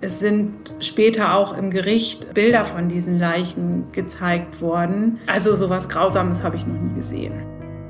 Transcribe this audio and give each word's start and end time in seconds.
Es 0.00 0.20
sind 0.20 0.52
später 0.80 1.34
auch 1.34 1.56
im 1.56 1.70
Gericht 1.70 2.34
Bilder 2.34 2.64
von 2.64 2.88
diesen 2.88 3.18
Leichen 3.18 3.84
gezeigt 3.92 4.60
worden. 4.60 5.18
Also 5.26 5.54
sowas 5.54 5.88
Grausames 5.88 6.42
habe 6.42 6.56
ich 6.56 6.66
noch 6.66 6.80
nie 6.80 6.94
gesehen. 6.94 7.32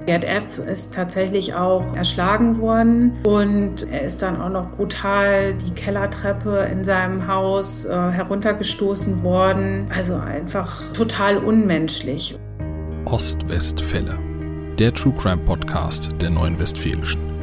Gerd 0.06 0.24
F. 0.24 0.58
ist 0.58 0.92
tatsächlich 0.92 1.54
auch 1.54 1.96
erschlagen 1.96 2.60
worden 2.60 3.12
und 3.24 3.90
er 3.90 4.02
ist 4.02 4.20
dann 4.20 4.38
auch 4.38 4.50
noch 4.50 4.70
brutal 4.72 5.54
die 5.54 5.70
Kellertreppe 5.70 6.68
in 6.70 6.84
seinem 6.84 7.26
Haus 7.26 7.86
äh, 7.86 7.90
heruntergestoßen 7.90 9.22
worden. 9.22 9.86
Also 9.94 10.16
einfach 10.16 10.92
total 10.92 11.38
unmenschlich. 11.38 12.38
Ostwestfälle, 13.06 14.18
der 14.78 14.92
True 14.92 15.14
Crime 15.16 15.42
Podcast 15.42 16.10
der 16.20 16.28
Neuen 16.28 16.58
Westfälischen. 16.58 17.33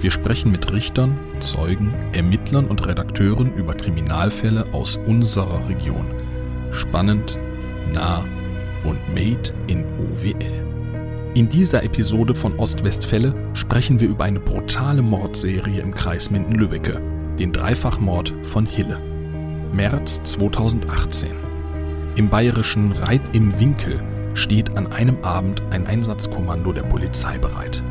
Wir 0.00 0.12
sprechen 0.12 0.52
mit 0.52 0.72
Richtern, 0.72 1.18
Zeugen, 1.40 1.92
Ermittlern 2.12 2.66
und 2.66 2.86
Redakteuren 2.86 3.52
über 3.56 3.74
Kriminalfälle 3.74 4.66
aus 4.72 4.94
unserer 4.94 5.68
Region. 5.68 6.06
Spannend, 6.70 7.36
nah 7.92 8.24
und 8.84 8.98
made 9.12 9.52
in 9.66 9.84
OWL. 9.98 10.68
In 11.34 11.48
dieser 11.48 11.82
Episode 11.82 12.34
von 12.34 12.58
Ostwestfälle 12.58 13.34
sprechen 13.54 13.98
wir 13.98 14.08
über 14.08 14.24
eine 14.24 14.38
brutale 14.38 15.02
Mordserie 15.02 15.80
im 15.80 15.92
Kreis 15.92 16.30
Minden-Lübbecke, 16.30 17.00
den 17.38 17.52
Dreifachmord 17.52 18.32
von 18.44 18.66
Hille. 18.66 19.00
März 19.72 20.22
2018. 20.22 21.30
Im 22.14 22.28
bayerischen 22.28 22.92
Reit 22.92 23.20
im 23.32 23.58
Winkel 23.58 24.00
steht 24.34 24.76
an 24.76 24.92
einem 24.92 25.22
Abend 25.22 25.60
ein 25.70 25.86
Einsatzkommando 25.88 26.72
der 26.72 26.82
Polizei 26.82 27.36
bereit. 27.38 27.82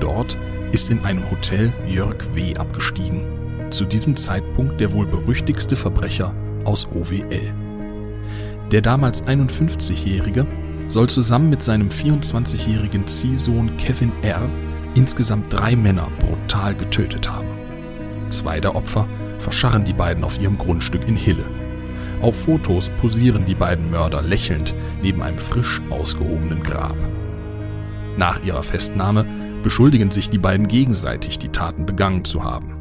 Dort 0.00 0.36
ist 0.74 0.90
in 0.90 1.04
einem 1.04 1.30
Hotel 1.30 1.72
Jörg 1.86 2.16
W. 2.34 2.56
abgestiegen. 2.56 3.22
Zu 3.70 3.84
diesem 3.84 4.16
Zeitpunkt 4.16 4.80
der 4.80 4.92
wohl 4.92 5.06
berüchtigste 5.06 5.76
Verbrecher 5.76 6.34
aus 6.64 6.88
OWL. 6.88 7.54
Der 8.72 8.82
damals 8.82 9.22
51-Jährige 9.22 10.44
soll 10.88 11.08
zusammen 11.08 11.48
mit 11.48 11.62
seinem 11.62 11.90
24-jährigen 11.90 13.06
Ziehsohn 13.06 13.76
Kevin 13.76 14.10
R. 14.22 14.50
insgesamt 14.96 15.52
drei 15.52 15.76
Männer 15.76 16.08
brutal 16.18 16.74
getötet 16.74 17.30
haben. 17.30 17.46
Zwei 18.30 18.58
der 18.58 18.74
Opfer 18.74 19.06
verscharren 19.38 19.84
die 19.84 19.92
beiden 19.92 20.24
auf 20.24 20.40
ihrem 20.40 20.58
Grundstück 20.58 21.06
in 21.06 21.14
Hille. 21.14 21.44
Auf 22.20 22.46
Fotos 22.46 22.88
posieren 23.00 23.44
die 23.44 23.54
beiden 23.54 23.92
Mörder 23.92 24.22
lächelnd 24.22 24.74
neben 25.02 25.22
einem 25.22 25.38
frisch 25.38 25.80
ausgehobenen 25.90 26.64
Grab. 26.64 26.96
Nach 28.16 28.42
ihrer 28.44 28.64
Festnahme 28.64 29.24
beschuldigen 29.64 30.12
sich 30.12 30.30
die 30.30 30.38
beiden 30.38 30.68
gegenseitig, 30.68 31.40
die 31.40 31.48
Taten 31.48 31.86
begangen 31.86 32.24
zu 32.24 32.44
haben. 32.44 32.76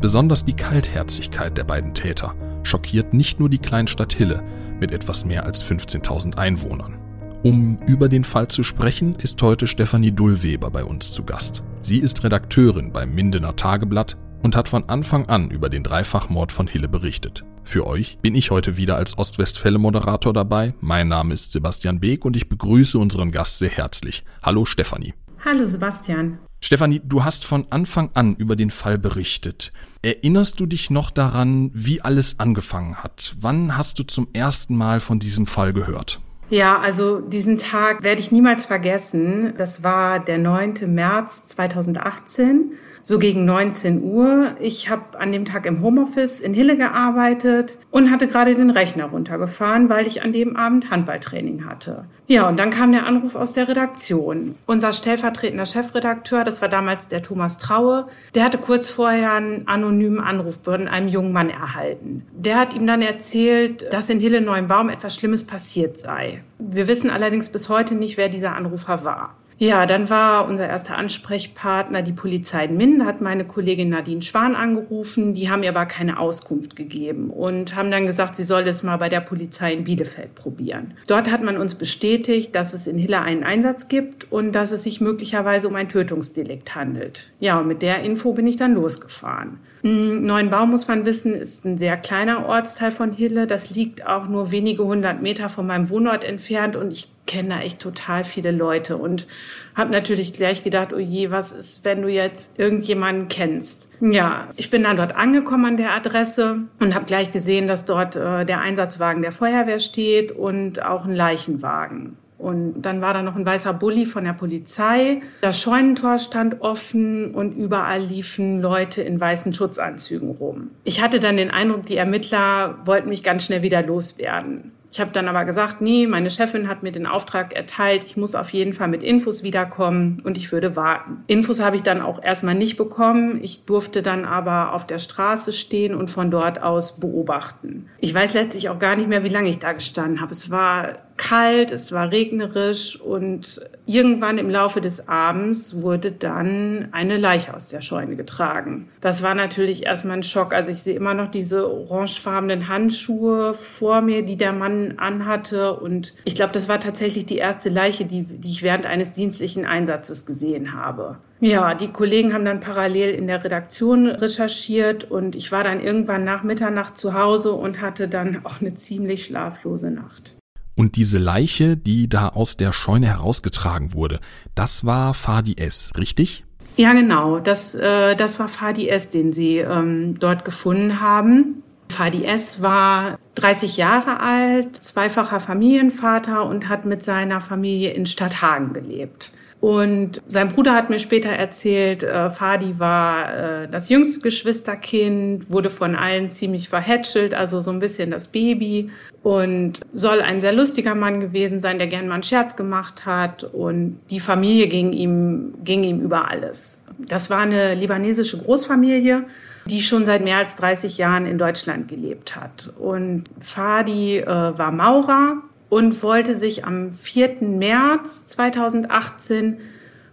Besonders 0.00 0.46
die 0.46 0.54
Kaltherzigkeit 0.54 1.58
der 1.58 1.64
beiden 1.64 1.92
Täter 1.92 2.34
schockiert 2.62 3.12
nicht 3.12 3.38
nur 3.38 3.50
die 3.50 3.58
Kleinstadt 3.58 4.14
Hille 4.14 4.42
mit 4.80 4.92
etwas 4.92 5.26
mehr 5.26 5.44
als 5.44 5.62
15.000 5.62 6.38
Einwohnern. 6.38 6.98
Um 7.42 7.78
über 7.86 8.08
den 8.08 8.24
Fall 8.24 8.48
zu 8.48 8.62
sprechen, 8.62 9.14
ist 9.16 9.40
heute 9.42 9.66
Stefanie 9.66 10.12
Dullweber 10.12 10.70
bei 10.70 10.84
uns 10.84 11.12
zu 11.12 11.24
Gast. 11.24 11.62
Sie 11.82 11.98
ist 11.98 12.24
Redakteurin 12.24 12.92
beim 12.92 13.14
Mindener 13.14 13.54
Tageblatt 13.54 14.16
und 14.42 14.56
hat 14.56 14.68
von 14.68 14.88
Anfang 14.88 15.26
an 15.26 15.50
über 15.50 15.68
den 15.68 15.82
Dreifachmord 15.82 16.50
von 16.50 16.66
Hille 16.66 16.88
berichtet. 16.88 17.44
Für 17.64 17.86
euch 17.86 18.18
bin 18.22 18.34
ich 18.34 18.50
heute 18.52 18.76
wieder 18.76 18.96
als 18.96 19.18
Ostwestfälle-Moderator 19.18 20.32
dabei. 20.32 20.74
Mein 20.80 21.08
Name 21.08 21.34
ist 21.34 21.52
Sebastian 21.52 22.00
Beek 22.00 22.24
und 22.24 22.36
ich 22.36 22.48
begrüße 22.48 22.98
unseren 22.98 23.32
Gast 23.32 23.58
sehr 23.58 23.70
herzlich. 23.70 24.24
Hallo 24.42 24.64
Stefanie. 24.64 25.14
Hallo 25.44 25.66
Sebastian. 25.66 26.38
Stefanie, 26.60 27.00
du 27.04 27.22
hast 27.22 27.44
von 27.44 27.66
Anfang 27.70 28.10
an 28.14 28.34
über 28.34 28.56
den 28.56 28.70
Fall 28.70 28.98
berichtet. 28.98 29.72
Erinnerst 30.02 30.58
du 30.58 30.66
dich 30.66 30.90
noch 30.90 31.10
daran, 31.10 31.70
wie 31.74 32.00
alles 32.00 32.40
angefangen 32.40 32.96
hat? 32.96 33.36
Wann 33.40 33.76
hast 33.76 33.98
du 33.98 34.02
zum 34.02 34.28
ersten 34.32 34.76
Mal 34.76 35.00
von 35.00 35.18
diesem 35.18 35.46
Fall 35.46 35.72
gehört? 35.72 36.20
Ja, 36.48 36.78
also 36.78 37.20
diesen 37.20 37.58
Tag 37.58 38.02
werde 38.04 38.20
ich 38.20 38.30
niemals 38.30 38.66
vergessen. 38.66 39.54
Das 39.58 39.82
war 39.82 40.20
der 40.20 40.38
9. 40.38 40.74
März 40.86 41.46
2018, 41.46 42.72
so 43.06 43.20
gegen 43.20 43.44
19 43.44 44.02
Uhr. 44.02 44.56
Ich 44.58 44.90
habe 44.90 45.20
an 45.20 45.30
dem 45.30 45.44
Tag 45.44 45.64
im 45.64 45.80
Homeoffice 45.80 46.40
in 46.40 46.52
Hille 46.54 46.76
gearbeitet 46.76 47.78
und 47.92 48.10
hatte 48.10 48.26
gerade 48.26 48.56
den 48.56 48.70
Rechner 48.70 49.04
runtergefahren, 49.04 49.88
weil 49.88 50.08
ich 50.08 50.24
an 50.24 50.32
dem 50.32 50.56
Abend 50.56 50.90
Handballtraining 50.90 51.66
hatte. 51.66 52.06
Ja, 52.26 52.48
und 52.48 52.58
dann 52.58 52.70
kam 52.70 52.90
der 52.90 53.06
Anruf 53.06 53.36
aus 53.36 53.52
der 53.52 53.68
Redaktion. 53.68 54.56
Unser 54.66 54.92
stellvertretender 54.92 55.66
Chefredakteur, 55.66 56.42
das 56.42 56.60
war 56.62 56.68
damals 56.68 57.06
der 57.06 57.22
Thomas 57.22 57.58
Traue, 57.58 58.08
der 58.34 58.42
hatte 58.42 58.58
kurz 58.58 58.90
vorher 58.90 59.34
einen 59.34 59.68
anonymen 59.68 60.18
Anruf 60.18 60.58
von 60.64 60.88
einem 60.88 61.06
jungen 61.06 61.32
Mann 61.32 61.48
erhalten. 61.48 62.26
Der 62.32 62.58
hat 62.58 62.74
ihm 62.74 62.88
dann 62.88 63.02
erzählt, 63.02 63.86
dass 63.92 64.10
in 64.10 64.18
Hille 64.18 64.40
Neuenbaum 64.40 64.88
etwas 64.88 65.14
Schlimmes 65.14 65.46
passiert 65.46 65.96
sei. 65.96 66.42
Wir 66.58 66.88
wissen 66.88 67.10
allerdings 67.10 67.50
bis 67.50 67.68
heute 67.68 67.94
nicht, 67.94 68.16
wer 68.16 68.28
dieser 68.28 68.56
Anrufer 68.56 69.04
war. 69.04 69.36
Ja, 69.58 69.86
dann 69.86 70.10
war 70.10 70.46
unser 70.46 70.68
erster 70.68 70.98
Ansprechpartner 70.98 72.02
die 72.02 72.12
Polizei 72.12 72.66
in 72.66 72.76
Minden, 72.76 73.06
hat 73.06 73.22
meine 73.22 73.46
Kollegin 73.46 73.88
Nadine 73.88 74.20
Schwan 74.20 74.54
angerufen. 74.54 75.32
Die 75.32 75.48
haben 75.48 75.62
ihr 75.62 75.70
aber 75.70 75.86
keine 75.86 76.18
Auskunft 76.18 76.76
gegeben 76.76 77.30
und 77.30 77.74
haben 77.74 77.90
dann 77.90 78.04
gesagt, 78.04 78.34
sie 78.34 78.44
soll 78.44 78.68
es 78.68 78.82
mal 78.82 78.98
bei 78.98 79.08
der 79.08 79.20
Polizei 79.20 79.72
in 79.72 79.84
Bielefeld 79.84 80.34
probieren. 80.34 80.92
Dort 81.06 81.30
hat 81.30 81.42
man 81.42 81.56
uns 81.56 81.74
bestätigt, 81.74 82.54
dass 82.54 82.74
es 82.74 82.86
in 82.86 82.98
Hille 82.98 83.22
einen 83.22 83.44
Einsatz 83.44 83.88
gibt 83.88 84.30
und 84.30 84.52
dass 84.52 84.72
es 84.72 84.82
sich 84.82 85.00
möglicherweise 85.00 85.68
um 85.68 85.74
ein 85.74 85.88
Tötungsdelikt 85.88 86.74
handelt. 86.74 87.32
Ja, 87.40 87.58
und 87.58 87.66
mit 87.66 87.80
der 87.80 88.00
Info 88.00 88.34
bin 88.34 88.46
ich 88.46 88.56
dann 88.56 88.74
losgefahren. 88.74 89.58
Neuenbau, 89.86 90.66
muss 90.66 90.88
man 90.88 91.06
wissen, 91.06 91.34
ist 91.34 91.64
ein 91.64 91.78
sehr 91.78 91.96
kleiner 91.96 92.46
Ortsteil 92.46 92.90
von 92.90 93.12
Hille. 93.12 93.46
Das 93.46 93.70
liegt 93.70 94.06
auch 94.06 94.26
nur 94.26 94.50
wenige 94.50 94.84
hundert 94.84 95.22
Meter 95.22 95.48
von 95.48 95.66
meinem 95.66 95.90
Wohnort 95.90 96.24
entfernt 96.24 96.74
und 96.74 96.92
ich 96.92 97.08
kenne 97.26 97.50
da 97.50 97.60
echt 97.60 97.80
total 97.80 98.24
viele 98.24 98.50
Leute 98.50 98.96
und 98.96 99.26
habe 99.74 99.92
natürlich 99.92 100.32
gleich 100.32 100.62
gedacht, 100.62 100.92
oh 100.92 100.98
je, 100.98 101.30
was 101.30 101.52
ist, 101.52 101.84
wenn 101.84 102.02
du 102.02 102.08
jetzt 102.08 102.58
irgendjemanden 102.58 103.28
kennst? 103.28 103.90
Ja, 104.00 104.48
ich 104.56 104.70
bin 104.70 104.82
dann 104.82 104.96
dort 104.96 105.16
angekommen 105.16 105.64
an 105.66 105.76
der 105.76 105.92
Adresse 105.92 106.62
und 106.80 106.94
habe 106.94 107.04
gleich 107.04 107.30
gesehen, 107.30 107.68
dass 107.68 107.84
dort 107.84 108.16
äh, 108.16 108.44
der 108.44 108.60
Einsatzwagen 108.60 109.22
der 109.22 109.32
Feuerwehr 109.32 109.78
steht 109.78 110.32
und 110.32 110.84
auch 110.84 111.04
ein 111.04 111.14
Leichenwagen. 111.14 112.16
Und 112.38 112.82
dann 112.82 113.00
war 113.00 113.14
da 113.14 113.22
noch 113.22 113.36
ein 113.36 113.46
weißer 113.46 113.72
Bulli 113.72 114.04
von 114.04 114.24
der 114.24 114.34
Polizei. 114.34 115.20
Das 115.40 115.60
Scheunentor 115.60 116.18
stand 116.18 116.60
offen 116.60 117.34
und 117.34 117.52
überall 117.56 118.02
liefen 118.02 118.60
Leute 118.60 119.02
in 119.02 119.20
weißen 119.20 119.54
Schutzanzügen 119.54 120.30
rum. 120.30 120.70
Ich 120.84 121.00
hatte 121.00 121.18
dann 121.18 121.36
den 121.36 121.50
Eindruck, 121.50 121.86
die 121.86 121.96
Ermittler 121.96 122.78
wollten 122.84 123.08
mich 123.08 123.22
ganz 123.22 123.46
schnell 123.46 123.62
wieder 123.62 123.82
loswerden. 123.82 124.72
Ich 124.96 125.00
habe 125.00 125.12
dann 125.12 125.28
aber 125.28 125.44
gesagt, 125.44 125.82
nee, 125.82 126.06
meine 126.06 126.30
Chefin 126.30 126.68
hat 126.68 126.82
mir 126.82 126.90
den 126.90 127.06
Auftrag 127.06 127.54
erteilt, 127.54 128.02
ich 128.04 128.16
muss 128.16 128.34
auf 128.34 128.48
jeden 128.50 128.72
Fall 128.72 128.88
mit 128.88 129.02
Infos 129.02 129.42
wiederkommen 129.42 130.22
und 130.24 130.38
ich 130.38 130.52
würde 130.52 130.74
warten. 130.74 131.22
Infos 131.26 131.60
habe 131.60 131.76
ich 131.76 131.82
dann 131.82 132.00
auch 132.00 132.22
erstmal 132.22 132.54
nicht 132.54 132.78
bekommen. 132.78 133.38
Ich 133.42 133.66
durfte 133.66 134.00
dann 134.00 134.24
aber 134.24 134.72
auf 134.72 134.86
der 134.86 134.98
Straße 134.98 135.52
stehen 135.52 135.94
und 135.94 136.08
von 136.08 136.30
dort 136.30 136.62
aus 136.62 136.98
beobachten. 136.98 137.90
Ich 138.00 138.14
weiß 138.14 138.32
letztlich 138.32 138.70
auch 138.70 138.78
gar 138.78 138.96
nicht 138.96 139.08
mehr, 139.08 139.22
wie 139.22 139.28
lange 139.28 139.50
ich 139.50 139.58
da 139.58 139.72
gestanden 139.72 140.22
habe. 140.22 140.32
Es 140.32 140.50
war 140.50 140.94
kalt, 141.16 141.72
es 141.72 141.92
war 141.92 142.12
regnerisch 142.12 143.00
und 143.00 143.60
irgendwann 143.86 144.38
im 144.38 144.50
Laufe 144.50 144.80
des 144.80 145.08
Abends 145.08 145.82
wurde 145.82 146.10
dann 146.12 146.88
eine 146.92 147.16
Leiche 147.16 147.54
aus 147.54 147.68
der 147.68 147.80
Scheune 147.80 148.16
getragen. 148.16 148.88
Das 149.00 149.22
war 149.22 149.34
natürlich 149.34 149.84
erstmal 149.84 150.18
ein 150.18 150.22
Schock. 150.22 150.52
Also 150.52 150.70
ich 150.70 150.82
sehe 150.82 150.96
immer 150.96 151.14
noch 151.14 151.28
diese 151.28 151.70
orangefarbenen 151.70 152.68
Handschuhe 152.68 153.54
vor 153.54 154.00
mir, 154.00 154.22
die 154.22 154.36
der 154.36 154.52
Mann 154.52 154.94
anhatte 154.98 155.74
und 155.74 156.14
ich 156.24 156.34
glaube, 156.34 156.52
das 156.52 156.68
war 156.68 156.80
tatsächlich 156.80 157.26
die 157.26 157.38
erste 157.38 157.68
Leiche, 157.68 158.04
die, 158.04 158.22
die 158.22 158.50
ich 158.50 158.62
während 158.62 158.86
eines 158.86 159.12
dienstlichen 159.12 159.66
Einsatzes 159.66 160.26
gesehen 160.26 160.74
habe. 160.74 161.18
Ja, 161.40 161.74
die 161.74 161.88
Kollegen 161.88 162.32
haben 162.32 162.46
dann 162.46 162.60
parallel 162.60 163.14
in 163.14 163.26
der 163.26 163.44
Redaktion 163.44 164.06
recherchiert 164.06 165.04
und 165.04 165.36
ich 165.36 165.52
war 165.52 165.64
dann 165.64 165.82
irgendwann 165.82 166.24
nach 166.24 166.42
Mitternacht 166.42 166.96
zu 166.96 167.12
Hause 167.12 167.52
und 167.52 167.82
hatte 167.82 168.08
dann 168.08 168.40
auch 168.44 168.62
eine 168.62 168.72
ziemlich 168.72 169.24
schlaflose 169.24 169.90
Nacht. 169.90 170.36
Und 170.76 170.96
diese 170.96 171.18
Leiche, 171.18 171.76
die 171.76 172.08
da 172.08 172.28
aus 172.28 172.56
der 172.56 172.70
Scheune 172.70 173.06
herausgetragen 173.06 173.94
wurde, 173.94 174.20
das 174.54 174.84
war 174.84 175.14
Fadi 175.14 175.56
S., 175.56 175.92
richtig? 175.96 176.44
Ja, 176.76 176.92
genau. 176.92 177.38
Das, 177.38 177.74
äh, 177.74 178.14
das 178.14 178.38
war 178.38 178.48
Fadi 178.48 178.88
S., 178.88 179.08
den 179.08 179.32
sie 179.32 179.56
ähm, 179.56 180.14
dort 180.20 180.44
gefunden 180.44 181.00
haben. 181.00 181.62
Fadi 181.88 182.24
S. 182.24 182.62
war 182.62 183.18
30 183.36 183.78
Jahre 183.78 184.20
alt, 184.20 184.76
zweifacher 184.76 185.40
Familienvater 185.40 186.44
und 186.44 186.68
hat 186.68 186.84
mit 186.84 187.02
seiner 187.02 187.40
Familie 187.40 187.92
in 187.92 188.04
Stadthagen 188.04 188.74
gelebt. 188.74 189.32
Und 189.60 190.22
sein 190.28 190.50
Bruder 190.50 190.74
hat 190.74 190.90
mir 190.90 190.98
später 190.98 191.30
erzählt, 191.30 192.02
äh, 192.02 192.30
Fadi 192.30 192.78
war 192.78 193.62
äh, 193.62 193.68
das 193.68 193.88
jüngste 193.88 194.20
Geschwisterkind, 194.20 195.50
wurde 195.50 195.70
von 195.70 195.96
allen 195.96 196.30
ziemlich 196.30 196.68
verhätschelt, 196.68 197.34
also 197.34 197.60
so 197.60 197.70
ein 197.70 197.78
bisschen 197.78 198.10
das 198.10 198.28
Baby 198.28 198.90
und 199.22 199.80
soll 199.92 200.20
ein 200.20 200.40
sehr 200.40 200.52
lustiger 200.52 200.94
Mann 200.94 201.20
gewesen 201.20 201.60
sein, 201.60 201.78
der 201.78 201.86
gern 201.86 202.06
mal 202.06 202.14
einen 202.14 202.22
Scherz 202.22 202.54
gemacht 202.54 203.06
hat 203.06 203.44
und 203.44 203.98
die 204.10 204.20
Familie 204.20 204.68
ging 204.68 204.92
ihm, 204.92 205.54
ging 205.64 205.84
ihm 205.84 206.00
über 206.00 206.30
alles. 206.30 206.82
Das 206.98 207.30
war 207.30 207.40
eine 207.40 207.74
libanesische 207.74 208.38
Großfamilie 208.38 209.24
die 209.66 209.82
schon 209.82 210.04
seit 210.04 210.22
mehr 210.22 210.38
als 210.38 210.56
30 210.56 210.98
Jahren 210.98 211.26
in 211.26 211.38
Deutschland 211.38 211.88
gelebt 211.88 212.36
hat. 212.36 212.70
Und 212.78 213.24
Fadi 213.40 214.18
äh, 214.18 214.26
war 214.26 214.70
Maurer 214.70 215.42
und 215.68 216.02
wollte 216.02 216.34
sich 216.34 216.64
am 216.64 216.92
4. 216.92 217.42
März 217.42 218.26
2018 218.26 219.58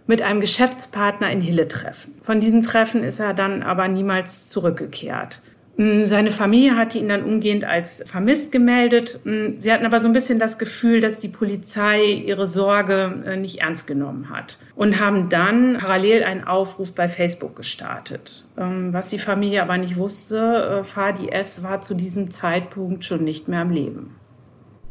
mit 0.06 0.22
einem 0.22 0.40
Geschäftspartner 0.40 1.30
in 1.30 1.40
Hille 1.40 1.68
treffen. 1.68 2.14
Von 2.22 2.40
diesem 2.40 2.62
Treffen 2.62 3.02
ist 3.02 3.20
er 3.20 3.34
dann 3.34 3.62
aber 3.62 3.88
niemals 3.88 4.48
zurückgekehrt. 4.48 5.40
Mm, 5.76 6.06
seine 6.06 6.30
Familie 6.30 6.76
hatte 6.76 6.98
ihn 6.98 7.08
dann 7.08 7.24
umgehend 7.24 7.64
als 7.64 8.04
vermisst 8.06 8.52
gemeldet. 8.52 9.20
Mm, 9.24 9.58
sie 9.58 9.72
hatten 9.72 9.86
aber 9.86 10.00
so 10.00 10.06
ein 10.06 10.12
bisschen 10.12 10.38
das 10.38 10.58
Gefühl, 10.58 11.00
dass 11.00 11.18
die 11.18 11.28
Polizei 11.28 12.04
ihre 12.04 12.46
Sorge 12.46 13.22
äh, 13.26 13.36
nicht 13.36 13.60
ernst 13.60 13.86
genommen 13.86 14.30
hat 14.30 14.58
und 14.76 15.00
haben 15.00 15.28
dann 15.28 15.78
parallel 15.78 16.24
einen 16.24 16.44
Aufruf 16.44 16.94
bei 16.94 17.08
Facebook 17.08 17.56
gestartet. 17.56 18.44
Ähm, 18.56 18.92
was 18.92 19.10
die 19.10 19.18
Familie 19.18 19.62
aber 19.62 19.78
nicht 19.78 19.96
wusste, 19.96 20.80
äh, 20.80 20.84
Fadi 20.84 21.30
S. 21.30 21.62
war 21.62 21.80
zu 21.80 21.94
diesem 21.94 22.30
Zeitpunkt 22.30 23.04
schon 23.04 23.24
nicht 23.24 23.48
mehr 23.48 23.60
am 23.60 23.70
Leben. 23.70 24.14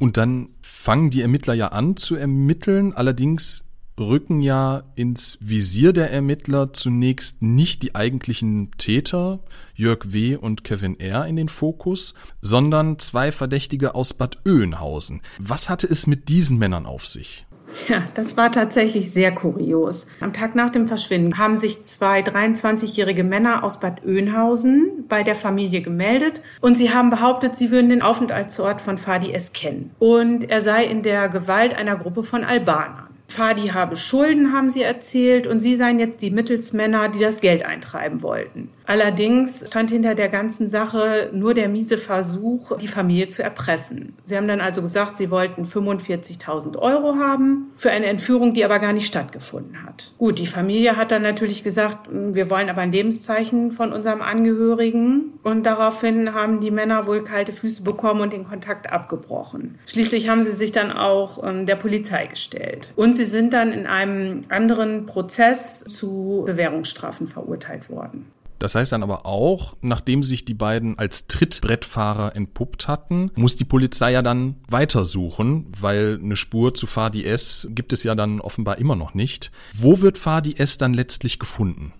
Und 0.03 0.17
dann 0.17 0.50
fangen 0.61 1.11
die 1.11 1.21
Ermittler 1.21 1.53
ja 1.53 1.69
an 1.69 1.95
zu 1.95 2.15
ermitteln, 2.15 2.91
allerdings 2.91 3.63
rücken 3.97 4.41
ja 4.41 4.83
ins 4.95 5.38
Visier 5.39 5.94
der 5.94 6.11
Ermittler 6.11 6.73
zunächst 6.73 7.41
nicht 7.41 7.83
die 7.83 7.95
eigentlichen 7.95 8.71
Täter, 8.77 9.39
Jörg 9.75 10.11
W. 10.11 10.35
und 10.35 10.65
Kevin 10.65 11.00
R. 11.00 11.25
in 11.25 11.38
den 11.38 11.47
Fokus, 11.47 12.15
sondern 12.41 13.00
zwei 13.00 13.31
Verdächtige 13.31 13.95
aus 13.95 14.13
Bad 14.13 14.39
Oeynhausen. 14.45 15.21
Was 15.39 15.69
hatte 15.69 15.88
es 15.88 16.06
mit 16.06 16.27
diesen 16.27 16.57
Männern 16.57 16.85
auf 16.85 17.07
sich? 17.07 17.45
Ja, 17.87 18.03
das 18.13 18.37
war 18.37 18.51
tatsächlich 18.51 19.11
sehr 19.11 19.33
kurios. 19.33 20.07
Am 20.19 20.33
Tag 20.33 20.55
nach 20.55 20.69
dem 20.69 20.87
Verschwinden 20.87 21.37
haben 21.37 21.57
sich 21.57 21.83
zwei 21.83 22.21
23-jährige 22.21 23.23
Männer 23.23 23.63
aus 23.63 23.79
Bad 23.79 24.05
Oeynhausen 24.05 25.05
bei 25.07 25.23
der 25.23 25.35
Familie 25.35 25.81
gemeldet 25.81 26.41
und 26.61 26.77
sie 26.77 26.93
haben 26.93 27.09
behauptet, 27.09 27.57
sie 27.57 27.71
würden 27.71 27.89
den 27.89 28.01
Aufenthaltsort 28.01 28.81
von 28.81 28.97
Fadi 28.97 29.33
S. 29.33 29.53
kennen 29.53 29.91
und 29.99 30.49
er 30.49 30.61
sei 30.61 30.85
in 30.85 31.03
der 31.03 31.29
Gewalt 31.29 31.75
einer 31.75 31.95
Gruppe 31.95 32.23
von 32.23 32.43
Albanern. 32.43 33.13
Fadi 33.33 33.69
habe 33.69 33.95
Schulden, 33.95 34.53
haben 34.53 34.69
sie 34.69 34.83
erzählt, 34.83 35.47
und 35.47 35.59
sie 35.59 35.75
seien 35.75 35.99
jetzt 35.99 36.21
die 36.21 36.29
Mittelsmänner, 36.29 37.09
die 37.09 37.19
das 37.19 37.41
Geld 37.41 37.65
eintreiben 37.65 38.21
wollten. 38.21 38.69
Allerdings 38.85 39.65
stand 39.68 39.91
hinter 39.91 40.15
der 40.15 40.30
ganzen 40.30 40.69
Sache 40.69 41.30
nur 41.33 41.53
der 41.53 41.69
miese 41.69 41.97
Versuch, 41.97 42.77
die 42.77 42.88
Familie 42.88 43.27
zu 43.27 43.44
erpressen. 43.44 44.15
Sie 44.25 44.35
haben 44.35 44.47
dann 44.47 44.62
also 44.62 44.81
gesagt, 44.81 45.15
sie 45.18 45.31
wollten 45.31 45.63
45.000 45.63 46.77
Euro 46.77 47.15
haben 47.15 47.71
für 47.75 47.91
eine 47.91 48.07
Entführung, 48.07 48.53
die 48.53 48.65
aber 48.65 48.80
gar 48.80 48.94
nicht 48.94 49.07
stattgefunden 49.07 49.83
hat. 49.83 50.13
Gut, 50.18 50.39
die 50.39 50.47
Familie 50.47 50.95
hat 50.95 51.12
dann 51.12 51.21
natürlich 51.21 51.63
gesagt, 51.63 52.09
wir 52.12 52.50
wollen 52.50 52.69
aber 52.69 52.81
ein 52.81 52.91
Lebenszeichen 52.91 53.71
von 53.71 53.94
unserem 53.94 54.21
Angehörigen. 54.21 55.39
Und 55.44 55.63
daraufhin 55.65 56.33
haben 56.33 56.59
die 56.59 56.71
Männer 56.71 57.07
wohl 57.07 57.24
kalte 57.24 57.51
Füße 57.51 57.83
bekommen 57.83 58.21
und 58.21 58.33
den 58.33 58.44
Kontakt 58.44 58.91
abgebrochen. 58.91 59.80
Schließlich 59.85 60.30
haben 60.30 60.44
sie 60.44 60.53
sich 60.53 60.71
dann 60.71 60.91
auch 60.91 61.44
ähm, 61.44 61.65
der 61.65 61.75
Polizei 61.75 62.27
gestellt. 62.27 62.89
Und 62.95 63.13
sie 63.13 63.25
sind 63.25 63.53
dann 63.53 63.71
in 63.71 63.88
einem 63.88 64.41
anderen 64.50 65.06
Prozess 65.06 65.80
zu 65.85 66.44
Bewährungsstrafen 66.45 67.27
verurteilt 67.27 67.89
worden. 67.89 68.25
Das 68.59 68.75
heißt 68.75 68.91
dann 68.91 69.03
aber 69.03 69.25
auch, 69.25 69.75
nachdem 69.81 70.23
sich 70.23 70.45
die 70.45 70.53
beiden 70.53 70.97
als 70.97 71.27
Trittbrettfahrer 71.27 72.35
entpuppt 72.35 72.88
hatten, 72.88 73.31
muss 73.35 73.55
die 73.55 73.65
Polizei 73.65 74.11
ja 74.11 74.21
dann 74.21 74.55
weitersuchen, 74.69 75.67
weil 75.79 76.19
eine 76.21 76.35
Spur 76.35 76.73
zu 76.73 76.85
Fadi 76.85 77.25
S 77.25 77.67
gibt 77.71 77.94
es 77.94 78.03
ja 78.03 78.15
dann 78.15 78.39
offenbar 78.39 78.77
immer 78.77 78.95
noch 78.95 79.13
nicht. 79.13 79.51
Wo 79.73 80.01
wird 80.01 80.17
Fadi 80.17 80.55
S 80.57 80.77
dann 80.77 80.94
letztlich 80.94 81.39
gefunden? 81.39 81.94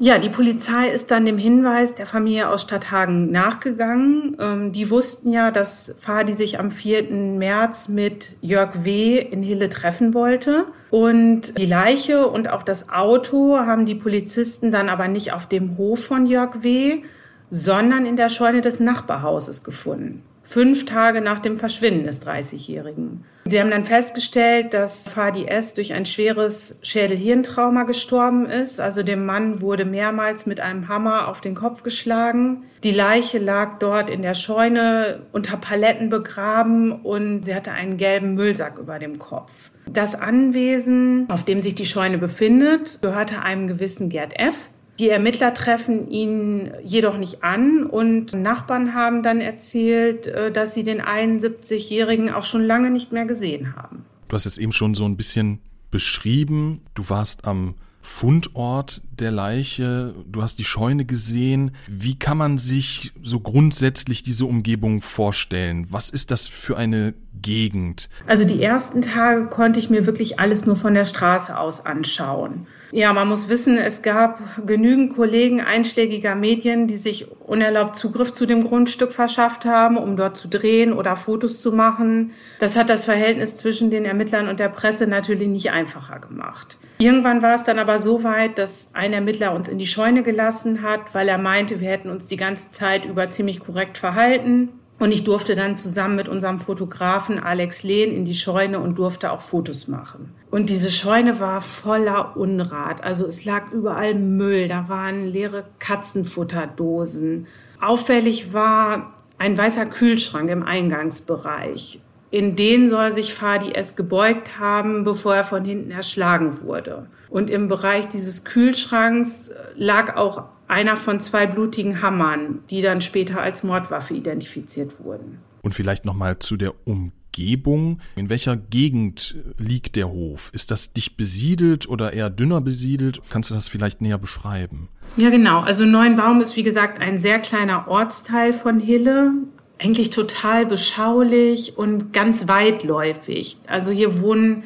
Ja, 0.00 0.18
die 0.18 0.28
Polizei 0.28 0.90
ist 0.90 1.10
dann 1.10 1.26
dem 1.26 1.38
Hinweis 1.38 1.96
der 1.96 2.06
Familie 2.06 2.48
aus 2.50 2.62
Stadthagen 2.62 3.32
nachgegangen. 3.32 4.36
Ähm, 4.40 4.70
die 4.70 4.90
wussten 4.90 5.32
ja, 5.32 5.50
dass 5.50 5.96
Fadi 5.98 6.32
sich 6.32 6.60
am 6.60 6.70
4. 6.70 7.10
März 7.10 7.88
mit 7.88 8.36
Jörg 8.40 8.84
W. 8.84 9.18
in 9.18 9.42
Hille 9.42 9.68
treffen 9.68 10.14
wollte. 10.14 10.66
Und 10.90 11.58
die 11.58 11.66
Leiche 11.66 12.28
und 12.28 12.48
auch 12.48 12.62
das 12.62 12.90
Auto 12.90 13.58
haben 13.58 13.86
die 13.86 13.96
Polizisten 13.96 14.70
dann 14.70 14.88
aber 14.88 15.08
nicht 15.08 15.32
auf 15.32 15.46
dem 15.46 15.76
Hof 15.76 16.04
von 16.04 16.26
Jörg 16.26 16.62
W., 16.62 17.02
sondern 17.50 18.06
in 18.06 18.16
der 18.16 18.28
Scheune 18.28 18.60
des 18.60 18.78
Nachbarhauses 18.78 19.64
gefunden 19.64 20.22
fünf 20.48 20.86
Tage 20.86 21.20
nach 21.20 21.40
dem 21.40 21.58
Verschwinden 21.58 22.04
des 22.04 22.22
30-Jährigen. 22.22 23.24
Sie 23.44 23.60
haben 23.60 23.70
dann 23.70 23.84
festgestellt, 23.84 24.72
dass 24.72 25.08
Fadi 25.08 25.46
S. 25.46 25.74
durch 25.74 25.92
ein 25.92 26.06
schweres 26.06 26.78
Schädelhirntrauma 26.82 27.82
gestorben 27.84 28.46
ist. 28.46 28.80
Also 28.80 29.02
dem 29.02 29.26
Mann 29.26 29.60
wurde 29.60 29.84
mehrmals 29.84 30.46
mit 30.46 30.60
einem 30.60 30.88
Hammer 30.88 31.28
auf 31.28 31.42
den 31.42 31.54
Kopf 31.54 31.82
geschlagen. 31.82 32.64
Die 32.82 32.92
Leiche 32.92 33.38
lag 33.38 33.78
dort 33.78 34.08
in 34.08 34.22
der 34.22 34.34
Scheune 34.34 35.20
unter 35.32 35.58
Paletten 35.58 36.08
begraben 36.08 36.92
und 36.92 37.44
sie 37.44 37.54
hatte 37.54 37.72
einen 37.72 37.98
gelben 37.98 38.34
Müllsack 38.34 38.78
über 38.78 38.98
dem 38.98 39.18
Kopf. 39.18 39.70
Das 39.86 40.14
Anwesen, 40.14 41.26
auf 41.28 41.44
dem 41.44 41.60
sich 41.60 41.74
die 41.74 41.86
Scheune 41.86 42.18
befindet, 42.18 43.00
gehörte 43.02 43.42
einem 43.42 43.68
gewissen 43.68 44.08
Gerd 44.08 44.38
F. 44.38 44.70
Die 44.98 45.10
Ermittler 45.10 45.54
treffen 45.54 46.10
ihn 46.10 46.72
jedoch 46.84 47.18
nicht 47.18 47.44
an 47.44 47.84
und 47.84 48.32
Nachbarn 48.32 48.94
haben 48.94 49.22
dann 49.22 49.40
erzählt, 49.40 50.26
äh, 50.26 50.50
dass 50.50 50.74
sie 50.74 50.82
den 50.82 51.00
71-Jährigen 51.00 52.32
auch 52.32 52.44
schon 52.44 52.64
lange 52.64 52.90
nicht 52.90 53.12
mehr 53.12 53.24
gesehen 53.24 53.76
haben. 53.76 54.04
Du 54.26 54.34
hast 54.34 54.46
es 54.46 54.58
eben 54.58 54.72
schon 54.72 54.94
so 54.94 55.04
ein 55.04 55.16
bisschen 55.16 55.60
beschrieben. 55.90 56.82
Du 56.94 57.08
warst 57.08 57.44
am 57.44 57.74
Fundort 58.00 59.02
der 59.10 59.30
Leiche, 59.30 60.14
du 60.26 60.42
hast 60.42 60.58
die 60.58 60.64
Scheune 60.64 61.04
gesehen. 61.04 61.72
Wie 61.88 62.18
kann 62.18 62.38
man 62.38 62.58
sich 62.58 63.12
so 63.22 63.40
grundsätzlich 63.40 64.22
diese 64.22 64.46
Umgebung 64.46 65.02
vorstellen? 65.02 65.86
Was 65.90 66.10
ist 66.10 66.30
das 66.30 66.46
für 66.46 66.76
eine 66.76 67.14
Gegend? 67.40 68.08
Also 68.26 68.44
die 68.44 68.62
ersten 68.62 69.02
Tage 69.02 69.46
konnte 69.46 69.78
ich 69.78 69.90
mir 69.90 70.06
wirklich 70.06 70.40
alles 70.40 70.66
nur 70.66 70.76
von 70.76 70.94
der 70.94 71.04
Straße 71.04 71.56
aus 71.58 71.84
anschauen. 71.84 72.66
Ja, 72.90 73.12
man 73.12 73.28
muss 73.28 73.48
wissen, 73.48 73.76
es 73.76 74.00
gab 74.02 74.40
genügend 74.66 75.14
Kollegen 75.14 75.60
einschlägiger 75.60 76.34
Medien, 76.34 76.86
die 76.86 76.96
sich 76.96 77.26
unerlaubt 77.40 77.96
Zugriff 77.96 78.32
zu 78.32 78.46
dem 78.46 78.64
Grundstück 78.64 79.12
verschafft 79.12 79.66
haben, 79.66 79.98
um 79.98 80.16
dort 80.16 80.36
zu 80.36 80.48
drehen 80.48 80.92
oder 80.92 81.16
Fotos 81.16 81.60
zu 81.60 81.72
machen. 81.72 82.32
Das 82.60 82.76
hat 82.76 82.88
das 82.88 83.04
Verhältnis 83.04 83.56
zwischen 83.56 83.90
den 83.90 84.04
Ermittlern 84.04 84.48
und 84.48 84.58
der 84.58 84.70
Presse 84.70 85.06
natürlich 85.06 85.48
nicht 85.48 85.70
einfacher 85.70 86.18
gemacht. 86.18 86.78
Irgendwann 86.98 87.42
war 87.42 87.54
es 87.54 87.64
dann 87.64 87.78
aber 87.78 87.98
so 87.98 88.24
weit, 88.24 88.58
dass 88.58 88.90
ein 88.94 89.12
Ermittler 89.12 89.54
uns 89.54 89.68
in 89.68 89.78
die 89.78 89.86
Scheune 89.86 90.22
gelassen 90.22 90.82
hat, 90.82 91.14
weil 91.14 91.28
er 91.28 91.38
meinte, 91.38 91.80
wir 91.80 91.88
hätten 91.88 92.10
uns 92.10 92.26
die 92.26 92.36
ganze 92.36 92.70
Zeit 92.70 93.04
über 93.04 93.28
ziemlich 93.30 93.60
korrekt 93.60 93.98
verhalten. 93.98 94.70
Und 94.98 95.12
ich 95.12 95.22
durfte 95.22 95.54
dann 95.54 95.76
zusammen 95.76 96.16
mit 96.16 96.28
unserem 96.28 96.58
Fotografen 96.58 97.38
Alex 97.38 97.84
Lehn 97.84 98.12
in 98.12 98.24
die 98.24 98.34
Scheune 98.34 98.80
und 98.80 98.98
durfte 98.98 99.30
auch 99.30 99.40
Fotos 99.40 99.86
machen. 99.86 100.34
Und 100.50 100.70
diese 100.70 100.90
Scheune 100.90 101.38
war 101.38 101.60
voller 101.60 102.36
Unrat. 102.36 103.04
Also 103.04 103.26
es 103.26 103.44
lag 103.44 103.70
überall 103.70 104.14
Müll, 104.14 104.66
da 104.66 104.88
waren 104.88 105.26
leere 105.26 105.64
Katzenfutterdosen. 105.78 107.46
Auffällig 107.80 108.52
war 108.52 109.14
ein 109.38 109.56
weißer 109.56 109.86
Kühlschrank 109.86 110.50
im 110.50 110.64
Eingangsbereich. 110.64 112.00
In 112.30 112.56
den 112.56 112.90
soll 112.90 113.12
sich 113.12 113.32
Fadi 113.32 113.72
S. 113.72 113.96
gebeugt 113.96 114.58
haben, 114.58 115.04
bevor 115.04 115.36
er 115.36 115.44
von 115.44 115.64
hinten 115.64 115.90
erschlagen 115.90 116.60
wurde. 116.60 117.06
Und 117.30 117.48
im 117.50 117.68
Bereich 117.68 118.08
dieses 118.08 118.44
Kühlschranks 118.44 119.52
lag 119.76 120.16
auch 120.16 120.44
einer 120.68 120.96
von 120.96 121.18
zwei 121.18 121.46
blutigen 121.46 122.02
Hammern, 122.02 122.60
die 122.70 122.82
dann 122.82 123.00
später 123.00 123.40
als 123.40 123.62
Mordwaffe 123.64 124.14
identifiziert 124.14 125.02
wurden. 125.02 125.38
Und 125.62 125.74
vielleicht 125.74 126.04
noch 126.04 126.14
mal 126.14 126.38
zu 126.38 126.56
der 126.56 126.74
Umgebung. 126.86 128.00
In 128.16 128.28
welcher 128.28 128.56
Gegend 128.56 129.36
liegt 129.58 129.96
der 129.96 130.08
Hof? 130.08 130.50
Ist 130.52 130.70
das 130.70 130.92
dicht 130.92 131.16
besiedelt 131.16 131.88
oder 131.88 132.12
eher 132.12 132.30
dünner 132.30 132.60
besiedelt? 132.60 133.20
Kannst 133.30 133.50
du 133.50 133.54
das 133.54 133.68
vielleicht 133.68 134.00
näher 134.00 134.18
beschreiben? 134.18 134.88
Ja, 135.16 135.30
genau. 135.30 135.60
Also 135.60 135.84
Neuenbaum 135.84 136.40
ist 136.40 136.56
wie 136.56 136.62
gesagt 136.62 137.00
ein 137.00 137.18
sehr 137.18 137.38
kleiner 137.38 137.88
Ortsteil 137.88 138.52
von 138.52 138.80
Hille. 138.80 139.32
Eigentlich 139.80 140.10
total 140.10 140.66
beschaulich 140.66 141.78
und 141.78 142.12
ganz 142.12 142.48
weitläufig. 142.48 143.58
Also 143.68 143.92
hier 143.92 144.20
wohnen 144.20 144.64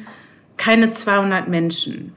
keine 0.57 0.91
200 0.91 1.47
Menschen. 1.47 2.13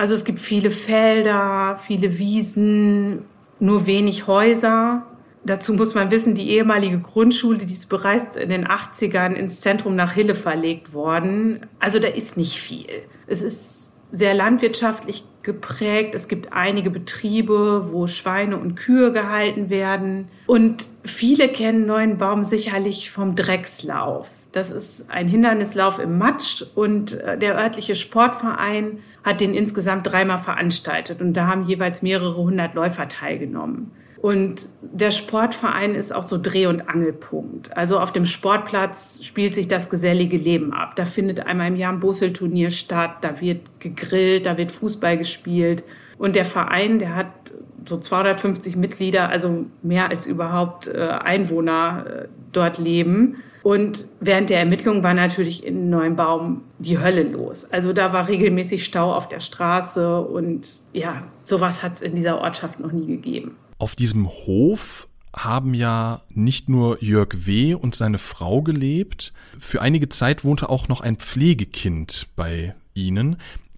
Also 0.00 0.14
es 0.14 0.24
gibt 0.24 0.38
viele 0.38 0.70
Felder, 0.70 1.78
viele 1.78 2.18
Wiesen, 2.18 3.26
nur 3.58 3.84
wenig 3.84 4.26
Häuser. 4.26 5.04
Dazu 5.44 5.74
muss 5.74 5.94
man 5.94 6.10
wissen, 6.10 6.34
die 6.34 6.52
ehemalige 6.52 7.00
Grundschule, 7.00 7.58
die 7.58 7.74
ist 7.74 7.90
bereits 7.90 8.34
in 8.34 8.48
den 8.48 8.66
80ern 8.66 9.34
ins 9.34 9.60
Zentrum 9.60 9.96
nach 9.96 10.12
Hille 10.12 10.34
verlegt 10.34 10.94
worden. 10.94 11.66
Also 11.80 11.98
da 11.98 12.08
ist 12.08 12.38
nicht 12.38 12.62
viel. 12.62 12.86
Es 13.26 13.42
ist 13.42 13.92
sehr 14.10 14.32
landwirtschaftlich 14.32 15.24
geprägt. 15.42 16.14
Es 16.14 16.28
gibt 16.28 16.54
einige 16.54 16.88
Betriebe, 16.88 17.92
wo 17.92 18.06
Schweine 18.06 18.56
und 18.56 18.76
Kühe 18.76 19.12
gehalten 19.12 19.68
werden. 19.68 20.28
Und 20.46 20.88
viele 21.04 21.48
kennen 21.48 21.84
Neuenbaum 21.84 22.42
sicherlich 22.42 23.10
vom 23.10 23.36
Dreckslauf. 23.36 24.30
Das 24.52 24.70
ist 24.70 25.10
ein 25.10 25.28
Hindernislauf 25.28 25.98
im 25.98 26.18
Matsch 26.18 26.64
und 26.74 27.20
äh, 27.20 27.38
der 27.38 27.56
örtliche 27.56 27.94
Sportverein 27.94 28.98
hat 29.22 29.40
den 29.40 29.54
insgesamt 29.54 30.06
dreimal 30.06 30.38
veranstaltet 30.38 31.20
und 31.20 31.34
da 31.34 31.46
haben 31.46 31.64
jeweils 31.64 32.02
mehrere 32.02 32.36
hundert 32.36 32.74
Läufer 32.74 33.08
teilgenommen. 33.08 33.92
Und 34.20 34.68
der 34.82 35.12
Sportverein 35.12 35.94
ist 35.94 36.14
auch 36.14 36.24
so 36.24 36.38
Dreh- 36.40 36.66
und 36.66 36.90
Angelpunkt. 36.90 37.74
Also 37.74 37.98
auf 37.98 38.12
dem 38.12 38.26
Sportplatz 38.26 39.20
spielt 39.22 39.54
sich 39.54 39.66
das 39.66 39.88
gesellige 39.88 40.36
Leben 40.36 40.74
ab. 40.74 40.94
Da 40.96 41.06
findet 41.06 41.40
einmal 41.40 41.68
im 41.68 41.76
Jahr 41.76 41.92
ein 41.92 42.00
Busselturnier 42.00 42.70
statt, 42.70 43.16
da 43.22 43.40
wird 43.40 43.80
gegrillt, 43.80 44.44
da 44.44 44.58
wird 44.58 44.72
Fußball 44.72 45.16
gespielt. 45.16 45.84
Und 46.18 46.36
der 46.36 46.44
Verein, 46.44 46.98
der 46.98 47.16
hat 47.16 47.39
so 47.84 47.96
250 47.98 48.76
Mitglieder, 48.76 49.28
also 49.28 49.66
mehr 49.82 50.10
als 50.10 50.26
überhaupt 50.26 50.86
äh, 50.86 51.00
Einwohner 51.00 52.04
äh, 52.06 52.28
dort 52.52 52.78
leben. 52.78 53.36
Und 53.62 54.06
während 54.20 54.50
der 54.50 54.58
Ermittlungen 54.58 55.02
war 55.02 55.14
natürlich 55.14 55.66
in 55.66 55.90
Neuenbaum 55.90 56.62
die 56.78 56.98
Hölle 56.98 57.24
los. 57.24 57.64
Also 57.70 57.92
da 57.92 58.12
war 58.12 58.28
regelmäßig 58.28 58.84
Stau 58.84 59.14
auf 59.14 59.28
der 59.28 59.40
Straße 59.40 60.20
und 60.20 60.80
ja, 60.92 61.22
sowas 61.44 61.82
hat 61.82 61.96
es 61.96 62.00
in 62.00 62.14
dieser 62.14 62.40
Ortschaft 62.40 62.80
noch 62.80 62.92
nie 62.92 63.06
gegeben. 63.06 63.56
Auf 63.78 63.94
diesem 63.94 64.28
Hof 64.28 65.08
haben 65.34 65.74
ja 65.74 66.22
nicht 66.30 66.68
nur 66.68 67.02
Jörg 67.02 67.28
W. 67.32 67.74
und 67.74 67.94
seine 67.94 68.18
Frau 68.18 68.62
gelebt. 68.62 69.32
Für 69.58 69.80
einige 69.80 70.08
Zeit 70.08 70.44
wohnte 70.44 70.68
auch 70.68 70.88
noch 70.88 71.00
ein 71.00 71.16
Pflegekind 71.16 72.26
bei 72.36 72.74
ihnen. 72.94 73.36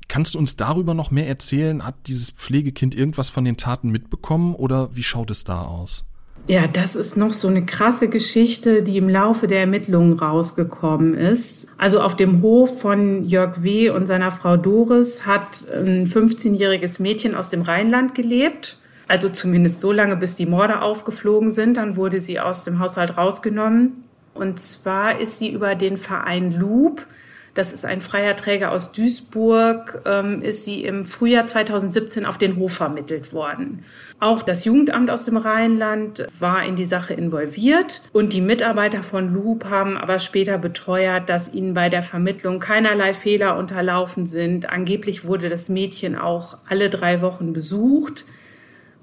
Kannst 0.09 0.35
du 0.35 0.39
uns 0.39 0.57
darüber 0.57 0.95
noch 0.95 1.11
mehr 1.11 1.29
erzählen? 1.29 1.85
Hat 1.85 1.95
dieses 2.07 2.31
Pflegekind 2.31 2.95
irgendwas 2.95 3.31
von 3.31 3.45
den 3.45 3.57
Taten 3.57 3.91
mitbekommen 3.91 4.55
oder 4.55 4.95
wie 4.95 5.03
schaut 5.03 5.31
es 5.31 5.45
da 5.45 5.63
aus? 5.63 6.05
Ja, 6.49 6.67
das 6.67 6.97
ist 6.97 7.17
noch 7.17 7.33
so 7.33 7.47
eine 7.47 7.65
krasse 7.65 8.09
Geschichte, 8.09 8.83
die 8.83 8.97
im 8.97 9.09
Laufe 9.09 9.47
der 9.47 9.61
Ermittlungen 9.61 10.19
rausgekommen 10.19 11.15
ist. 11.15 11.69
Also 11.79 12.01
auf 12.01 12.17
dem 12.17 12.43
Hof 12.43 12.81
von 12.81 13.25
Jörg 13.25 13.63
W. 13.63 13.91
und 13.91 14.07
seiner 14.07 14.33
Frau 14.33 14.57
Doris 14.57 15.25
hat 15.25 15.65
ein 15.73 16.07
15-jähriges 16.07 17.01
Mädchen 17.01 17.37
aus 17.37 17.49
dem 17.49 17.63
Rheinland 17.63 18.17
gelebt. 18.17 18.79
Also 19.07 19.29
zumindest 19.29 19.79
so 19.79 19.93
lange, 19.93 20.17
bis 20.17 20.35
die 20.35 20.47
Morde 20.47 20.83
aufgeflogen 20.83 21.53
sind. 21.53 21.77
Dann 21.77 21.95
wurde 21.97 22.21
sie 22.21 22.41
aus 22.41 22.65
dem 22.65 22.81
Haushalt 22.81 23.17
rausgenommen. 23.17 24.05
Und 24.35 24.59
zwar 24.59 25.21
ist 25.21 25.39
sie 25.39 25.51
über 25.51 25.77
den 25.77 25.97
Verein 25.97 26.53
Loop, 26.59 27.07
das 27.55 27.73
ist 27.73 27.85
ein 27.85 28.01
freier 28.01 28.35
Träger 28.37 28.73
aus 28.73 28.93
Duisburg, 28.93 30.03
ähm, 30.07 30.41
ist 30.43 30.65
sie 30.65 30.85
im 30.85 31.05
Frühjahr 31.05 31.45
2017 31.45 32.25
auf 32.25 32.39
den 32.39 32.57
Hof 32.57 32.73
vermittelt 32.75 33.33
worden. 33.33 33.85
Auch 34.21 34.43
das 34.43 34.65
Jugendamt 34.65 35.11
aus 35.11 35.25
dem 35.25 35.37
Rheinland 35.37 36.27
war 36.39 36.65
in 36.65 36.77
die 36.77 36.85
Sache 36.85 37.13
involviert 37.13 38.03
und 38.13 38.33
die 38.33 38.41
Mitarbeiter 38.41 39.03
von 39.03 39.35
Loop 39.35 39.67
haben 39.67 39.97
aber 39.97 40.19
später 40.19 40.59
beteuert, 40.59 41.29
dass 41.29 41.53
ihnen 41.53 41.75
bei 41.75 41.89
der 41.89 42.03
Vermittlung 42.03 42.59
keinerlei 42.59 43.15
Fehler 43.15 43.59
unterlaufen 43.59 44.27
sind. 44.27 44.71
Angeblich 44.71 45.25
wurde 45.25 45.49
das 45.49 45.69
Mädchen 45.69 46.17
auch 46.17 46.59
alle 46.69 46.89
drei 46.89 47.21
Wochen 47.21 47.53
besucht. 47.53 48.25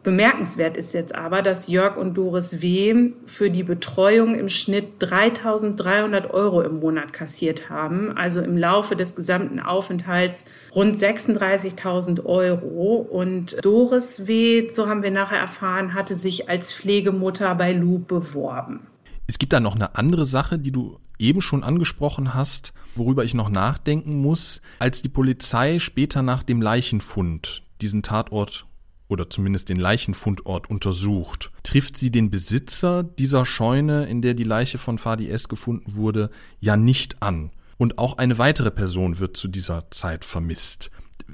Bemerkenswert 0.03 0.77
ist 0.77 0.93
jetzt 0.93 1.13
aber, 1.13 1.41
dass 1.41 1.67
Jörg 1.67 1.97
und 1.97 2.17
Doris 2.17 2.61
W. 2.61 3.11
für 3.25 3.49
die 3.49 3.63
Betreuung 3.63 4.33
im 4.35 4.47
Schnitt 4.47 5.01
3.300 5.01 6.29
Euro 6.29 6.61
im 6.61 6.79
Monat 6.79 7.11
kassiert 7.11 7.69
haben, 7.69 8.15
also 8.15 8.41
im 8.41 8.57
Laufe 8.57 8.95
des 8.95 9.15
gesamten 9.15 9.59
Aufenthalts 9.59 10.45
rund 10.73 10.97
36.000 10.97 12.25
Euro. 12.25 12.95
Und 12.95 13.57
Doris 13.61 14.25
W., 14.25 14.69
so 14.71 14.87
haben 14.87 15.03
wir 15.03 15.11
nachher 15.11 15.39
erfahren, 15.39 15.93
hatte 15.93 16.15
sich 16.15 16.49
als 16.49 16.73
Pflegemutter 16.73 17.53
bei 17.55 17.73
Loop 17.73 18.07
beworben. 18.07 18.87
Es 19.27 19.37
gibt 19.37 19.51
da 19.51 19.59
noch 19.59 19.75
eine 19.75 19.95
andere 19.95 20.25
Sache, 20.25 20.57
die 20.57 20.71
du 20.71 20.97
eben 21.19 21.41
schon 21.41 21.63
angesprochen 21.63 22.33
hast, 22.33 22.73
worüber 22.95 23.25
ich 23.25 23.33
noch 23.33 23.49
nachdenken 23.49 24.21
muss, 24.21 24.61
als 24.79 25.01
die 25.01 25.09
Polizei 25.09 25.77
später 25.79 26.21
nach 26.21 26.43
dem 26.43 26.61
Leichenfund 26.61 27.63
diesen 27.81 28.01
Tatort 28.01 28.65
oder 29.09 29.29
zumindest 29.29 29.67
den 29.67 29.77
Leichenfundort 29.77 30.69
untersucht. 30.69 31.51
Trifft 31.63 31.97
sie 31.97 32.11
den 32.11 32.29
Besitzer 32.29 33.03
dieser 33.03 33.45
Scheune, 33.45 34.05
in 34.05 34.21
der 34.21 34.35
die 34.35 34.45
Leiche 34.45 34.77
von 34.77 34.97
Fadi 34.97 35.27
S. 35.27 35.49
gefunden 35.49 35.95
wurde, 35.95 36.29
ja 36.61 36.77
nicht 36.77 37.21
an. 37.21 37.51
Und 37.77 37.97
auch 37.97 38.17
eine 38.17 38.37
weitere 38.37 38.71
Person 38.71 39.19
wird 39.19 39.35
zu 39.35 39.47
dieser 39.47 39.89
Zeit 39.89 40.23
vermisst. 40.23 40.91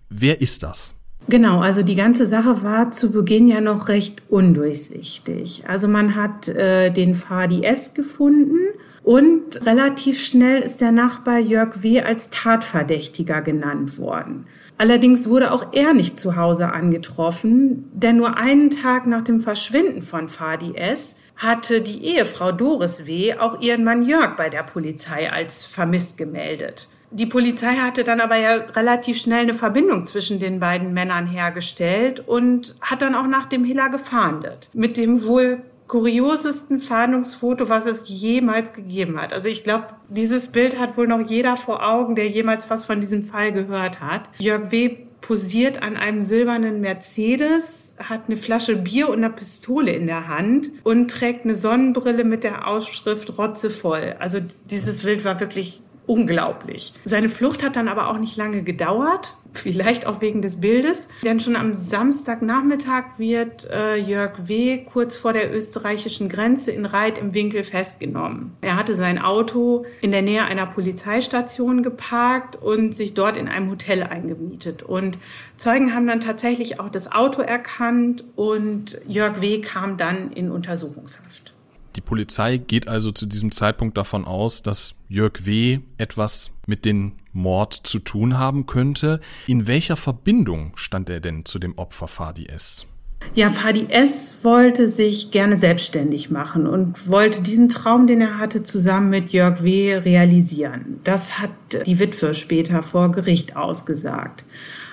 Wer 0.09 0.41
ist 0.41 0.63
das? 0.63 0.95
Genau, 1.27 1.59
also 1.59 1.81
die 1.81 1.95
ganze 1.95 2.27
Sache 2.27 2.61
war 2.61 2.91
zu 2.91 3.11
Beginn 3.11 3.47
ja 3.47 3.59
noch 3.59 3.87
recht 3.87 4.21
undurchsichtig. 4.29 5.63
Also 5.67 5.87
man 5.87 6.15
hat 6.15 6.47
äh, 6.47 6.91
den 6.91 7.15
Fadi 7.15 7.63
S. 7.63 7.95
gefunden 7.95 8.59
und 9.01 9.65
relativ 9.65 10.23
schnell 10.23 10.61
ist 10.61 10.81
der 10.81 10.91
Nachbar 10.91 11.39
Jörg 11.39 11.81
W. 11.81 12.01
als 12.01 12.29
Tatverdächtiger 12.29 13.41
genannt 13.41 13.97
worden. 13.97 14.45
Allerdings 14.77 15.29
wurde 15.29 15.51
auch 15.53 15.67
er 15.71 15.93
nicht 15.93 16.19
zu 16.19 16.35
Hause 16.35 16.71
angetroffen, 16.71 17.89
denn 17.93 18.17
nur 18.17 18.37
einen 18.37 18.69
Tag 18.69 19.07
nach 19.07 19.21
dem 19.21 19.39
Verschwinden 19.39 20.01
von 20.01 20.27
Fadi 20.27 20.75
S. 20.75 21.17
hatte 21.37 21.81
die 21.81 22.03
Ehefrau 22.03 22.51
Doris 22.51 23.07
W. 23.07 23.35
auch 23.35 23.61
ihren 23.61 23.83
Mann 23.83 24.01
Jörg 24.01 24.35
bei 24.35 24.49
der 24.49 24.63
Polizei 24.63 25.31
als 25.31 25.65
vermisst 25.65 26.17
gemeldet. 26.17 26.89
Die 27.11 27.25
Polizei 27.25 27.75
hatte 27.75 28.03
dann 28.03 28.19
aber 28.19 28.35
ja 28.35 28.55
relativ 28.75 29.17
schnell 29.17 29.43
eine 29.43 29.53
Verbindung 29.53 30.05
zwischen 30.05 30.39
den 30.39 30.59
beiden 30.59 30.93
Männern 30.93 31.27
hergestellt 31.27 32.21
und 32.27 32.75
hat 32.81 33.01
dann 33.01 33.15
auch 33.15 33.27
nach 33.27 33.45
dem 33.45 33.63
Hiller 33.63 33.89
gefahndet. 33.89 34.69
Mit 34.73 34.97
dem 34.97 35.25
wohl 35.25 35.61
kuriosesten 35.87 36.79
Fahndungsfoto, 36.79 37.69
was 37.69 37.85
es 37.85 38.07
jemals 38.07 38.73
gegeben 38.73 39.19
hat. 39.19 39.33
Also 39.33 39.47
ich 39.47 39.63
glaube, 39.63 39.87
dieses 40.09 40.47
Bild 40.49 40.79
hat 40.79 40.97
wohl 40.97 41.07
noch 41.07 41.21
jeder 41.29 41.57
vor 41.57 41.87
Augen, 41.87 42.15
der 42.15 42.27
jemals 42.27 42.69
was 42.69 42.85
von 42.85 43.01
diesem 43.01 43.23
Fall 43.23 43.51
gehört 43.51 44.01
hat. 44.01 44.29
Jörg 44.39 44.71
W. 44.71 44.97
posiert 45.21 45.83
an 45.83 45.95
einem 45.95 46.23
silbernen 46.23 46.81
Mercedes, 46.81 47.93
hat 47.97 48.23
eine 48.27 48.37
Flasche 48.37 48.75
Bier 48.75 49.09
und 49.09 49.23
eine 49.23 49.29
Pistole 49.29 49.91
in 49.91 50.07
der 50.07 50.27
Hand 50.27 50.71
und 50.83 51.09
trägt 51.09 51.45
eine 51.45 51.55
Sonnenbrille 51.55 52.23
mit 52.23 52.43
der 52.43 52.67
Ausschrift 52.67 53.37
Rotze 53.37 53.69
voll. 53.69 54.15
Also 54.19 54.39
dieses 54.69 55.03
Bild 55.03 55.23
war 55.23 55.39
wirklich 55.39 55.81
unglaublich. 56.07 56.93
Seine 57.05 57.29
Flucht 57.29 57.63
hat 57.63 57.75
dann 57.75 57.87
aber 57.87 58.09
auch 58.09 58.17
nicht 58.17 58.37
lange 58.37 58.63
gedauert, 58.63 59.37
vielleicht 59.53 60.05
auch 60.05 60.21
wegen 60.21 60.41
des 60.41 60.59
Bildes, 60.59 61.07
denn 61.23 61.39
schon 61.39 61.55
am 61.55 61.73
Samstagnachmittag 61.73 63.17
wird 63.17 63.69
äh, 63.71 63.95
Jörg 63.95 64.47
W. 64.47 64.83
kurz 64.85 65.17
vor 65.17 65.33
der 65.33 65.53
österreichischen 65.55 66.29
Grenze 66.29 66.71
in 66.71 66.85
Reit 66.85 67.17
im 67.17 67.33
Winkel 67.33 67.63
festgenommen. 67.63 68.55
Er 68.61 68.75
hatte 68.75 68.95
sein 68.95 69.19
Auto 69.19 69.85
in 70.01 70.11
der 70.11 70.21
Nähe 70.21 70.43
einer 70.43 70.65
Polizeistation 70.65 71.83
geparkt 71.83 72.55
und 72.57 72.95
sich 72.95 73.13
dort 73.13 73.37
in 73.37 73.47
einem 73.47 73.69
Hotel 73.69 74.03
eingemietet. 74.03 74.83
Und 74.83 75.17
Zeugen 75.57 75.93
haben 75.93 76.07
dann 76.07 76.19
tatsächlich 76.19 76.79
auch 76.79 76.89
das 76.89 77.11
Auto 77.11 77.41
erkannt 77.41 78.25
und 78.35 78.97
Jörg 79.07 79.41
W. 79.41 79.59
kam 79.61 79.97
dann 79.97 80.31
in 80.31 80.51
Untersuchungshaft. 80.51 81.54
Polizei 82.05 82.57
geht 82.57 82.87
also 82.87 83.11
zu 83.11 83.25
diesem 83.25 83.51
Zeitpunkt 83.51 83.97
davon 83.97 84.25
aus, 84.25 84.63
dass 84.63 84.95
Jörg 85.09 85.45
W. 85.45 85.79
etwas 85.97 86.51
mit 86.65 86.85
dem 86.85 87.13
Mord 87.33 87.73
zu 87.73 87.99
tun 87.99 88.37
haben 88.37 88.65
könnte. 88.65 89.19
In 89.47 89.67
welcher 89.67 89.97
Verbindung 89.97 90.71
stand 90.75 91.09
er 91.09 91.19
denn 91.19 91.45
zu 91.45 91.59
dem 91.59 91.77
Opfer 91.77 92.07
Fadi 92.07 92.45
S.? 92.45 92.87
Ja, 93.33 93.49
Fadi 93.49 93.87
S. 93.89 94.39
wollte 94.43 94.87
sich 94.87 95.31
gerne 95.31 95.57
selbstständig 95.57 96.29
machen 96.29 96.67
und 96.67 97.09
wollte 97.09 97.41
diesen 97.41 97.69
Traum, 97.69 98.07
den 98.07 98.21
er 98.21 98.37
hatte, 98.37 98.63
zusammen 98.63 99.09
mit 99.09 99.31
Jörg 99.31 99.63
W. 99.63 99.95
realisieren. 99.95 100.99
Das 101.03 101.39
hat 101.39 101.49
die 101.85 101.99
Witwe 101.99 102.33
später 102.33 102.83
vor 102.83 103.11
Gericht 103.11 103.55
ausgesagt. 103.55 104.45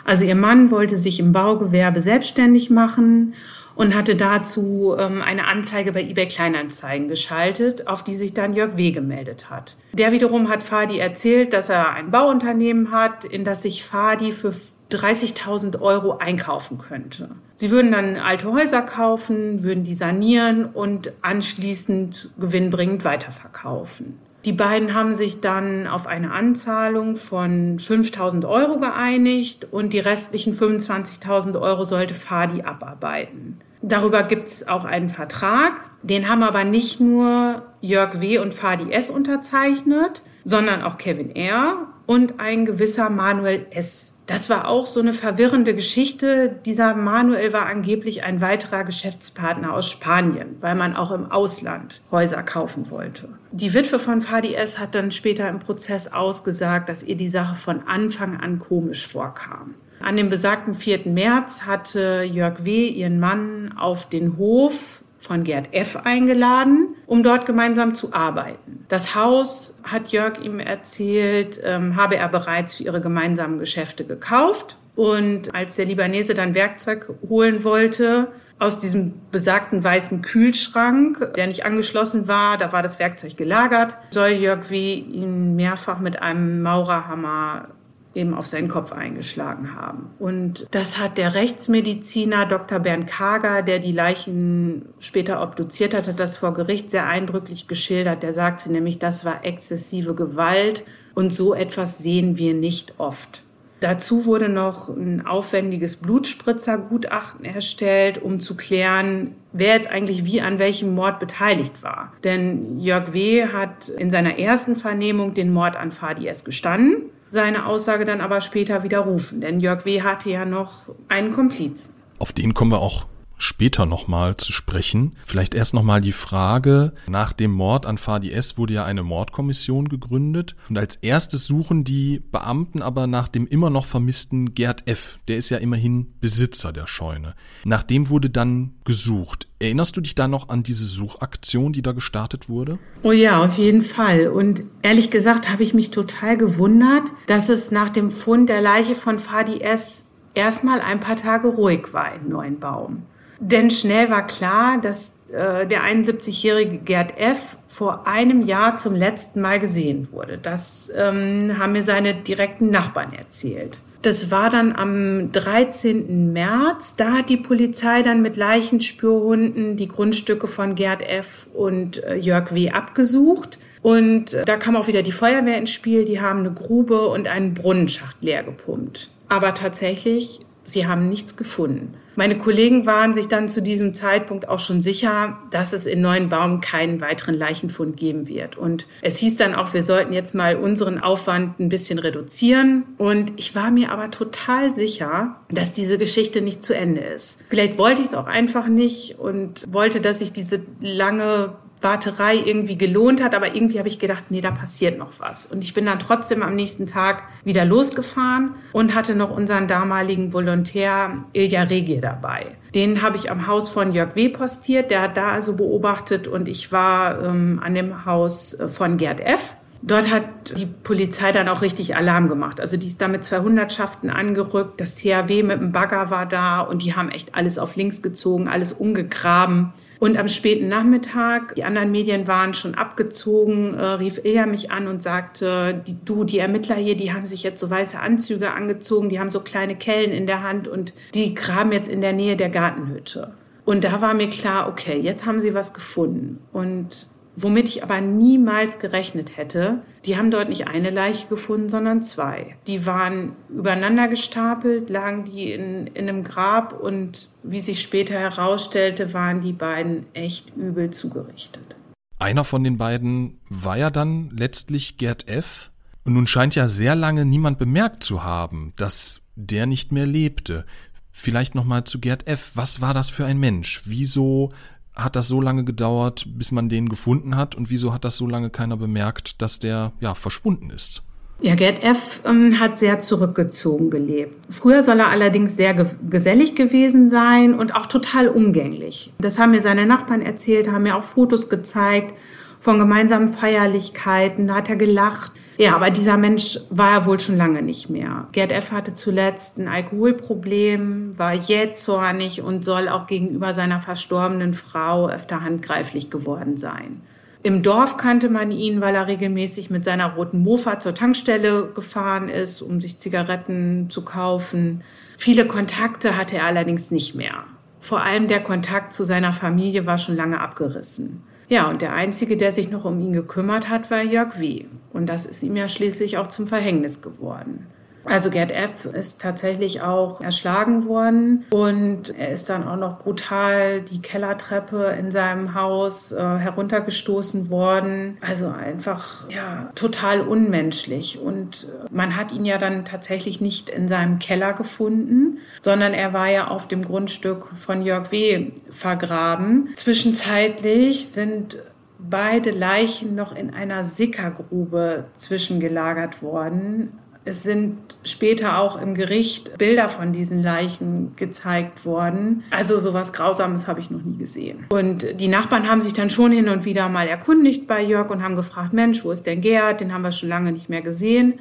Also 0.05 0.25
ihr 0.25 0.35
Mann 0.35 0.71
wollte 0.71 0.99
sich 0.99 1.21
im 1.21 1.33
Baugewerbe 1.33 2.01
selbstständig 2.01 2.71
machen 2.71 3.35
und 3.75 3.95
hatte 3.95 4.17
dazu 4.17 4.95
ähm, 4.99 5.23
eine 5.23 5.47
Anzeige 5.47 5.93
bei 5.93 6.03
eBay 6.03 6.29
Kleinanzeigen 6.29 7.09
geschaltet, 7.09 7.87
auf 7.87 8.05
die 8.05 8.17
sich 8.17 8.35
dann 8.35 8.53
Jörg 8.53 8.77
W. 8.77 8.91
gemeldet 8.91 9.51
hat. 9.51 9.77
Der 9.93 10.13
wiederum 10.13 10.49
hat 10.49 10.63
Fadi 10.63 10.99
erzählt, 10.99 11.53
dass 11.53 11.69
er 11.69 11.93
ein 11.93 12.11
Bauunternehmen 12.11 12.91
hat, 12.91 13.25
in 13.25 13.45
das 13.45 13.63
sich 13.63 13.85
Fadi 13.85 14.33
für 14.33 14.51
30.000 14.51 15.81
Euro 15.81 16.19
einkaufen 16.19 16.79
könnte. 16.79 17.31
Sie 17.57 17.71
würden 17.71 17.93
dann 17.93 18.17
alte 18.17 18.53
Häuser 18.53 18.83
kaufen, 18.83 19.63
würden 19.63 19.85
die 19.85 19.95
sanieren 19.95 20.67
und 20.67 21.13
anschließend 21.23 22.31
gewinnbringend 22.39 23.05
weiterverkaufen. 23.05 24.19
Die 24.45 24.53
beiden 24.53 24.95
haben 24.95 25.15
sich 25.15 25.41
dann 25.41 25.87
auf 25.87 26.07
eine 26.07 26.33
Anzahlung 26.33 27.17
von 27.17 27.79
5000 27.79 28.45
Euro 28.45 28.79
geeinigt 28.79 29.69
und 29.71 29.93
die 29.93 30.01
restlichen 30.01 30.53
25.000 30.53 31.61
Euro 31.61 31.85
sollte 31.85 32.15
Fadi 32.15 32.63
abarbeiten. 32.63 33.61
Darüber 33.83 34.23
gibt 34.23 34.49
es 34.49 34.69
auch 34.69 34.85
einen 34.85 35.09
Vertrag. 35.09 35.81
Den 36.03 36.29
haben 36.29 36.43
aber 36.43 36.65
nicht 36.65 37.01
nur 37.01 37.63
Jörg 37.81 38.21
W. 38.21 38.39
und 38.39 38.55
Fadi 38.55 38.93
S. 38.93 39.11
unterzeichnet, 39.11 40.23
sondern 40.45 40.83
auch 40.83 40.99
Kevin 40.99 41.35
R. 41.35 41.89
und 42.07 42.41
ein 42.41 42.65
gewisser 42.65 43.11
Manuel 43.11 43.67
S. 43.71 44.12
Das 44.27 44.49
war 44.49 44.69
auch 44.69 44.87
so 44.87 45.01
eine 45.01 45.13
verwirrende 45.13 45.75
Geschichte. 45.75 46.55
Dieser 46.65 46.95
Manuel 46.95 47.53
war 47.53 47.67
angeblich 47.67 48.23
ein 48.23 48.41
weiterer 48.41 48.85
Geschäftspartner 48.85 49.75
aus 49.75 49.91
Spanien, 49.91 50.57
weil 50.61 50.77
man 50.77 50.95
auch 50.95 51.11
im 51.11 51.31
Ausland 51.31 52.01
Häuser 52.11 52.43
kaufen 52.43 52.91
wollte. 52.91 53.29
Die 53.51 53.75
Witwe 53.75 53.99
von 53.99 54.23
Fadi 54.23 54.55
S. 54.55 54.79
hat 54.79 54.95
dann 54.95 55.11
später 55.11 55.49
im 55.49 55.59
Prozess 55.59 56.09
ausgesagt, 56.13 56.89
dass 56.89 57.03
ihr 57.03 57.17
die 57.17 57.29
Sache 57.29 57.57
von 57.57 57.87
Anfang 57.87 58.39
an 58.41 58.61
komisch 58.61 59.07
vorkam. 59.07 59.75
An 60.01 60.17
dem 60.17 60.31
besagten 60.31 60.75
4. 60.75 61.01
März 61.07 61.63
hatte 61.63 62.23
Jörg 62.23 62.65
W. 62.65 62.89
ihren 62.89 63.21
Mann 63.21 63.75
auf 63.77 64.09
den 64.09 64.37
Hof 64.37 65.02
von 65.23 65.45
Gerd 65.45 65.73
F. 65.73 65.97
eingeladen, 66.03 66.97
um 67.07 67.23
dort 67.23 67.47
gemeinsam 67.47 67.95
zu 67.95 68.13
arbeiten. 68.13 68.85
Das 68.89 69.15
Haus, 69.15 69.79
hat 69.85 70.09
Jörg 70.09 70.41
ihm 70.41 70.59
erzählt, 70.59 71.61
ähm, 71.65 71.97
habe 71.97 72.17
er 72.17 72.29
bereits 72.29 72.75
für 72.75 72.83
ihre 72.83 73.01
gemeinsamen 73.01 73.59
Geschäfte 73.59 74.05
gekauft. 74.05 74.77
Und 74.95 75.55
als 75.55 75.77
der 75.77 75.87
Libanese 75.87 76.35
dann 76.35 76.55
Werkzeug 76.55 77.09
holen 77.29 77.65
wollte, 77.65 78.29
aus 78.59 78.79
diesem 78.79 79.15
besagten 79.31 79.83
weißen 79.83 80.23
Kühlschrank, 80.23 81.33
der 81.37 81.47
nicht 81.47 81.65
angeschlossen 81.65 82.29
war, 82.29 82.59
da 82.59 82.73
war 82.73 82.83
das 82.83 82.99
Werkzeug 82.99 83.37
gelagert, 83.37 83.97
soll 84.11 84.31
Jörg 84.31 84.71
W. 84.71 84.95
ihn 84.95 85.57
mehrfach 85.57 85.99
mit 85.99 86.21
einem 86.21 86.63
Maurerhammer 86.63 87.69
eben 88.15 88.35
auf 88.35 88.47
seinen 88.47 88.69
Kopf 88.69 88.93
eingeschlagen 88.93 89.75
haben. 89.75 90.11
Und 90.19 90.67
das 90.71 90.99
hat 90.99 91.19
der 91.19 91.35
Rechtsmediziner 91.35 92.47
Dr. 92.47 92.79
Bernd 92.79 93.07
Kager, 93.07 93.63
der 93.63 93.79
die 93.79 93.93
Leichen 93.93 94.87
später 94.99 95.43
obduziert 95.43 95.95
hat, 95.95 96.09
hat 96.09 96.21
das 96.21 96.39
vor 96.39 96.53
Gericht 96.53 96.91
sehr 96.91 97.07
eindrücklich 97.07 97.69
geschildert. 97.69 98.23
Der 98.23 98.33
sagte 98.33 98.71
nämlich, 98.71 98.99
das 98.99 99.25
war 99.25 99.45
exzessive 99.45 100.15
Gewalt 100.15 100.85
und 101.15 101.35
so 101.35 101.55
etwas 101.55 101.99
sehen 101.99 102.37
wir 102.37 102.55
nicht 102.55 102.95
oft. 102.99 103.45
Dazu 103.81 104.27
wurde 104.27 104.49
noch 104.49 104.91
ein 104.91 105.27
aufwendiges 105.27 105.97
Blutspritzergutachten 105.97 107.45
erstellt, 107.45 108.23
um 108.23 108.39
zu 108.39 108.57
klären, 108.57 109.35
wer 109.53 109.75
jetzt 109.75 109.91
eigentlich 109.91 110.25
wie 110.25 110.41
an 110.41 110.61
welchem 110.61 110.95
Mord 110.95 111.19
beteiligt 111.19 111.83
war. 111.83 112.13
Denn 112.23 112.79
Jörg 112.79 113.13
W. 113.13 113.49
hat 113.49 113.89
in 113.89 114.09
seiner 114.09 114.39
ersten 114.39 114.77
Vernehmung 114.77 115.35
den 115.35 115.53
Mord 115.53 115.77
an 115.77 115.91
Fadi 115.91 116.29
S. 116.29 116.45
gestanden 116.45 117.11
seine 117.33 117.67
Aussage 117.67 118.05
dann 118.05 118.21
aber 118.21 118.43
später 118.43 118.83
widerrufen, 118.83 119.41
denn 119.41 119.59
Jörg 119.59 119.87
W. 119.87 120.03
hatte 120.03 120.31
ja 120.31 120.45
noch 120.45 120.95
einen 121.09 121.33
Komplizen. 121.33 121.95
Auf 122.19 122.33
den 122.33 122.53
kommen 122.53 122.71
wir 122.71 122.79
auch 122.79 123.07
später 123.43 123.87
nochmal 123.87 124.37
zu 124.37 124.53
sprechen. 124.53 125.17
Vielleicht 125.27 125.55
erst 125.55 125.75
nochmal 125.75 126.01
die 126.01 126.13
Frage, 126.13 126.93
nach 127.09 127.33
dem 127.33 127.51
Mord 127.53 127.87
an 127.87 127.99
Fadi 127.99 128.31
S. 128.31 128.57
wurde 128.57 128.75
ja 128.75 128.85
eine 128.85 129.03
Mordkommission 129.03 129.89
gegründet 129.89 130.55
und 130.69 130.79
als 130.79 130.97
erstes 130.97 131.47
suchen 131.47 131.85
die 131.85 132.23
Beamten 132.31 132.83
aber 132.83 133.07
nach 133.07 133.29
dem 133.29 133.47
immer 133.47 133.71
noch 133.71 133.85
vermissten 133.85 134.55
Gerd 134.55 134.89
F. 134.89 135.19
Der 135.29 135.37
ist 135.37 135.51
ja 135.51 135.59
immerhin 135.59 136.15
Besitzer 136.21 136.73
der 136.73 136.87
Scheune. 136.87 137.35
Nach 137.65 137.83
dem 137.83 138.09
wurde 138.09 138.31
dann 138.31 138.75
gesucht. 138.85 139.49
Erinnerst 139.59 139.97
du 139.97 140.01
dich 140.01 140.15
da 140.15 140.29
noch 140.29 140.49
an 140.49 140.63
diese 140.63 140.85
Suchaktion, 140.85 141.73
die 141.73 141.83
da 141.83 141.93
gestartet 141.93 142.49
wurde? 142.49 142.79
Oh 143.03 143.13
ja, 143.13 143.45
auf 143.45 143.59
jeden 143.59 143.83
Fall. 143.83 144.29
Und 144.29 144.63
ehrlich 144.83 145.11
gesagt 145.11 145.51
habe 145.51 145.63
ich 145.63 145.75
mich 145.75 145.91
total 145.91 146.37
gewundert, 146.37 147.05
dass 147.27 147.49
es 147.49 147.71
nach 147.71 147.89
dem 147.89 148.11
Fund 148.11 148.49
der 148.49 148.61
Leiche 148.61 148.95
von 148.95 149.19
Fadi 149.19 149.61
S 149.61 150.09
erstmal 150.35 150.81
ein 150.81 151.01
paar 151.01 151.17
Tage 151.17 151.49
ruhig 151.49 151.93
war 151.93 152.15
in 152.15 152.29
Neuenbaum. 152.29 153.03
Denn 153.43 153.71
schnell 153.71 154.09
war 154.09 154.25
klar, 154.25 154.81
dass 154.81 155.15
äh, 155.33 155.67
der 155.67 155.83
71-jährige 155.83 156.79
Gerd 156.79 157.19
F. 157.19 157.57
vor 157.67 158.07
einem 158.07 158.47
Jahr 158.47 158.77
zum 158.77 158.95
letzten 158.95 159.41
Mal 159.41 159.59
gesehen 159.59 160.07
wurde. 160.13 160.39
Das 160.39 160.93
ähm, 160.97 161.59
haben 161.59 161.73
mir 161.73 161.83
seine 161.83 162.15
direkten 162.15 162.71
Nachbarn 162.71 163.13
erzählt. 163.13 163.81
Das 164.03 164.31
war 164.31 164.49
dann 164.49 164.77
am 164.77 165.33
13. 165.33 166.33
März. 166.33 166.95
Da 166.95 167.15
hat 167.15 167.31
die 167.31 167.37
Polizei 167.37 168.03
dann 168.03 168.23
mit 168.23 168.37
Leichenspürhunden 168.37 169.77
die 169.77 169.89
Grundstücke 169.89 170.47
von 170.47 170.77
Gerd 170.77 171.03
F. 171.03 171.49
und 171.53 172.03
äh, 172.05 172.15
Jörg 172.15 172.55
W. 172.55 172.71
abgesucht. 172.71 173.59
Und 173.83 174.35
äh, 174.35 174.45
da 174.45 174.57
kam 174.57 174.77
auch 174.77 174.87
wieder 174.87 175.03
die 175.03 175.11
Feuerwehr 175.11 175.59
ins 175.59 175.73
Spiel. 175.73 176.05
Die 176.05 176.21
haben 176.21 176.41
eine 176.41 176.53
Grube 176.53 177.09
und 177.09 177.27
einen 177.27 177.55
Brunnenschacht 177.55 178.19
leer 178.21 178.45
gepumpt. 178.45 179.11
Aber 179.29 179.53
tatsächlich, 179.55 180.47
sie 180.63 180.87
haben 180.87 181.09
nichts 181.09 181.37
gefunden. 181.37 181.95
Meine 182.15 182.39
Kollegen 182.39 182.87
waren 182.87 183.15
sich 183.15 183.29
dann 183.29 183.49
zu 183.49 183.63
diesem 183.63 183.95
Zeitpunkt 183.95 184.49
auch 184.49 184.59
schon 184.59 184.81
sicher, 184.81 185.39
dass 185.51 185.73
es 185.73 185.87
in 185.87 186.01
Neuenbaum 186.01 186.61
keinen 186.61 187.01
weiteren 187.01 187.35
Leichenfund 187.35 187.97
geben 187.97 188.29
wird. 188.29 188.57
Und 188.57 188.87
es 189.01 189.17
hieß 189.19 189.37
dann 189.37 189.55
auch, 189.55 189.73
wir 189.73 189.83
sollten 189.83 190.13
jetzt 190.13 190.35
mal 190.35 190.57
unseren 190.57 190.99
Aufwand 190.99 191.59
ein 191.59 191.69
bisschen 191.69 191.99
reduzieren. 191.99 192.85
Und 192.99 193.33
ich 193.37 193.55
war 193.55 193.71
mir 193.71 193.91
aber 193.91 194.11
total 194.11 194.75
sicher, 194.75 195.37
dass 195.51 195.73
diese 195.73 195.99
Geschichte 195.99 196.43
nicht 196.43 196.63
zu 196.63 196.75
Ende 196.75 197.01
ist. 197.01 197.45
Vielleicht 197.49 197.79
wollte 197.79 198.03
ich 198.03 198.09
es 198.09 198.15
auch 198.15 198.27
einfach 198.27 198.67
nicht 198.67 199.19
und 199.19 199.65
wollte, 199.73 200.01
dass 200.01 200.21
ich 200.21 200.33
diese 200.33 200.61
lange 200.81 201.55
Warterei 201.83 202.37
irgendwie 202.37 202.77
gelohnt 202.77 203.23
hat, 203.23 203.35
aber 203.35 203.55
irgendwie 203.55 203.79
habe 203.79 203.89
ich 203.89 203.99
gedacht, 203.99 204.25
nee, 204.31 204.41
da 204.41 204.51
passiert 204.51 204.99
noch 204.99 205.13
was. 205.19 205.47
Und 205.47 205.63
ich 205.65 205.75
bin 205.75 205.87
dann 205.87 205.99
trotzdem 205.99 206.43
am 206.43 206.55
nächsten 206.55 206.87
Tag 206.87 207.25
wieder 207.45 207.65
losgefahren 207.65 208.55
und 208.73 208.95
hatte 208.95 209.15
noch 209.15 209.31
unseren 209.31 209.69
damaligen 209.69 210.33
Volontär 210.33 211.25
Ilja 211.33 211.63
Regier 211.63 212.01
dabei. 212.01 212.57
Den 212.75 213.03
habe 213.03 213.17
ich 213.17 213.31
am 213.31 213.47
Haus 213.47 213.69
von 213.69 213.93
Jörg 213.93 214.17
W. 214.17 214.31
postiert, 214.31 214.91
der 214.91 215.03
hat 215.03 215.17
da 215.17 215.33
also 215.33 215.57
beobachtet 215.57 216.27
und 216.27 216.49
ich 216.49 216.73
war 216.73 217.23
ähm, 217.23 217.61
an 217.63 217.75
dem 217.75 218.07
Haus 218.07 218.55
äh, 218.55 218.69
von 218.69 218.97
Gerd 218.97 219.21
F. 219.21 219.57
Dort 219.85 220.11
hat 220.11 220.57
die 220.57 220.67
Polizei 220.67 221.33
dann 221.33 221.49
auch 221.49 221.61
richtig 221.61 221.97
Alarm 221.97 222.29
gemacht. 222.29 222.61
Also 222.61 222.77
die 222.77 222.87
ist 222.87 223.03
da 223.03 223.09
mit 223.09 223.25
zwei 223.25 223.41
Hundertschaften 223.41 224.11
angerückt. 224.11 224.81
Das 224.81 224.95
THW 224.95 225.43
mit 225.43 225.59
dem 225.59 225.73
Bagger 225.73 226.09
war 226.09 226.25
da 226.25 226.61
und 226.61 226.85
die 226.85 226.95
haben 226.95 227.11
echt 227.11 227.35
alles 227.35 227.59
auf 227.59 227.75
links 227.75 228.01
gezogen, 228.01 228.47
alles 228.47 228.73
umgegraben. 228.73 229.73
Und 229.99 230.17
am 230.17 230.29
späten 230.29 230.69
Nachmittag, 230.69 231.57
die 231.57 231.65
anderen 231.65 231.91
Medien 231.91 232.29
waren 232.29 232.55
schon 232.55 232.77
abgezogen, 232.77 233.75
äh, 233.75 233.85
rief 233.85 234.25
Ilja 234.25 234.47
mich 234.47 234.71
an 234.71 234.87
und 234.87 235.03
sagte, 235.03 235.83
die, 235.87 235.97
du, 236.05 236.23
die 236.25 236.39
Ermittler 236.39 236.77
hier, 236.77 236.97
die 236.97 237.13
haben 237.13 237.27
sich 237.27 237.43
jetzt 237.43 237.61
so 237.61 237.69
weiße 237.69 237.99
Anzüge 237.99 238.53
angezogen, 238.53 239.09
die 239.09 239.19
haben 239.19 239.31
so 239.31 239.41
kleine 239.41 239.77
Kellen 239.77 240.13
in 240.13 240.27
der 240.27 240.43
Hand 240.43 240.69
und 240.69 240.95
die 241.15 241.35
graben 241.35 241.73
jetzt 241.73 241.89
in 241.89 242.01
der 242.01 242.13
Nähe 242.13 242.37
der 242.37 242.51
Gartenhütte. 242.51 243.35
Und 243.65 243.85
da 243.85 244.01
war 244.01 244.15
mir 244.15 244.29
klar, 244.29 244.69
okay, 244.69 244.99
jetzt 244.99 245.25
haben 245.25 245.41
sie 245.41 245.55
was 245.55 245.73
gefunden. 245.73 246.41
Und 246.53 247.07
womit 247.37 247.69
ich 247.69 247.83
aber 247.83 248.01
niemals 248.01 248.79
gerechnet 248.79 249.37
hätte. 249.37 249.83
Die 250.05 250.17
haben 250.17 250.31
dort 250.31 250.49
nicht 250.49 250.69
eine 250.69 250.91
Leiche 250.91 251.29
gefunden, 251.29 251.69
sondern 251.69 252.03
zwei. 252.03 252.57
Die 252.67 252.87
waren 252.87 253.33
übereinander 253.49 254.09
gestapelt, 254.09 254.91
lagen 254.91 255.25
die 255.25 255.53
in, 255.53 255.87
in 255.89 256.09
einem 256.09 256.25
Grab 256.25 256.79
und 256.79 257.31
wie 257.43 257.61
sich 257.61 257.81
später 257.81 258.15
herausstellte, 258.15 259.15
waren 259.15 259.41
die 259.41 259.53
beiden 259.53 260.07
echt 260.13 260.57
übel 260.57 260.91
zugerichtet. 260.91 261.77
Einer 262.19 262.45
von 262.45 262.63
den 262.63 262.79
beiden 262.79 263.41
war 263.49 263.77
ja 263.77 263.91
dann 263.91 264.31
letztlich 264.31 264.97
Gerd 264.97 265.29
F. 265.29 265.71
Und 266.05 266.15
nun 266.15 266.27
scheint 266.27 266.55
ja 266.55 266.67
sehr 266.67 266.95
lange 266.95 267.25
niemand 267.25 267.59
bemerkt 267.59 268.03
zu 268.03 268.25
haben, 268.25 268.73
dass 268.77 269.23
der 269.37 269.67
nicht 269.67 269.93
mehr 269.93 270.07
lebte. 270.07 270.65
Vielleicht 271.13 271.55
nochmal 271.55 271.85
zu 271.85 272.01
Gerd 272.01 272.27
F. 272.27 272.53
Was 272.55 272.81
war 272.81 272.95
das 272.95 273.11
für 273.11 273.25
ein 273.25 273.39
Mensch? 273.39 273.83
Wieso 273.85 274.51
hat 274.95 275.17
das 275.17 275.29
so 275.29 275.41
lange 275.41 275.65
gedauert, 275.65 276.27
bis 276.37 276.53
man 276.53 276.69
den 276.69 276.89
gefunden 276.89 277.37
hat? 277.37 277.55
Und 277.55 277.71
wieso 277.71 277.93
hat 277.93 278.05
das 278.05 278.17
so 278.17 278.27
lange 278.27 278.51
keiner 278.51 278.77
bemerkt, 278.77 279.41
dass 279.41 279.59
der 279.59 279.93
ja 280.01 280.15
verschwunden 280.15 280.71
ist? 280.71 281.03
Ja, 281.41 281.57
Gerd 281.57 281.83
F. 281.83 282.21
Ähm, 282.25 282.61
hat 282.61 282.79
sehr 282.79 283.01
zurückgezogen 283.01 283.91
gelebt. 283.91 284.37
Früher 284.49 284.85
soll 284.85 285.01
er 285.01 285.09
allerdings 285.09 285.57
sehr 285.57 285.75
ge 285.75 285.87
gesellig 286.09 286.55
gewesen 286.55 287.09
sein 287.09 287.55
und 287.55 287.75
auch 287.75 287.87
total 287.87 288.29
umgänglich. 288.29 289.13
Das 289.19 289.41
haben 289.41 289.51
mir 289.51 289.61
seine 289.61 289.85
Nachbarn 289.85 290.23
erzählt, 290.23 290.71
haben 290.71 290.85
mir 290.85 290.97
auch 290.97 291.03
Fotos 291.03 291.49
gezeigt 291.49 292.15
von 292.63 292.79
gemeinsamen 292.79 293.33
Feierlichkeiten. 293.33 294.47
Da 294.47 294.55
hat 294.55 294.69
er 294.69 294.77
gelacht. 294.77 295.33
Ja, 295.59 295.75
aber 295.75 295.91
dieser 295.91 296.17
Mensch 296.17 296.61
war 296.71 296.93
er 296.93 297.07
wohl 297.07 297.19
schon 297.19 297.37
lange 297.37 297.61
nicht 297.61 297.91
mehr. 297.91 298.29
Gerd 298.31 298.53
F. 298.53 298.71
hatte 298.71 298.95
zuletzt 298.95 299.59
ein 299.59 299.67
Alkoholproblem, 299.67 301.19
war 301.19 301.35
jähzornig 301.35 302.41
und 302.41 302.65
soll 302.65 302.89
auch 302.89 303.09
gegenüber 303.09 303.53
seiner 303.53 303.81
verstorbenen 303.81 304.55
Frau 304.55 305.09
öfter 305.09 305.43
handgreiflich 305.43 306.09
geworden 306.09 306.57
sein. 306.57 307.03
Im 307.43 307.65
Dorf 307.65 307.97
kannte 307.97 308.31
man 308.31 308.53
ihn, 308.53 308.81
weil 308.81 308.95
er 308.95 309.09
regelmäßig 309.09 309.69
mit 309.69 309.85
seiner 309.85 310.15
roten 310.15 310.39
Mofa 310.39 310.79
zur 310.79 310.95
Tankstelle 310.95 311.73
gefahren 311.75 312.29
ist, 312.29 312.63
um 312.63 312.81
sich 312.81 313.01
Zigaretten 313.01 313.91
zu 313.91 314.05
kaufen. 314.05 314.83
Viele 315.19 315.47
Kontakte 315.47 316.17
hatte 316.17 316.37
er 316.37 316.45
allerdings 316.45 316.93
nicht 316.93 317.17
mehr. 317.17 317.43
Vor 317.81 318.03
allem 318.03 318.29
der 318.29 318.41
Kontakt 318.41 318.93
zu 318.93 319.03
seiner 319.03 319.33
Familie 319.33 319.85
war 319.85 319.99
schon 319.99 320.15
lange 320.15 320.41
abgerissen. 320.41 321.25
Ja, 321.53 321.69
und 321.69 321.83
der 321.83 321.93
Einzige, 321.93 322.39
der 322.39 322.51
sich 322.51 322.71
noch 322.71 322.87
um 322.87 322.99
ihn 322.99 323.13
gekümmert 323.13 323.69
hat, 323.69 323.91
war 323.91 324.03
Jörg 324.03 324.41
W. 324.41 324.65
Und 324.95 325.05
das 325.05 325.27
ist 325.27 325.43
ihm 325.43 325.55
ja 325.55 325.69
schließlich 325.69 326.17
auch 326.17 326.27
zum 326.27 326.47
Verhängnis 326.47 327.03
geworden. 327.03 327.67
Also 328.05 328.31
Gerd 328.31 328.51
F. 328.51 328.87
ist 328.87 329.21
tatsächlich 329.21 329.81
auch 329.81 330.21
erschlagen 330.21 330.87
worden 330.87 331.45
und 331.51 332.17
er 332.17 332.31
ist 332.31 332.49
dann 332.49 332.67
auch 332.67 332.77
noch 332.77 332.99
brutal 332.99 333.81
die 333.81 334.01
Kellertreppe 334.01 334.97
in 334.99 335.11
seinem 335.11 335.55
Haus 335.55 336.13
äh, 336.13 336.17
heruntergestoßen 336.17 337.51
worden. 337.51 338.19
Also 338.21 338.49
einfach 338.49 339.29
ja 339.31 339.71
total 339.75 340.21
unmenschlich 340.21 341.21
und 341.21 341.65
äh, 341.65 341.87
man 341.91 342.17
hat 342.17 342.33
ihn 342.33 342.45
ja 342.45 342.59
dann 342.59 342.85
tatsächlich 342.85 343.41
nicht 343.41 343.69
in 343.69 343.89
seinem 343.89 344.19
Keller 344.19 344.53
gefunden, 344.53 345.39
sondern 345.61 345.93
er 345.93 346.13
war 346.13 346.29
ja 346.29 346.49
auf 346.49 346.69
dem 346.69 346.83
Grundstück 346.83 347.47
von 347.47 347.83
Jörg 347.83 348.11
W. 348.11 348.53
vergraben. 348.71 349.69
Zwischenzeitlich 349.77 351.09
sind 351.11 351.59
beide 351.99 352.51
Leichen 352.51 353.15
noch 353.15 353.35
in 353.35 353.55
einer 353.55 353.85
Sickergrube 353.85 355.05
zwischengelagert 355.17 356.23
worden 356.23 356.99
Es 357.25 357.43
sind 357.45 357.79
später 358.05 358.59
auch 358.59 358.81
im 358.81 358.95
Gericht 358.95 359.57
Bilder 359.59 359.89
von 359.89 360.13
diesen 360.13 360.43
Leichen 360.43 361.15
gezeigt 361.17 361.87
worden. 361.87 362.43
Also 362.51 362.79
sowas 362.79 363.13
Grausames 363.13 363.69
habe 363.69 363.81
ich 363.81 363.91
noch 363.91 364.03
nie 364.03 364.17
gesehen. 364.17 364.67
Und 364.71 365.21
die 365.21 365.29
Nachbarn 365.29 365.69
haben 365.69 365.81
sich 365.81 365.93
dann 365.93 366.11
schon 366.11 366.33
hin 366.33 366.49
und 366.49 366.65
wieder 366.65 366.89
mal 366.89 367.07
erkundigt 367.07 367.67
bei 367.67 367.83
Jörg 367.83 368.11
und 368.11 368.23
haben 368.23 368.35
gefragt, 368.35 368.73
Mensch, 368.73 369.05
wo 369.05 369.13
ist 369.13 369.27
denn 369.27 369.41
Gerd? 369.41 369.81
Den 369.81 369.95
haben 369.95 370.03
wir 370.03 370.13
schon 370.13 370.29
lange 370.29 370.51
nicht 370.51 370.69
mehr 370.69 370.83
gesehen. 370.83 371.35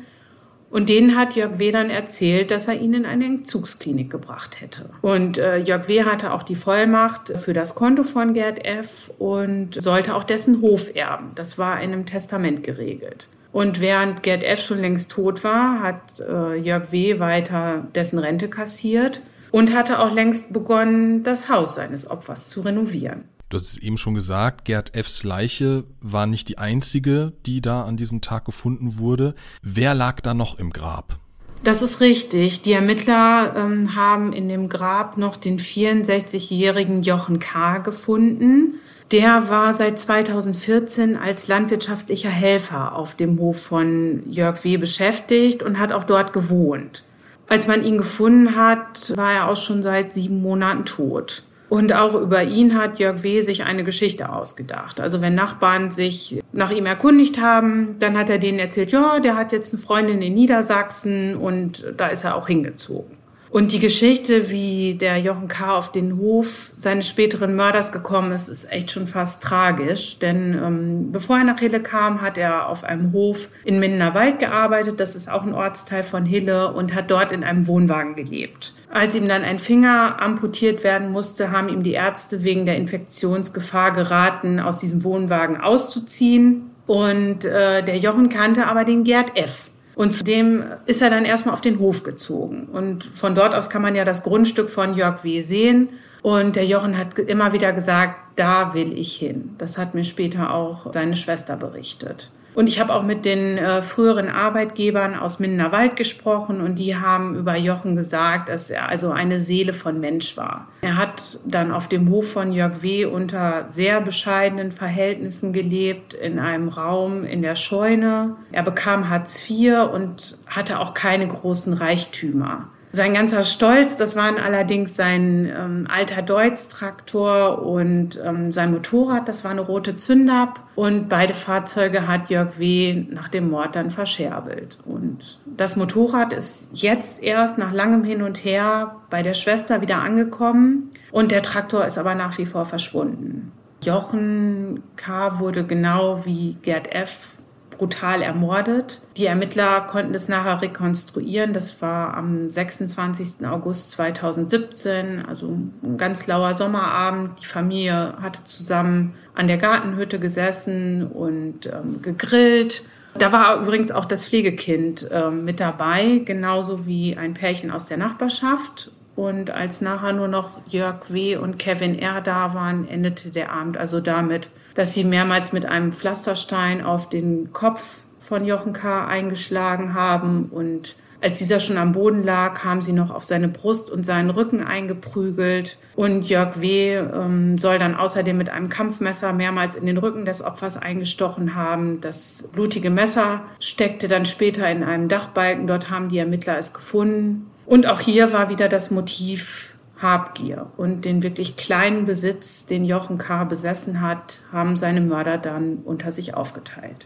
Und 0.70 0.88
denen 0.88 1.18
hat 1.18 1.36
Jörg 1.36 1.60
W. 1.60 1.72
dann 1.72 1.90
erzählt, 1.90 2.50
dass 2.50 2.70
er 2.70 2.76
ihn 2.76 2.94
in 2.94 3.06
eine 3.06 3.26
Entzugsklinik 3.26 4.10
gebracht 4.10 4.62
hätte. 4.62 4.90
Und 5.02 5.38
äh, 5.38 5.58
Jörg 5.58 5.90
W. 5.90 6.06
hatte 6.06 6.32
auch 6.32 6.44
die 6.44 6.56
Vollmacht 6.56 7.38
für 7.38 7.54
das 7.54 7.76
Konto 7.76 8.04
von 8.04 8.34
Gerd 8.34 8.64
F. 8.64 9.12
und 9.20 9.82
sollte 9.82 10.16
auch 10.16 10.24
dessen 10.24 10.62
Hof 10.62 10.96
erben. 10.96 11.32
Das 11.36 11.58
war 11.58 11.82
in 11.82 11.92
einem 11.92 12.06
Testament 12.06 12.64
geregelt. 12.64 13.28
Und 13.52 13.82
während 13.82 14.24
Gerd 14.24 14.44
F. 14.44 14.62
schon 14.62 14.80
längst 14.80 15.12
tot 15.12 15.44
war, 15.44 15.82
hat 15.82 16.20
äh, 16.22 16.56
Jörg 16.56 16.92
W. 16.92 17.20
weiter 17.20 17.86
dessen 17.94 18.20
Rente 18.20 18.50
kassiert 18.50 19.22
und 19.52 19.74
hatte 19.74 20.00
auch 20.00 20.14
längst 20.14 20.54
begonnen, 20.54 21.24
das 21.24 21.50
Haus 21.50 21.76
seines 21.76 22.10
Opfers 22.10 22.48
zu 22.48 22.62
renovieren. 22.62 23.26
Du 23.50 23.58
hast 23.58 23.74
es 23.74 23.78
eben 23.80 23.98
schon 23.98 24.14
gesagt, 24.14 24.64
Gerd 24.64 24.96
F.s 24.96 25.26
Leiche 25.26 25.84
war 26.00 26.26
nicht 26.26 26.48
die 26.48 26.58
einzige, 26.58 27.34
die 27.46 27.60
da 27.60 27.84
an 27.84 27.98
diesem 27.98 28.22
Tag 28.22 28.46
gefunden 28.46 28.98
wurde. 28.98 29.34
Wer 29.62 29.94
lag 29.94 30.22
da 30.22 30.34
noch 30.34 30.58
im 30.58 30.70
Grab? 30.70 31.20
Das 31.64 31.82
ist 31.82 32.00
richtig. 32.00 32.62
Die 32.62 32.72
Ermittler 32.72 33.54
ähm, 33.56 33.94
haben 33.96 34.32
in 34.32 34.48
dem 34.48 34.70
Grab 34.70 35.18
noch 35.18 35.36
den 35.36 35.60
64-jährigen 35.60 37.04
Jochen 37.04 37.40
K. 37.40 37.80
gefunden. 37.80 38.76
Der 39.12 39.50
war 39.50 39.74
seit 39.74 40.00
2014 40.00 41.18
als 41.18 41.50
landwirtschaftlicher 41.50 42.30
Helfer 42.30 42.96
auf 42.96 43.16
dem 43.16 43.38
Hof 43.40 43.62
von 43.62 44.24
Jörg 44.30 44.64
W. 44.64 44.78
beschäftigt 44.78 45.64
und 45.64 45.80
hat 45.80 45.92
auch 45.92 46.06
dort 46.06 46.32
gewohnt. 46.32 47.04
Als 47.50 47.68
man 47.68 47.84
ihn 47.84 47.98
gefunden 47.98 48.56
hat, 48.56 49.16
war 49.18 49.34
er 49.34 49.50
auch 49.50 49.58
schon 49.58 49.84
seit 49.84 50.14
sieben 50.14 50.42
Monaten 50.42 50.86
tot. 50.86 51.44
Und 51.68 51.94
auch 51.94 52.14
über 52.16 52.44
ihn 52.44 52.78
hat 52.78 53.00
Jörg 53.00 53.24
W. 53.24 53.42
sich 53.42 53.64
eine 53.64 53.84
Geschichte 53.84 54.32
ausgedacht. 54.32 55.02
Also 55.02 55.20
wenn 55.20 55.36
Nachbarn 55.36 55.92
sich 55.92 56.42
nach 56.54 56.72
ihm 56.72 56.86
erkundigt 56.86 57.42
haben, 57.42 57.98
dann 58.00 58.18
hat 58.18 58.30
er 58.30 58.38
denen 58.38 58.60
erzählt, 58.60 58.92
ja, 58.94 59.20
der 59.20 59.36
hat 59.36 59.52
jetzt 59.52 59.74
eine 59.74 59.82
Freundin 59.82 60.22
in 60.22 60.34
Niedersachsen 60.34 61.36
und 61.36 61.86
da 61.98 62.08
ist 62.08 62.24
er 62.24 62.36
auch 62.36 62.48
hingezogen. 62.48 63.21
Und 63.52 63.74
die 63.74 63.80
Geschichte, 63.80 64.50
wie 64.50 64.96
der 64.96 65.18
Jochen 65.18 65.50
K. 65.50 65.76
auf 65.76 65.92
den 65.92 66.18
Hof 66.18 66.72
seines 66.78 67.10
späteren 67.10 67.54
Mörders 67.54 67.92
gekommen 67.92 68.32
ist, 68.32 68.48
ist 68.48 68.72
echt 68.72 68.92
schon 68.92 69.08
fast 69.08 69.44
tragisch. 69.44 70.20
Denn 70.20 70.54
ähm, 70.54 71.12
bevor 71.12 71.40
er 71.40 71.44
nach 71.44 71.60
Hille 71.60 71.82
kam, 71.82 72.22
hat 72.22 72.38
er 72.38 72.70
auf 72.70 72.86
einem 72.86 73.12
Hof 73.12 73.50
in 73.66 73.78
Mindener 73.80 74.14
Wald 74.14 74.40
gearbeitet. 74.40 75.02
Das 75.02 75.18
ist 75.18 75.30
auch 75.30 75.44
ein 75.44 75.54
Ortsteil 75.54 76.04
von 76.04 76.26
Hille 76.26 76.72
und 76.72 76.96
hat 76.96 77.12
dort 77.12 77.34
in 77.34 77.44
einem 77.44 77.68
Wohnwagen 77.68 78.16
gelebt. 78.16 78.74
Als 78.90 79.16
ihm 79.16 79.28
dann 79.28 79.44
ein 79.44 79.60
Finger 79.60 80.22
amputiert 80.22 80.86
werden 80.86 81.12
musste, 81.12 81.52
haben 81.52 81.68
ihm 81.68 81.84
die 81.84 81.92
Ärzte 81.92 82.44
wegen 82.44 82.66
der 82.66 82.78
Infektionsgefahr 82.78 83.92
geraten, 83.92 84.62
aus 84.62 84.78
diesem 84.78 85.04
Wohnwagen 85.04 85.60
auszuziehen. 85.60 86.72
Und 86.88 87.44
äh, 87.44 87.84
der 87.84 87.98
Jochen 87.98 88.30
kannte 88.30 88.68
aber 88.68 88.86
den 88.86 89.04
Gerd 89.04 89.38
F. 89.38 89.71
Und 89.96 90.12
zudem 90.12 90.64
ist 90.86 91.02
er 91.02 91.10
dann 91.10 91.26
erstmal 91.26 91.54
auf 91.54 91.62
den 91.62 91.80
Hof 91.80 92.04
gezogen. 92.04 92.68
Und 92.72 93.04
von 93.04 93.36
dort 93.36 93.54
aus 93.54 93.70
kann 93.70 93.82
man 93.82 93.96
ja 93.96 94.06
das 94.06 94.24
Grundstück 94.24 94.70
von 94.70 94.96
Jörg 94.96 95.24
W. 95.24 95.42
sehen. 95.42 95.90
Und 96.22 96.56
der 96.56 96.66
Jochen 96.66 96.98
hat 96.98 97.18
immer 97.20 97.52
wieder 97.54 97.74
gesagt, 97.74 98.16
da 98.36 98.74
will 98.74 98.98
ich 98.98 99.16
hin. 99.16 99.56
Das 99.58 99.78
hat 99.78 99.94
mir 99.94 100.04
später 100.04 100.54
auch 100.54 100.92
seine 100.94 101.16
Schwester 101.16 101.58
berichtet. 101.58 102.32
Und 102.54 102.68
ich 102.68 102.80
habe 102.80 102.94
auch 102.94 103.04
mit 103.04 103.24
den 103.24 103.58
äh, 103.58 103.82
früheren 103.82 104.28
Arbeitgebern 104.28 105.16
aus 105.16 105.40
Mindenerwald 105.40 105.96
gesprochen 105.96 106.60
und 106.62 106.80
die 106.80 106.98
haben 106.98 107.36
über 107.36 107.56
Jochen 107.56 107.96
gesagt, 107.96 108.50
dass 108.50 108.70
er 108.70 108.90
also 108.90 109.12
eine 109.12 109.40
Seele 109.40 109.72
von 109.74 110.00
Mensch 110.00 110.36
war. 110.36 110.68
Er 110.82 110.98
hat 110.98 111.40
dann 111.46 111.72
auf 111.72 111.88
dem 111.88 112.10
Hof 112.10 112.32
von 112.32 112.52
Jörg 112.52 112.82
W. 112.82 113.06
unter 113.06 113.66
sehr 113.70 114.02
bescheidenen 114.02 114.72
Verhältnissen 114.72 115.54
gelebt, 115.54 116.14
in 116.14 116.40
einem 116.40 116.68
Raum 116.68 117.24
in 117.24 117.42
der 117.42 117.56
Scheune. 117.56 118.36
Er 118.52 118.64
bekam 118.64 119.10
Hartz 119.10 119.50
IV 119.50 119.90
und 119.94 120.38
hatte 120.48 120.80
auch 120.80 120.94
keine 120.94 121.28
großen 121.28 121.74
Reichtümer. 121.74 122.68
Sein 122.94 123.14
ganzer 123.14 123.46
Stolz, 123.46 123.96
das 123.96 124.18
waren 124.18 124.38
allerdings 124.38 124.96
sein 124.96 125.52
ähm, 125.58 125.88
alter 125.90 126.22
Deutz-Traktor 126.22 127.66
und 127.66 128.20
ähm, 128.24 128.52
sein 128.52 128.72
Motorrad, 128.72 129.30
das 129.30 129.46
war 129.46 129.52
eine 129.52 129.62
rote 129.62 129.96
Zündab. 129.96 130.60
Und 130.76 131.08
beide 131.08 131.34
Fahrzeuge 131.34 132.08
hat 132.08 132.30
Jörg 132.30 132.60
W. 132.60 133.06
nach 133.10 133.30
dem 133.30 133.50
Mord 133.50 133.76
dann 133.76 133.92
verscherbelt. 133.92 134.78
Und 134.86 135.40
das 135.46 135.78
Motorrad 135.78 136.34
ist 136.34 136.70
jetzt 136.74 137.24
erst 137.24 137.58
nach 137.58 137.72
langem 137.72 138.04
Hin 138.04 138.22
und 138.22 138.44
Her 138.44 138.98
bei 139.10 139.24
der 139.24 139.36
Schwester 139.36 139.82
wieder 139.82 140.00
angekommen. 140.00 140.92
Und 141.12 141.32
der 141.32 141.44
Traktor 141.44 141.86
ist 141.86 141.98
aber 141.98 142.16
nach 142.16 142.38
wie 142.38 142.46
vor 142.46 142.66
verschwunden. 142.66 143.54
Jochen 143.84 144.84
K. 144.96 145.40
wurde 145.40 145.64
genau 145.64 146.26
wie 146.26 146.58
Gerd 146.62 146.94
F 146.94 147.38
brutal 147.82 148.22
ermordet. 148.22 149.02
Die 149.18 149.26
Ermittler 149.26 149.82
konnten 149.82 150.14
das 150.14 150.30
nachher 150.30 150.62
rekonstruieren. 150.62 151.52
Das 151.52 151.82
war 151.82 152.14
am 152.14 152.48
26. 152.48 153.44
August 153.48 153.90
2017, 153.90 155.26
also 155.26 155.58
ein 155.82 155.98
ganz 155.98 156.28
lauer 156.28 156.54
Sommerabend. 156.54 157.42
Die 157.42 157.48
Familie 157.48 158.14
hatte 158.22 158.44
zusammen 158.46 159.16
an 159.34 159.48
der 159.48 159.58
Gartenhütte 159.58 160.20
gesessen 160.20 161.08
und 161.08 161.66
ähm, 161.66 162.04
gegrillt. 162.04 162.84
Da 163.18 163.32
war 163.32 163.60
übrigens 163.60 163.92
auch 163.92 164.06
das 164.06 164.28
Pflegekind 164.28 165.10
äh, 165.10 165.32
mit 165.32 165.60
dabei, 165.60 166.22
genauso 166.24 166.86
wie 166.86 167.18
ein 167.18 167.34
Pärchen 167.34 167.72
aus 167.72 167.86
der 167.86 167.98
Nachbarschaft. 167.98 168.92
Und 169.22 169.52
als 169.52 169.82
nachher 169.82 170.14
nur 170.14 170.28
noch 170.28 170.60
Jörg 170.68 171.14
W. 171.14 171.36
und 171.36 171.60
Kevin 171.60 172.00
R. 172.00 172.22
da 172.22 172.56
waren, 172.56 172.88
endete 172.88 173.30
der 173.30 173.52
Abend 173.52 173.78
also 173.78 174.00
damit, 174.00 174.50
dass 174.74 174.96
sie 174.96 175.04
mehrmals 175.04 175.54
mit 175.54 175.68
einem 175.68 175.94
Pflasterstein 175.94 176.84
auf 176.84 177.08
den 177.08 177.54
Kopf 177.54 178.00
von 178.20 178.44
Jochen 178.44 178.74
K. 178.74 179.06
eingeschlagen 179.06 179.94
haben. 179.94 180.50
Und 180.52 180.96
als 181.22 181.38
dieser 181.38 181.60
schon 181.60 181.78
am 181.78 181.92
Boden 181.92 182.24
lag, 182.24 182.64
haben 182.64 182.82
sie 182.82 182.94
noch 182.94 183.12
auf 183.12 183.24
seine 183.24 183.48
Brust 183.48 183.92
und 183.92 184.08
seinen 184.08 184.32
Rücken 184.32 184.64
eingeprügelt. 184.64 185.78
Und 185.96 186.28
Jörg 186.28 186.60
W. 186.60 186.96
Ähm, 186.96 187.60
soll 187.60 187.78
dann 187.78 187.94
außerdem 187.94 188.36
mit 188.36 188.50
einem 188.50 188.70
Kampfmesser 188.70 189.34
mehrmals 189.34 189.76
in 189.76 189.86
den 189.86 190.00
Rücken 190.00 190.26
des 190.26 190.44
Opfers 190.44 190.78
eingestochen 190.78 191.54
haben. 191.54 192.02
Das 192.02 192.50
blutige 192.52 192.90
Messer 192.90 193.42
steckte 193.60 194.08
dann 194.08 194.26
später 194.26 194.68
in 194.72 194.84
einem 194.84 195.10
Dachbalken. 195.10 195.68
Dort 195.68 195.92
haben 195.92 196.10
die 196.10 196.18
Ermittler 196.18 196.58
es 196.58 196.74
gefunden. 196.74 197.51
Und 197.66 197.86
auch 197.86 198.00
hier 198.00 198.34
war 198.34 198.50
wieder 198.50 198.68
das 198.70 198.92
Motiv 198.92 199.78
Habgier. 200.02 200.72
Und 200.78 201.06
den 201.06 201.24
wirklich 201.24 201.56
kleinen 201.56 202.06
Besitz, 202.06 202.66
den 202.66 202.86
Jochen 202.86 203.18
K. 203.18 203.44
besessen 203.44 204.02
hat, 204.02 204.40
haben 204.52 204.76
seine 204.76 205.02
Mörder 205.02 205.38
dann 205.38 205.78
unter 205.78 206.12
sich 206.12 206.34
aufgeteilt. 206.34 207.06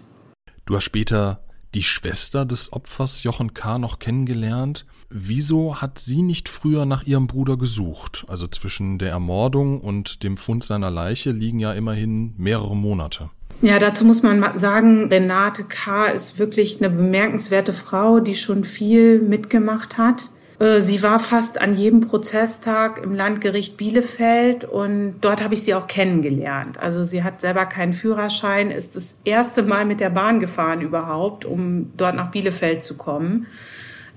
Du 0.65 0.75
hast 0.75 0.85
später 0.85 1.41
die 1.73 1.83
Schwester 1.83 2.45
des 2.45 2.71
Opfers 2.71 3.23
Jochen 3.23 3.53
K. 3.53 3.77
noch 3.77 3.99
kennengelernt. 3.99 4.85
Wieso 5.09 5.81
hat 5.81 5.99
sie 5.99 6.23
nicht 6.23 6.49
früher 6.49 6.85
nach 6.85 7.03
ihrem 7.03 7.27
Bruder 7.27 7.57
gesucht? 7.57 8.25
Also 8.27 8.47
zwischen 8.47 8.97
der 8.97 9.11
Ermordung 9.11 9.81
und 9.81 10.23
dem 10.23 10.37
Fund 10.37 10.63
seiner 10.63 10.89
Leiche 10.89 11.31
liegen 11.31 11.59
ja 11.59 11.73
immerhin 11.73 12.33
mehrere 12.37 12.75
Monate. 12.75 13.29
Ja, 13.61 13.79
dazu 13.79 14.03
muss 14.03 14.23
man 14.23 14.57
sagen, 14.57 15.09
Renate 15.09 15.63
K. 15.63 16.07
ist 16.07 16.39
wirklich 16.39 16.79
eine 16.79 16.89
bemerkenswerte 16.89 17.73
Frau, 17.73 18.19
die 18.19 18.35
schon 18.35 18.63
viel 18.63 19.21
mitgemacht 19.21 19.97
hat. 19.97 20.29
Äh, 20.59 20.81
sie 20.81 21.01
war 21.03 21.19
fast 21.19 21.59
an 21.59 21.73
jedem 21.73 22.01
Prozesstag 22.01 23.03
im 23.03 23.15
Landgericht 23.15 23.77
Bielefeld 23.77 24.65
und 24.65 25.15
dort 25.21 25.43
habe 25.43 25.53
ich 25.53 25.63
sie 25.63 25.73
auch 25.73 25.87
kennengelernt. 25.87 26.79
Also 26.79 27.03
sie 27.03 27.23
hat 27.23 27.41
selber 27.41 27.65
keinen 27.65 27.93
Führerschein, 27.93 28.71
ist 28.71 28.95
das 28.95 29.19
erste 29.25 29.63
Mal 29.63 29.85
mit 29.85 29.99
der 29.99 30.09
Bahn 30.09 30.39
gefahren 30.39 30.81
überhaupt, 30.81 31.45
um 31.45 31.91
dort 31.97 32.15
nach 32.15 32.31
Bielefeld 32.31 32.83
zu 32.83 32.95
kommen. 32.95 33.47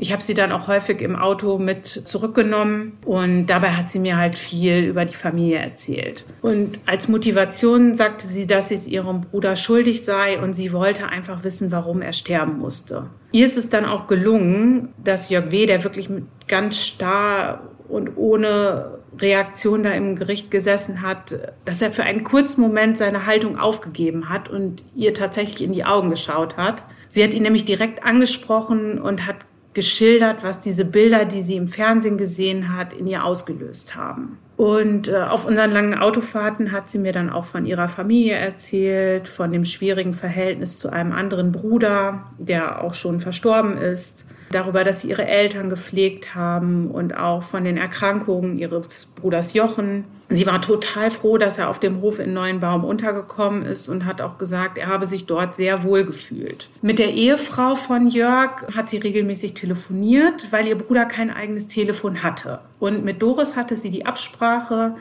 Ich 0.00 0.12
habe 0.12 0.22
sie 0.22 0.34
dann 0.34 0.52
auch 0.52 0.68
häufig 0.68 1.00
im 1.00 1.16
Auto 1.16 1.58
mit 1.58 1.86
zurückgenommen 1.86 2.98
und 3.04 3.48
dabei 3.48 3.72
hat 3.72 3.90
sie 3.90 3.98
mir 3.98 4.16
halt 4.16 4.38
viel 4.38 4.84
über 4.84 5.04
die 5.04 5.14
Familie 5.14 5.58
erzählt. 5.58 6.24
Und 6.40 6.78
als 6.86 7.08
Motivation 7.08 7.96
sagte 7.96 8.28
sie, 8.28 8.46
dass 8.46 8.68
sie 8.68 8.76
es 8.76 8.86
ihrem 8.86 9.22
Bruder 9.22 9.56
schuldig 9.56 10.04
sei 10.04 10.40
und 10.40 10.54
sie 10.54 10.72
wollte 10.72 11.08
einfach 11.08 11.42
wissen, 11.42 11.72
warum 11.72 12.00
er 12.00 12.12
sterben 12.12 12.58
musste. 12.58 13.06
Ihr 13.30 13.46
ist 13.46 13.56
es 13.56 13.68
dann 13.68 13.84
auch 13.84 14.06
gelungen, 14.06 14.94
dass 15.02 15.28
Jörg 15.28 15.50
W., 15.50 15.66
der 15.66 15.84
wirklich 15.84 16.08
ganz 16.46 16.78
starr 16.78 17.62
und 17.88 18.16
ohne 18.16 18.98
Reaktion 19.18 19.82
da 19.82 19.90
im 19.90 20.16
Gericht 20.16 20.50
gesessen 20.50 21.02
hat, 21.02 21.38
dass 21.64 21.82
er 21.82 21.90
für 21.90 22.04
einen 22.04 22.24
kurzen 22.24 22.60
Moment 22.60 22.96
seine 22.96 23.26
Haltung 23.26 23.58
aufgegeben 23.58 24.28
hat 24.28 24.48
und 24.48 24.82
ihr 24.94 25.14
tatsächlich 25.14 25.62
in 25.62 25.72
die 25.72 25.84
Augen 25.84 26.10
geschaut 26.10 26.56
hat. 26.56 26.82
Sie 27.08 27.22
hat 27.24 27.34
ihn 27.34 27.42
nämlich 27.42 27.64
direkt 27.64 28.04
angesprochen 28.04 29.00
und 29.00 29.26
hat 29.26 29.36
geschildert, 29.74 30.42
was 30.42 30.60
diese 30.60 30.84
Bilder, 30.84 31.24
die 31.24 31.42
sie 31.42 31.56
im 31.56 31.68
Fernsehen 31.68 32.18
gesehen 32.18 32.76
hat, 32.76 32.92
in 32.92 33.06
ihr 33.06 33.24
ausgelöst 33.24 33.94
haben. 33.96 34.38
Und 34.58 35.06
äh, 35.06 35.14
auf 35.14 35.46
unseren 35.46 35.70
langen 35.70 35.94
Autofahrten 35.94 36.72
hat 36.72 36.90
sie 36.90 36.98
mir 36.98 37.12
dann 37.12 37.30
auch 37.30 37.44
von 37.44 37.64
ihrer 37.64 37.88
Familie 37.88 38.34
erzählt, 38.34 39.28
von 39.28 39.52
dem 39.52 39.64
schwierigen 39.64 40.14
Verhältnis 40.14 40.80
zu 40.80 40.90
einem 40.90 41.12
anderen 41.12 41.52
Bruder, 41.52 42.24
der 42.38 42.82
auch 42.82 42.92
schon 42.92 43.20
verstorben 43.20 43.78
ist, 43.78 44.26
darüber, 44.50 44.84
dass 44.84 45.02
sie 45.02 45.10
ihre 45.10 45.26
Eltern 45.26 45.68
gepflegt 45.68 46.34
haben 46.34 46.90
und 46.90 47.16
auch 47.16 47.42
von 47.42 47.64
den 47.64 47.76
Erkrankungen 47.76 48.58
ihres 48.58 49.06
Bruders 49.06 49.54
Jochen. 49.54 50.04
Sie 50.30 50.46
war 50.46 50.60
total 50.60 51.10
froh, 51.10 51.38
dass 51.38 51.58
er 51.58 51.70
auf 51.70 51.80
dem 51.80 52.00
Hof 52.02 52.18
in 52.18 52.34
Neuenbaum 52.34 52.84
untergekommen 52.84 53.64
ist 53.64 53.88
und 53.88 54.04
hat 54.04 54.20
auch 54.20 54.36
gesagt, 54.36 54.76
er 54.76 54.88
habe 54.88 55.06
sich 55.06 55.26
dort 55.26 55.54
sehr 55.54 55.84
wohl 55.84 56.04
gefühlt. 56.04 56.68
Mit 56.82 56.98
der 56.98 57.14
Ehefrau 57.14 57.74
von 57.74 58.08
Jörg 58.08 58.66
hat 58.74 58.90
sie 58.90 58.98
regelmäßig 58.98 59.54
telefoniert, 59.54 60.52
weil 60.52 60.66
ihr 60.66 60.76
Bruder 60.76 61.06
kein 61.06 61.30
eigenes 61.30 61.66
Telefon 61.66 62.22
hatte. 62.22 62.60
Und 62.78 63.04
mit 63.04 63.22
Doris 63.22 63.56
hatte 63.56 63.74
sie 63.74 63.90
die 63.90 64.04
Absprache, 64.04 64.96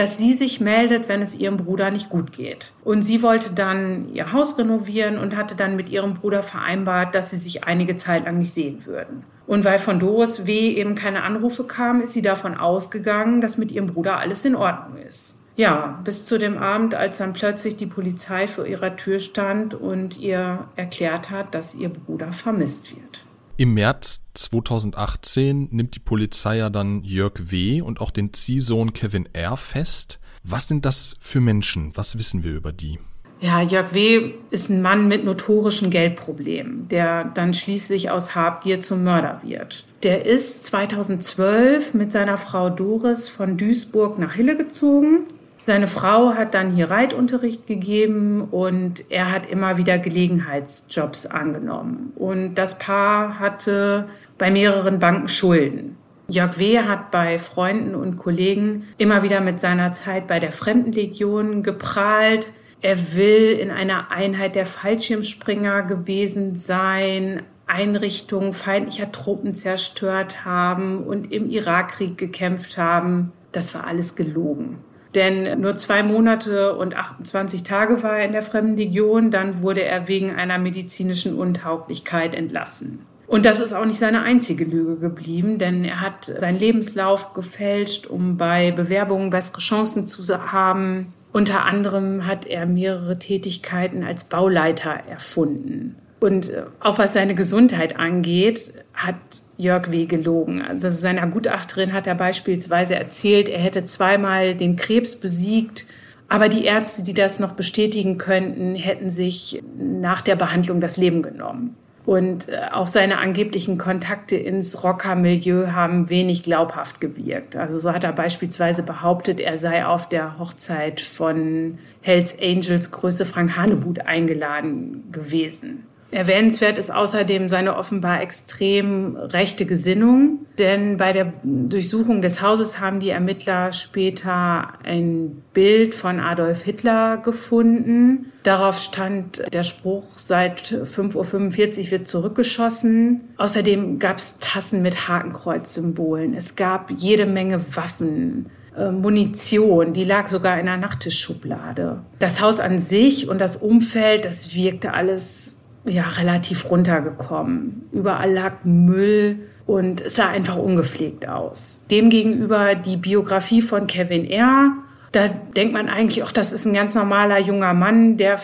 dass 0.00 0.16
sie 0.16 0.32
sich 0.32 0.62
meldet, 0.62 1.10
wenn 1.10 1.20
es 1.20 1.34
ihrem 1.34 1.58
Bruder 1.58 1.90
nicht 1.90 2.08
gut 2.08 2.32
geht. 2.32 2.72
Und 2.84 3.02
sie 3.02 3.22
wollte 3.22 3.52
dann 3.52 4.08
ihr 4.14 4.32
Haus 4.32 4.58
renovieren 4.58 5.18
und 5.18 5.36
hatte 5.36 5.56
dann 5.56 5.76
mit 5.76 5.90
ihrem 5.90 6.14
Bruder 6.14 6.42
vereinbart, 6.42 7.14
dass 7.14 7.28
sie 7.28 7.36
sich 7.36 7.64
einige 7.64 7.96
Zeit 7.96 8.24
lang 8.24 8.38
nicht 8.38 8.54
sehen 8.54 8.86
würden. 8.86 9.24
Und 9.46 9.66
weil 9.66 9.78
von 9.78 9.98
Doris 9.98 10.46
W. 10.46 10.70
eben 10.70 10.94
keine 10.94 11.22
Anrufe 11.22 11.64
kamen, 11.64 12.00
ist 12.00 12.14
sie 12.14 12.22
davon 12.22 12.56
ausgegangen, 12.56 13.42
dass 13.42 13.58
mit 13.58 13.72
ihrem 13.72 13.88
Bruder 13.88 14.18
alles 14.18 14.46
in 14.46 14.56
Ordnung 14.56 14.96
ist. 15.06 15.38
Ja, 15.56 16.00
bis 16.02 16.24
zu 16.24 16.38
dem 16.38 16.56
Abend, 16.56 16.94
als 16.94 17.18
dann 17.18 17.34
plötzlich 17.34 17.76
die 17.76 17.84
Polizei 17.84 18.48
vor 18.48 18.64
ihrer 18.64 18.96
Tür 18.96 19.18
stand 19.18 19.74
und 19.74 20.18
ihr 20.18 20.66
erklärt 20.76 21.28
hat, 21.28 21.54
dass 21.54 21.74
ihr 21.74 21.90
Bruder 21.90 22.32
vermisst 22.32 22.96
wird. 22.96 23.22
Im 23.58 23.74
März 23.74 24.19
2018 24.50 25.68
nimmt 25.70 25.94
die 25.94 26.00
Polizei 26.00 26.56
ja 26.56 26.70
dann 26.70 27.02
Jörg 27.04 27.34
W. 27.36 27.80
und 27.82 28.00
auch 28.00 28.10
den 28.10 28.32
Ziehsohn 28.32 28.92
Kevin 28.92 29.28
R. 29.32 29.56
fest. 29.56 30.18
Was 30.42 30.68
sind 30.68 30.84
das 30.84 31.16
für 31.20 31.40
Menschen? 31.40 31.92
Was 31.94 32.18
wissen 32.18 32.42
wir 32.42 32.52
über 32.52 32.72
die? 32.72 32.98
Ja, 33.40 33.62
Jörg 33.62 33.94
W. 33.94 34.32
ist 34.50 34.68
ein 34.68 34.82
Mann 34.82 35.08
mit 35.08 35.24
notorischen 35.24 35.90
Geldproblemen, 35.90 36.88
der 36.88 37.24
dann 37.24 37.54
schließlich 37.54 38.10
aus 38.10 38.34
Habgier 38.34 38.82
zum 38.82 39.02
Mörder 39.02 39.40
wird. 39.42 39.84
Der 40.02 40.26
ist 40.26 40.64
2012 40.66 41.94
mit 41.94 42.12
seiner 42.12 42.36
Frau 42.36 42.68
Doris 42.68 43.30
von 43.30 43.56
Duisburg 43.56 44.18
nach 44.18 44.34
Hille 44.34 44.58
gezogen. 44.58 45.26
Seine 45.70 45.86
Frau 45.86 46.34
hat 46.34 46.54
dann 46.54 46.72
hier 46.72 46.90
Reitunterricht 46.90 47.68
gegeben 47.68 48.40
und 48.50 49.04
er 49.08 49.30
hat 49.30 49.46
immer 49.46 49.76
wieder 49.76 50.00
Gelegenheitsjobs 50.00 51.26
angenommen. 51.26 52.12
Und 52.16 52.56
das 52.56 52.76
Paar 52.80 53.38
hatte 53.38 54.08
bei 54.36 54.50
mehreren 54.50 54.98
Banken 54.98 55.28
Schulden. 55.28 55.96
Jörg 56.26 56.58
W. 56.58 56.80
hat 56.80 57.12
bei 57.12 57.38
Freunden 57.38 57.94
und 57.94 58.16
Kollegen 58.16 58.82
immer 58.98 59.22
wieder 59.22 59.40
mit 59.40 59.60
seiner 59.60 59.92
Zeit 59.92 60.26
bei 60.26 60.40
der 60.40 60.50
Fremdenlegion 60.50 61.62
geprahlt, 61.62 62.52
er 62.82 63.14
will 63.14 63.56
in 63.56 63.70
einer 63.70 64.10
Einheit 64.10 64.56
der 64.56 64.66
Fallschirmspringer 64.66 65.82
gewesen 65.82 66.58
sein, 66.58 67.42
Einrichtungen 67.68 68.54
feindlicher 68.54 69.12
Truppen 69.12 69.54
zerstört 69.54 70.44
haben 70.44 71.04
und 71.04 71.30
im 71.30 71.48
Irakkrieg 71.48 72.18
gekämpft 72.18 72.76
haben. 72.76 73.30
Das 73.52 73.72
war 73.76 73.86
alles 73.86 74.16
gelogen. 74.16 74.78
Denn 75.14 75.60
nur 75.60 75.76
zwei 75.76 76.02
Monate 76.02 76.76
und 76.76 76.94
28 76.94 77.64
Tage 77.64 78.02
war 78.02 78.18
er 78.18 78.26
in 78.26 78.32
der 78.32 78.42
Fremdenlegion, 78.42 79.30
dann 79.30 79.62
wurde 79.62 79.82
er 79.82 80.06
wegen 80.06 80.34
einer 80.34 80.58
medizinischen 80.58 81.34
Untauglichkeit 81.34 82.34
entlassen. 82.34 83.00
Und 83.26 83.46
das 83.46 83.60
ist 83.60 83.72
auch 83.72 83.84
nicht 83.84 83.98
seine 83.98 84.22
einzige 84.22 84.64
Lüge 84.64 84.96
geblieben, 84.96 85.58
denn 85.58 85.84
er 85.84 86.00
hat 86.00 86.32
seinen 86.38 86.58
Lebenslauf 86.58 87.32
gefälscht, 87.32 88.06
um 88.06 88.36
bei 88.36 88.72
Bewerbungen 88.72 89.30
bessere 89.30 89.60
Chancen 89.60 90.08
zu 90.08 90.22
haben. 90.52 91.12
Unter 91.32 91.64
anderem 91.64 92.26
hat 92.26 92.46
er 92.46 92.66
mehrere 92.66 93.20
Tätigkeiten 93.20 94.02
als 94.02 94.24
Bauleiter 94.24 94.90
erfunden. 95.08 95.94
Und 96.20 96.50
äh, 96.50 96.64
auch 96.80 96.98
was 96.98 97.14
seine 97.14 97.34
Gesundheit 97.34 97.98
angeht, 97.98 98.74
hat 98.94 99.16
Jörg 99.56 99.90
W. 99.90 100.06
gelogen. 100.06 100.62
Also 100.62 100.90
seiner 100.90 101.26
Gutachterin 101.26 101.92
hat 101.92 102.06
er 102.06 102.14
beispielsweise 102.14 102.94
erzählt, 102.94 103.48
er 103.48 103.58
hätte 103.58 103.84
zweimal 103.86 104.54
den 104.54 104.76
Krebs 104.76 105.16
besiegt, 105.16 105.86
aber 106.28 106.48
die 106.48 106.64
Ärzte, 106.64 107.02
die 107.02 107.14
das 107.14 107.40
noch 107.40 107.52
bestätigen 107.52 108.16
könnten, 108.18 108.74
hätten 108.74 109.10
sich 109.10 109.62
nach 109.76 110.20
der 110.20 110.36
Behandlung 110.36 110.80
das 110.80 110.96
Leben 110.96 111.22
genommen. 111.22 111.74
Und 112.06 112.48
äh, 112.48 112.68
auch 112.72 112.86
seine 112.86 113.18
angeblichen 113.18 113.78
Kontakte 113.78 114.36
ins 114.36 114.82
Rockermilieu 114.84 115.72
haben 115.72 116.08
wenig 116.08 116.42
glaubhaft 116.42 117.00
gewirkt. 117.00 117.56
Also 117.56 117.78
so 117.78 117.92
hat 117.92 118.04
er 118.04 118.12
beispielsweise 118.12 118.82
behauptet, 118.82 119.40
er 119.40 119.58
sei 119.58 119.84
auf 119.84 120.08
der 120.08 120.38
Hochzeit 120.38 121.00
von 121.00 121.78
Hells 122.00 122.36
Angels 122.40 122.90
Größe 122.90 123.26
Frank 123.26 123.56
Hanebut 123.56 124.00
eingeladen 124.06 125.04
gewesen. 125.12 125.86
Erwähnenswert 126.10 126.78
ist 126.78 126.92
außerdem 126.92 127.48
seine 127.48 127.76
offenbar 127.76 128.20
extrem 128.20 129.16
rechte 129.16 129.64
Gesinnung, 129.64 130.46
denn 130.58 130.96
bei 130.96 131.12
der 131.12 131.32
Durchsuchung 131.44 132.20
des 132.20 132.42
Hauses 132.42 132.80
haben 132.80 133.00
die 133.00 133.10
Ermittler 133.10 133.72
später 133.72 134.74
ein 134.82 135.42
Bild 135.54 135.94
von 135.94 136.18
Adolf 136.18 136.62
Hitler 136.62 137.18
gefunden. 137.18 138.32
Darauf 138.42 138.78
stand 138.78 139.42
der 139.52 139.62
Spruch, 139.62 140.04
seit 140.04 140.62
5.45 140.62 141.84
Uhr 141.86 141.90
wird 141.92 142.06
zurückgeschossen. 142.08 143.20
Außerdem 143.36 143.98
gab 143.98 144.16
es 144.16 144.38
Tassen 144.40 144.82
mit 144.82 145.08
Hakenkreuz-Symbolen. 145.08 146.34
Es 146.34 146.56
gab 146.56 146.90
jede 146.90 147.26
Menge 147.26 147.60
Waffen. 147.76 148.50
Äh, 148.76 148.92
Munition, 148.92 149.92
die 149.92 150.04
lag 150.04 150.28
sogar 150.28 150.54
in 150.54 150.68
einer 150.68 150.76
Nachttischschublade. 150.76 152.00
Das 152.18 152.40
Haus 152.40 152.60
an 152.60 152.78
sich 152.78 153.28
und 153.28 153.40
das 153.40 153.56
Umfeld, 153.56 154.24
das 154.24 154.54
wirkte 154.54 154.92
alles 154.94 155.59
ja, 155.84 156.04
relativ 156.08 156.70
runtergekommen. 156.70 157.88
Überall 157.92 158.32
lag 158.32 158.64
Müll 158.64 159.40
und 159.66 160.00
es 160.00 160.16
sah 160.16 160.28
einfach 160.28 160.56
ungepflegt 160.56 161.28
aus. 161.28 161.80
Demgegenüber 161.90 162.74
die 162.74 162.96
Biografie 162.96 163.62
von 163.62 163.86
Kevin 163.86 164.24
R. 164.28 164.72
Da 165.12 165.28
denkt 165.28 165.72
man 165.72 165.88
eigentlich, 165.88 166.22
auch 166.22 166.32
das 166.32 166.52
ist 166.52 166.66
ein 166.66 166.74
ganz 166.74 166.94
normaler 166.94 167.38
junger 167.38 167.74
Mann, 167.74 168.16
der 168.16 168.38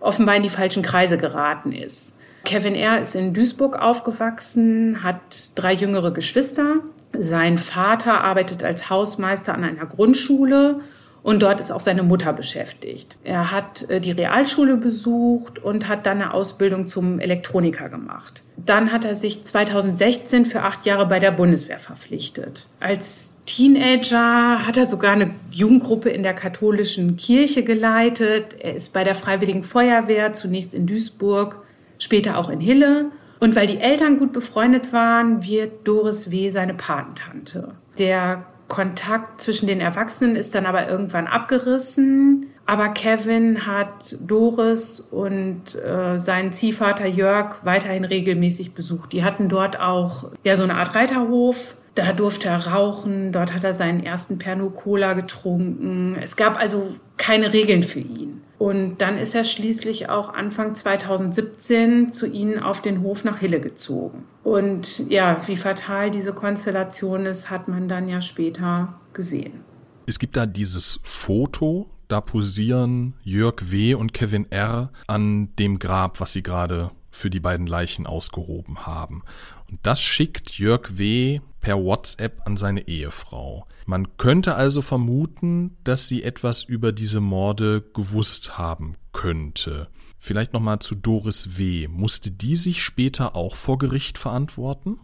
offenbar 0.00 0.36
in 0.36 0.42
die 0.42 0.50
falschen 0.50 0.82
Kreise 0.82 1.18
geraten 1.18 1.72
ist. 1.72 2.16
Kevin 2.44 2.74
R. 2.74 3.00
ist 3.00 3.14
in 3.14 3.34
Duisburg 3.34 3.76
aufgewachsen, 3.80 5.02
hat 5.02 5.50
drei 5.54 5.74
jüngere 5.74 6.12
Geschwister. 6.12 6.76
Sein 7.16 7.58
Vater 7.58 8.24
arbeitet 8.24 8.64
als 8.64 8.88
Hausmeister 8.88 9.52
an 9.54 9.64
einer 9.64 9.86
Grundschule 9.86 10.80
und 11.22 11.42
dort 11.42 11.60
ist 11.60 11.70
auch 11.70 11.80
seine 11.80 12.02
Mutter 12.02 12.32
beschäftigt. 12.32 13.18
Er 13.24 13.50
hat 13.50 13.88
äh, 13.90 14.00
die 14.00 14.12
Realschule 14.12 14.76
besucht 14.76 15.58
und 15.58 15.88
hat 15.88 16.06
dann 16.06 16.22
eine 16.22 16.32
Ausbildung 16.32 16.88
zum 16.88 17.20
Elektroniker 17.20 17.88
gemacht. 17.88 18.42
Dann 18.56 18.92
hat 18.92 19.04
er 19.04 19.14
sich 19.14 19.44
2016 19.44 20.46
für 20.46 20.62
acht 20.62 20.86
Jahre 20.86 21.06
bei 21.06 21.18
der 21.18 21.30
Bundeswehr 21.30 21.78
verpflichtet. 21.78 22.68
Als 22.80 23.34
Teenager 23.46 24.66
hat 24.66 24.76
er 24.76 24.86
sogar 24.86 25.12
eine 25.12 25.30
Jugendgruppe 25.50 26.08
in 26.10 26.22
der 26.22 26.34
katholischen 26.34 27.16
Kirche 27.16 27.64
geleitet. 27.64 28.56
Er 28.58 28.74
ist 28.74 28.92
bei 28.92 29.04
der 29.04 29.14
Freiwilligen 29.14 29.62
Feuerwehr, 29.62 30.32
zunächst 30.32 30.72
in 30.72 30.86
Duisburg, 30.86 31.62
später 31.98 32.38
auch 32.38 32.48
in 32.48 32.60
Hille. 32.60 33.06
Und 33.40 33.56
weil 33.56 33.66
die 33.66 33.78
Eltern 33.78 34.18
gut 34.18 34.32
befreundet 34.32 34.92
waren, 34.92 35.42
wird 35.42 35.88
Doris 35.88 36.30
W. 36.30 36.50
seine 36.50 36.74
Patentante. 36.74 37.74
Der 37.98 38.44
Kontakt 38.70 39.40
zwischen 39.42 39.66
den 39.66 39.80
Erwachsenen 39.80 40.36
ist 40.36 40.54
dann 40.54 40.64
aber 40.64 40.88
irgendwann 40.88 41.26
abgerissen. 41.26 42.46
Aber 42.64 42.88
Kevin 42.90 43.66
hat 43.66 44.16
Doris 44.20 45.00
und 45.00 45.74
äh, 45.74 46.18
seinen 46.18 46.52
Ziehvater 46.52 47.06
Jörg 47.06 47.64
weiterhin 47.64 48.04
regelmäßig 48.04 48.72
besucht. 48.72 49.12
Die 49.12 49.24
hatten 49.24 49.48
dort 49.48 49.80
auch 49.80 50.30
ja 50.44 50.54
so 50.54 50.62
eine 50.62 50.76
Art 50.76 50.94
Reiterhof. 50.94 51.76
Da 51.96 52.12
durfte 52.12 52.48
er 52.48 52.68
rauchen, 52.68 53.32
dort 53.32 53.52
hat 53.52 53.64
er 53.64 53.74
seinen 53.74 54.04
ersten 54.04 54.38
Pernod 54.38 54.76
Cola 54.76 55.14
getrunken. 55.14 56.16
Es 56.22 56.36
gab 56.36 56.56
also 56.56 56.94
keine 57.16 57.52
Regeln 57.52 57.82
für 57.82 57.98
ihn. 57.98 58.40
Und 58.60 58.98
dann 58.98 59.16
ist 59.16 59.34
er 59.34 59.44
schließlich 59.44 60.10
auch 60.10 60.34
Anfang 60.34 60.74
2017 60.74 62.12
zu 62.12 62.26
ihnen 62.26 62.58
auf 62.58 62.82
den 62.82 63.00
Hof 63.00 63.24
nach 63.24 63.38
Hille 63.38 63.58
gezogen. 63.58 64.24
Und 64.44 65.08
ja, 65.08 65.40
wie 65.46 65.56
fatal 65.56 66.10
diese 66.10 66.34
Konstellation 66.34 67.24
ist, 67.24 67.48
hat 67.48 67.68
man 67.68 67.88
dann 67.88 68.06
ja 68.06 68.20
später 68.20 69.00
gesehen. 69.14 69.64
Es 70.04 70.18
gibt 70.18 70.36
da 70.36 70.44
dieses 70.44 71.00
Foto, 71.02 71.88
da 72.08 72.20
posieren 72.20 73.14
Jörg 73.22 73.70
W. 73.70 73.94
und 73.94 74.12
Kevin 74.12 74.52
R. 74.52 74.92
an 75.06 75.56
dem 75.58 75.78
Grab, 75.78 76.20
was 76.20 76.34
sie 76.34 76.42
gerade 76.42 76.90
für 77.10 77.30
die 77.30 77.40
beiden 77.40 77.66
Leichen 77.66 78.06
ausgehoben 78.06 78.86
haben. 78.86 79.22
Und 79.70 79.78
das 79.84 80.02
schickt 80.02 80.58
Jörg 80.58 80.98
W. 80.98 81.40
per 81.60 81.82
WhatsApp 81.82 82.42
an 82.46 82.56
seine 82.56 82.88
Ehefrau. 82.88 83.66
Man 83.86 84.16
könnte 84.16 84.54
also 84.54 84.82
vermuten, 84.82 85.76
dass 85.84 86.08
sie 86.08 86.22
etwas 86.22 86.62
über 86.62 86.92
diese 86.92 87.20
Morde 87.20 87.82
gewusst 87.94 88.58
haben 88.58 88.96
könnte. 89.12 89.88
Vielleicht 90.18 90.52
nochmal 90.52 90.80
zu 90.80 90.94
Doris 90.94 91.56
W. 91.56 91.88
Musste 91.88 92.30
die 92.30 92.56
sich 92.56 92.82
später 92.82 93.34
auch 93.34 93.56
vor 93.56 93.78
Gericht 93.78 94.18
verantworten? 94.18 94.98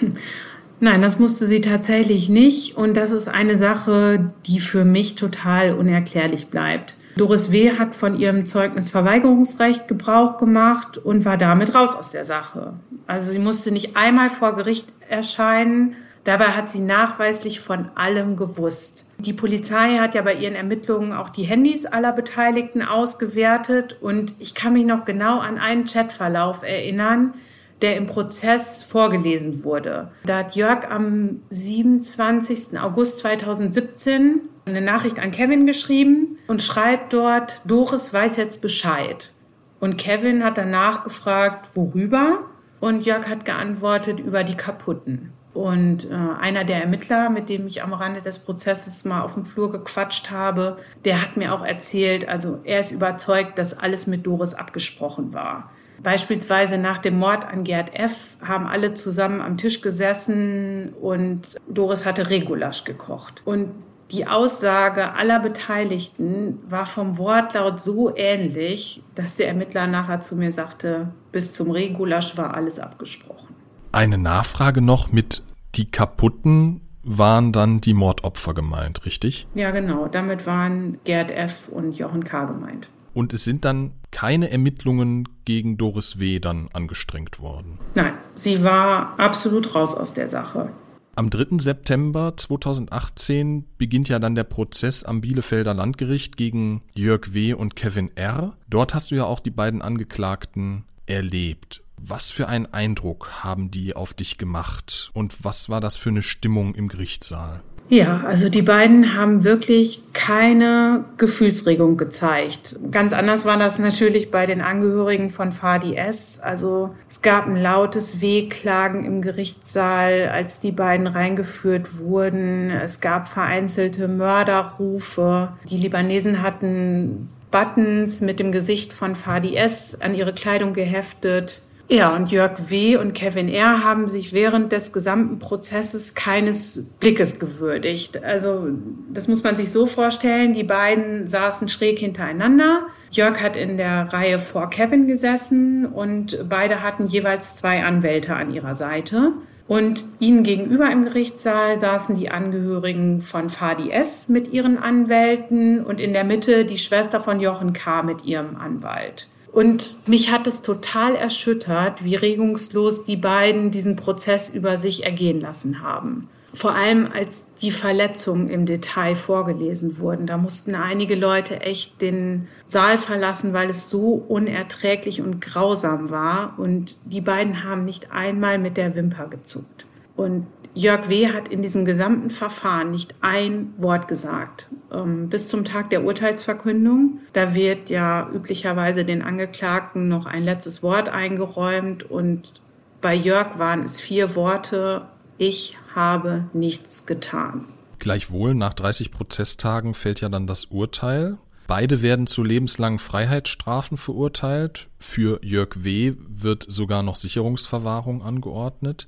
Nein, 0.80 1.02
das 1.02 1.18
musste 1.18 1.46
sie 1.46 1.60
tatsächlich 1.60 2.28
nicht. 2.30 2.76
Und 2.76 2.94
das 2.94 3.10
ist 3.10 3.28
eine 3.28 3.58
Sache, 3.58 4.32
die 4.46 4.60
für 4.60 4.84
mich 4.86 5.14
total 5.14 5.74
unerklärlich 5.74 6.46
bleibt. 6.46 6.94
Doris 7.16 7.50
W. 7.50 7.78
hat 7.78 7.94
von 7.94 8.18
ihrem 8.18 8.46
Zeugnisverweigerungsrecht 8.46 9.88
Gebrauch 9.88 10.36
gemacht 10.36 10.98
und 10.98 11.24
war 11.24 11.36
damit 11.36 11.74
raus 11.74 11.94
aus 11.94 12.10
der 12.10 12.24
Sache. 12.24 12.74
Also 13.06 13.32
sie 13.32 13.38
musste 13.38 13.72
nicht 13.72 13.96
einmal 13.96 14.30
vor 14.30 14.54
Gericht 14.54 14.88
erscheinen. 15.08 15.96
Dabei 16.24 16.48
hat 16.48 16.70
sie 16.70 16.80
nachweislich 16.80 17.60
von 17.60 17.88
allem 17.94 18.36
gewusst. 18.36 19.06
Die 19.18 19.32
Polizei 19.32 19.98
hat 19.98 20.14
ja 20.14 20.22
bei 20.22 20.34
ihren 20.34 20.54
Ermittlungen 20.54 21.12
auch 21.12 21.30
die 21.30 21.44
Handys 21.44 21.86
aller 21.86 22.12
Beteiligten 22.12 22.82
ausgewertet 22.82 23.96
und 24.00 24.34
ich 24.38 24.54
kann 24.54 24.74
mich 24.74 24.84
noch 24.84 25.04
genau 25.04 25.38
an 25.40 25.58
einen 25.58 25.86
Chatverlauf 25.86 26.62
erinnern, 26.62 27.34
der 27.82 27.96
im 27.96 28.06
Prozess 28.06 28.82
vorgelesen 28.84 29.64
wurde. 29.64 30.10
Da 30.24 30.38
hat 30.38 30.56
Jörg 30.56 30.90
am 30.90 31.40
27. 31.50 32.78
August 32.78 33.18
2017 33.18 34.40
eine 34.66 34.80
Nachricht 34.80 35.18
an 35.18 35.30
Kevin 35.30 35.66
geschrieben 35.66 36.38
und 36.46 36.62
schreibt 36.62 37.12
dort, 37.12 37.62
Doris 37.64 38.12
weiß 38.12 38.36
jetzt 38.36 38.60
Bescheid. 38.60 39.32
Und 39.80 39.96
Kevin 39.96 40.44
hat 40.44 40.58
danach 40.58 41.04
gefragt, 41.04 41.70
worüber? 41.74 42.40
Und 42.80 43.04
Jörg 43.04 43.28
hat 43.28 43.44
geantwortet, 43.44 44.20
über 44.20 44.44
die 44.44 44.56
Kaputten. 44.56 45.32
Und 45.52 46.08
äh, 46.08 46.14
einer 46.14 46.64
der 46.64 46.82
Ermittler, 46.82 47.28
mit 47.28 47.48
dem 47.48 47.66
ich 47.66 47.82
am 47.82 47.92
Rande 47.92 48.20
des 48.20 48.38
Prozesses 48.38 49.04
mal 49.04 49.22
auf 49.22 49.34
dem 49.34 49.44
Flur 49.44 49.72
gequatscht 49.72 50.30
habe, 50.30 50.76
der 51.04 51.20
hat 51.20 51.36
mir 51.36 51.52
auch 51.52 51.64
erzählt, 51.64 52.28
also 52.28 52.60
er 52.64 52.80
ist 52.80 52.92
überzeugt, 52.92 53.58
dass 53.58 53.76
alles 53.76 54.06
mit 54.06 54.26
Doris 54.26 54.54
abgesprochen 54.54 55.32
war. 55.32 55.70
Beispielsweise 56.02 56.78
nach 56.78 56.98
dem 56.98 57.18
Mord 57.18 57.44
an 57.44 57.64
Gerd 57.64 57.94
F. 57.94 58.36
haben 58.46 58.66
alle 58.66 58.94
zusammen 58.94 59.40
am 59.40 59.56
Tisch 59.56 59.80
gesessen 59.80 60.94
und 61.00 61.56
Doris 61.68 62.06
hatte 62.06 62.30
Regulasch 62.30 62.84
gekocht. 62.84 63.42
Und 63.44 63.68
die 64.10 64.26
Aussage 64.26 65.12
aller 65.14 65.38
Beteiligten 65.38 66.58
war 66.68 66.86
vom 66.86 67.18
Wortlaut 67.18 67.80
so 67.80 68.14
ähnlich, 68.16 69.02
dass 69.14 69.36
der 69.36 69.48
Ermittler 69.48 69.86
nachher 69.86 70.20
zu 70.20 70.36
mir 70.36 70.52
sagte, 70.52 71.10
bis 71.32 71.52
zum 71.52 71.70
Regulasch 71.70 72.36
war 72.36 72.54
alles 72.54 72.80
abgesprochen. 72.80 73.54
Eine 73.92 74.18
Nachfrage 74.18 74.80
noch 74.80 75.12
mit 75.12 75.42
die 75.74 75.90
kaputten 75.90 76.80
waren 77.02 77.52
dann 77.52 77.80
die 77.80 77.94
Mordopfer 77.94 78.54
gemeint, 78.54 79.06
richtig? 79.06 79.46
Ja, 79.54 79.70
genau. 79.70 80.08
Damit 80.08 80.46
waren 80.46 80.98
Gerd 81.04 81.30
F. 81.30 81.68
und 81.68 81.96
Jochen 81.96 82.24
K. 82.24 82.44
gemeint. 82.44 82.88
Und 83.14 83.32
es 83.32 83.44
sind 83.44 83.64
dann 83.64 83.92
keine 84.10 84.50
Ermittlungen 84.50 85.28
gegen 85.44 85.76
Doris 85.76 86.18
W. 86.18 86.38
dann 86.38 86.68
angestrengt 86.72 87.40
worden? 87.40 87.78
Nein, 87.94 88.12
sie 88.36 88.62
war 88.62 89.18
absolut 89.18 89.74
raus 89.74 89.94
aus 89.94 90.12
der 90.12 90.28
Sache. 90.28 90.70
Am 91.16 91.28
3. 91.28 91.58
September 91.58 92.34
2018 92.36 93.66
beginnt 93.76 94.08
ja 94.08 94.18
dann 94.18 94.34
der 94.34 94.44
Prozess 94.44 95.02
am 95.02 95.20
Bielefelder 95.20 95.74
Landgericht 95.74 96.36
gegen 96.36 96.82
Jörg 96.94 97.34
W. 97.34 97.52
und 97.54 97.76
Kevin 97.76 98.16
R. 98.16 98.56
Dort 98.68 98.94
hast 98.94 99.10
du 99.10 99.16
ja 99.16 99.24
auch 99.24 99.40
die 99.40 99.50
beiden 99.50 99.82
Angeklagten 99.82 100.84
erlebt. 101.06 101.82
Was 102.02 102.30
für 102.30 102.48
einen 102.48 102.64
Eindruck 102.64 103.44
haben 103.44 103.70
die 103.70 103.94
auf 103.94 104.14
dich 104.14 104.38
gemacht 104.38 105.10
und 105.12 105.44
was 105.44 105.68
war 105.68 105.82
das 105.82 105.98
für 105.98 106.08
eine 106.08 106.22
Stimmung 106.22 106.74
im 106.74 106.88
Gerichtssaal? 106.88 107.60
Ja, 107.90 108.22
also 108.24 108.48
die 108.48 108.62
beiden 108.62 109.16
haben 109.16 109.42
wirklich 109.42 110.00
keine 110.12 111.04
Gefühlsregung 111.16 111.96
gezeigt. 111.96 112.78
Ganz 112.92 113.12
anders 113.12 113.46
war 113.46 113.58
das 113.58 113.80
natürlich 113.80 114.30
bei 114.30 114.46
den 114.46 114.60
Angehörigen 114.60 115.28
von 115.28 115.50
Fadi 115.50 115.96
S. 115.96 116.38
Also 116.38 116.94
es 117.08 117.20
gab 117.20 117.48
ein 117.48 117.56
lautes 117.56 118.20
Wehklagen 118.20 119.04
im 119.04 119.20
Gerichtssaal, 119.22 120.30
als 120.32 120.60
die 120.60 120.70
beiden 120.70 121.08
reingeführt 121.08 121.98
wurden. 121.98 122.70
Es 122.70 123.00
gab 123.00 123.26
vereinzelte 123.26 124.06
Mörderrufe. 124.06 125.48
Die 125.68 125.76
Libanesen 125.76 126.42
hatten 126.42 127.28
Buttons 127.50 128.20
mit 128.20 128.38
dem 128.38 128.52
Gesicht 128.52 128.92
von 128.92 129.16
Fadi 129.16 129.56
S 129.56 130.00
an 130.00 130.14
ihre 130.14 130.32
Kleidung 130.32 130.74
geheftet. 130.74 131.62
Ja, 131.92 132.14
und 132.14 132.30
Jörg 132.30 132.70
W. 132.70 132.98
und 132.98 133.14
Kevin 133.14 133.48
R. 133.48 133.82
haben 133.82 134.08
sich 134.08 134.32
während 134.32 134.70
des 134.70 134.92
gesamten 134.92 135.40
Prozesses 135.40 136.14
keines 136.14 136.86
Blickes 137.00 137.40
gewürdigt. 137.40 138.22
Also 138.22 138.68
das 139.12 139.26
muss 139.26 139.42
man 139.42 139.56
sich 139.56 139.72
so 139.72 139.86
vorstellen, 139.86 140.54
die 140.54 140.62
beiden 140.62 141.26
saßen 141.26 141.68
schräg 141.68 141.98
hintereinander. 141.98 142.86
Jörg 143.10 143.40
hat 143.42 143.56
in 143.56 143.76
der 143.76 144.12
Reihe 144.12 144.38
vor 144.38 144.70
Kevin 144.70 145.08
gesessen 145.08 145.84
und 145.84 146.38
beide 146.48 146.84
hatten 146.84 147.08
jeweils 147.08 147.56
zwei 147.56 147.82
Anwälte 147.82 148.36
an 148.36 148.54
ihrer 148.54 148.76
Seite. 148.76 149.32
Und 149.66 150.04
ihnen 150.20 150.44
gegenüber 150.44 150.88
im 150.92 151.04
Gerichtssaal 151.06 151.80
saßen 151.80 152.16
die 152.16 152.30
Angehörigen 152.30 153.20
von 153.20 153.50
Fadi 153.50 153.90
S. 153.90 154.28
mit 154.28 154.52
ihren 154.52 154.78
Anwälten 154.78 155.84
und 155.84 156.00
in 156.00 156.12
der 156.12 156.24
Mitte 156.24 156.64
die 156.64 156.78
Schwester 156.78 157.18
von 157.18 157.40
Jochen 157.40 157.72
K. 157.72 158.04
mit 158.04 158.24
ihrem 158.24 158.54
Anwalt. 158.56 159.26
Und 159.52 160.08
mich 160.08 160.30
hat 160.30 160.46
es 160.46 160.62
total 160.62 161.16
erschüttert, 161.16 162.04
wie 162.04 162.14
regungslos 162.14 163.04
die 163.04 163.16
beiden 163.16 163.70
diesen 163.70 163.96
Prozess 163.96 164.50
über 164.50 164.78
sich 164.78 165.04
ergehen 165.04 165.40
lassen 165.40 165.82
haben. 165.82 166.28
Vor 166.52 166.74
allem 166.74 167.08
als 167.12 167.44
die 167.62 167.70
Verletzungen 167.70 168.50
im 168.50 168.66
Detail 168.66 169.14
vorgelesen 169.14 169.98
wurden. 169.98 170.26
Da 170.26 170.36
mussten 170.36 170.74
einige 170.74 171.14
Leute 171.14 171.60
echt 171.60 172.00
den 172.00 172.48
Saal 172.66 172.98
verlassen, 172.98 173.52
weil 173.52 173.70
es 173.70 173.88
so 173.88 174.14
unerträglich 174.28 175.20
und 175.20 175.40
grausam 175.40 176.10
war. 176.10 176.54
Und 176.56 176.96
die 177.04 177.20
beiden 177.20 177.62
haben 177.62 177.84
nicht 177.84 178.10
einmal 178.10 178.58
mit 178.58 178.76
der 178.76 178.96
Wimper 178.96 179.28
gezuckt. 179.28 179.86
Und 180.16 180.46
Jörg 180.74 181.08
W. 181.08 181.32
hat 181.32 181.48
in 181.48 181.62
diesem 181.62 181.84
gesamten 181.84 182.30
Verfahren 182.30 182.92
nicht 182.92 183.14
ein 183.20 183.74
Wort 183.76 184.06
gesagt. 184.06 184.68
Ähm, 184.92 185.28
bis 185.28 185.48
zum 185.48 185.64
Tag 185.64 185.90
der 185.90 186.04
Urteilsverkündung. 186.04 187.18
Da 187.32 187.54
wird 187.54 187.90
ja 187.90 188.28
üblicherweise 188.32 189.04
den 189.04 189.22
Angeklagten 189.22 190.08
noch 190.08 190.26
ein 190.26 190.44
letztes 190.44 190.82
Wort 190.82 191.08
eingeräumt. 191.08 192.04
Und 192.04 192.52
bei 193.00 193.14
Jörg 193.14 193.58
waren 193.58 193.82
es 193.82 194.00
vier 194.00 194.36
Worte. 194.36 195.06
Ich 195.38 195.76
habe 195.94 196.44
nichts 196.52 197.06
getan. 197.06 197.64
Gleichwohl, 197.98 198.54
nach 198.54 198.74
30 198.74 199.10
Prozesstagen 199.10 199.94
fällt 199.94 200.20
ja 200.20 200.28
dann 200.28 200.46
das 200.46 200.66
Urteil. 200.66 201.38
Beide 201.66 202.02
werden 202.02 202.26
zu 202.26 202.42
lebenslangen 202.42 202.98
Freiheitsstrafen 202.98 203.96
verurteilt. 203.96 204.88
Für 204.98 205.38
Jörg 205.44 205.70
W. 205.76 206.14
wird 206.28 206.64
sogar 206.68 207.02
noch 207.02 207.14
Sicherungsverwahrung 207.14 208.22
angeordnet. 208.22 209.06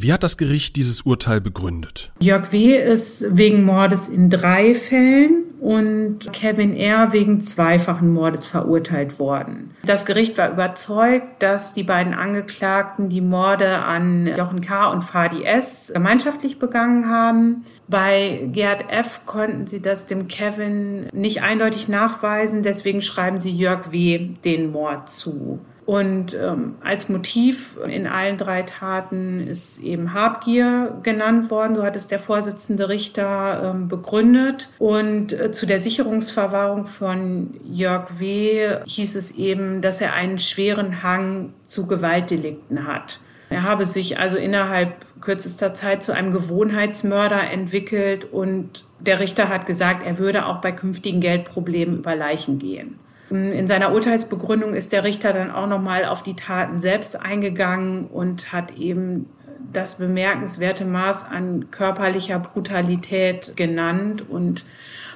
Wie 0.00 0.12
hat 0.12 0.22
das 0.22 0.36
Gericht 0.36 0.76
dieses 0.76 1.02
Urteil 1.02 1.40
begründet? 1.40 2.12
Jörg 2.20 2.52
W. 2.52 2.76
ist 2.76 3.36
wegen 3.36 3.64
Mordes 3.64 4.08
in 4.08 4.30
drei 4.30 4.72
Fällen 4.74 5.44
und 5.60 6.32
Kevin 6.32 6.76
R. 6.76 7.12
wegen 7.12 7.40
zweifachen 7.40 8.12
Mordes 8.12 8.46
verurteilt 8.46 9.18
worden. 9.18 9.70
Das 9.84 10.04
Gericht 10.04 10.38
war 10.38 10.52
überzeugt, 10.52 11.42
dass 11.42 11.74
die 11.74 11.82
beiden 11.82 12.14
Angeklagten 12.14 13.08
die 13.08 13.20
Morde 13.20 13.78
an 13.78 14.28
Jochen 14.36 14.60
K. 14.60 14.86
und 14.86 15.02
Fadi 15.02 15.42
S. 15.42 15.90
gemeinschaftlich 15.92 16.60
begangen 16.60 17.10
haben. 17.10 17.64
Bei 17.88 18.48
Gerd 18.52 18.84
F. 18.92 19.22
konnten 19.26 19.66
sie 19.66 19.82
das 19.82 20.06
dem 20.06 20.28
Kevin 20.28 21.06
nicht 21.12 21.42
eindeutig 21.42 21.88
nachweisen, 21.88 22.62
deswegen 22.62 23.02
schreiben 23.02 23.40
sie 23.40 23.50
Jörg 23.50 23.90
W. 23.90 24.30
den 24.44 24.70
Mord 24.70 25.08
zu. 25.10 25.58
Und 25.88 26.34
ähm, 26.34 26.74
als 26.84 27.08
Motiv 27.08 27.78
in 27.88 28.06
allen 28.06 28.36
drei 28.36 28.60
Taten 28.60 29.48
ist 29.48 29.78
eben 29.78 30.12
Habgier 30.12 30.98
genannt 31.02 31.50
worden. 31.50 31.76
Du 31.76 31.82
hattest 31.82 32.10
der 32.10 32.18
Vorsitzende 32.18 32.90
Richter 32.90 33.72
ähm, 33.74 33.88
begründet. 33.88 34.68
Und 34.78 35.32
äh, 35.32 35.50
zu 35.50 35.64
der 35.64 35.80
Sicherungsverwahrung 35.80 36.84
von 36.84 37.54
Jörg 37.64 38.18
W. 38.18 38.80
hieß 38.84 39.16
es 39.16 39.30
eben, 39.30 39.80
dass 39.80 40.02
er 40.02 40.12
einen 40.12 40.38
schweren 40.38 41.02
Hang 41.02 41.54
zu 41.62 41.86
Gewaltdelikten 41.86 42.86
hat. 42.86 43.20
Er 43.48 43.62
habe 43.62 43.86
sich 43.86 44.18
also 44.18 44.36
innerhalb 44.36 45.06
kürzester 45.22 45.72
Zeit 45.72 46.02
zu 46.02 46.12
einem 46.12 46.32
Gewohnheitsmörder 46.32 47.50
entwickelt 47.50 48.30
und 48.30 48.84
der 49.00 49.20
Richter 49.20 49.48
hat 49.48 49.64
gesagt, 49.64 50.06
er 50.06 50.18
würde 50.18 50.44
auch 50.44 50.58
bei 50.58 50.70
künftigen 50.70 51.22
Geldproblemen 51.22 52.00
über 52.00 52.14
Leichen 52.14 52.58
gehen. 52.58 52.98
In 53.30 53.66
seiner 53.66 53.92
Urteilsbegründung 53.92 54.74
ist 54.74 54.92
der 54.92 55.04
Richter 55.04 55.32
dann 55.32 55.50
auch 55.50 55.66
noch 55.66 55.80
mal 55.80 56.04
auf 56.06 56.22
die 56.22 56.34
Taten 56.34 56.80
selbst 56.80 57.20
eingegangen 57.20 58.06
und 58.06 58.52
hat 58.52 58.78
eben 58.78 59.26
das 59.72 59.96
bemerkenswerte 59.96 60.84
Maß 60.84 61.26
an 61.30 61.70
körperlicher 61.70 62.38
Brutalität 62.38 63.56
genannt 63.56 64.24
und 64.28 64.64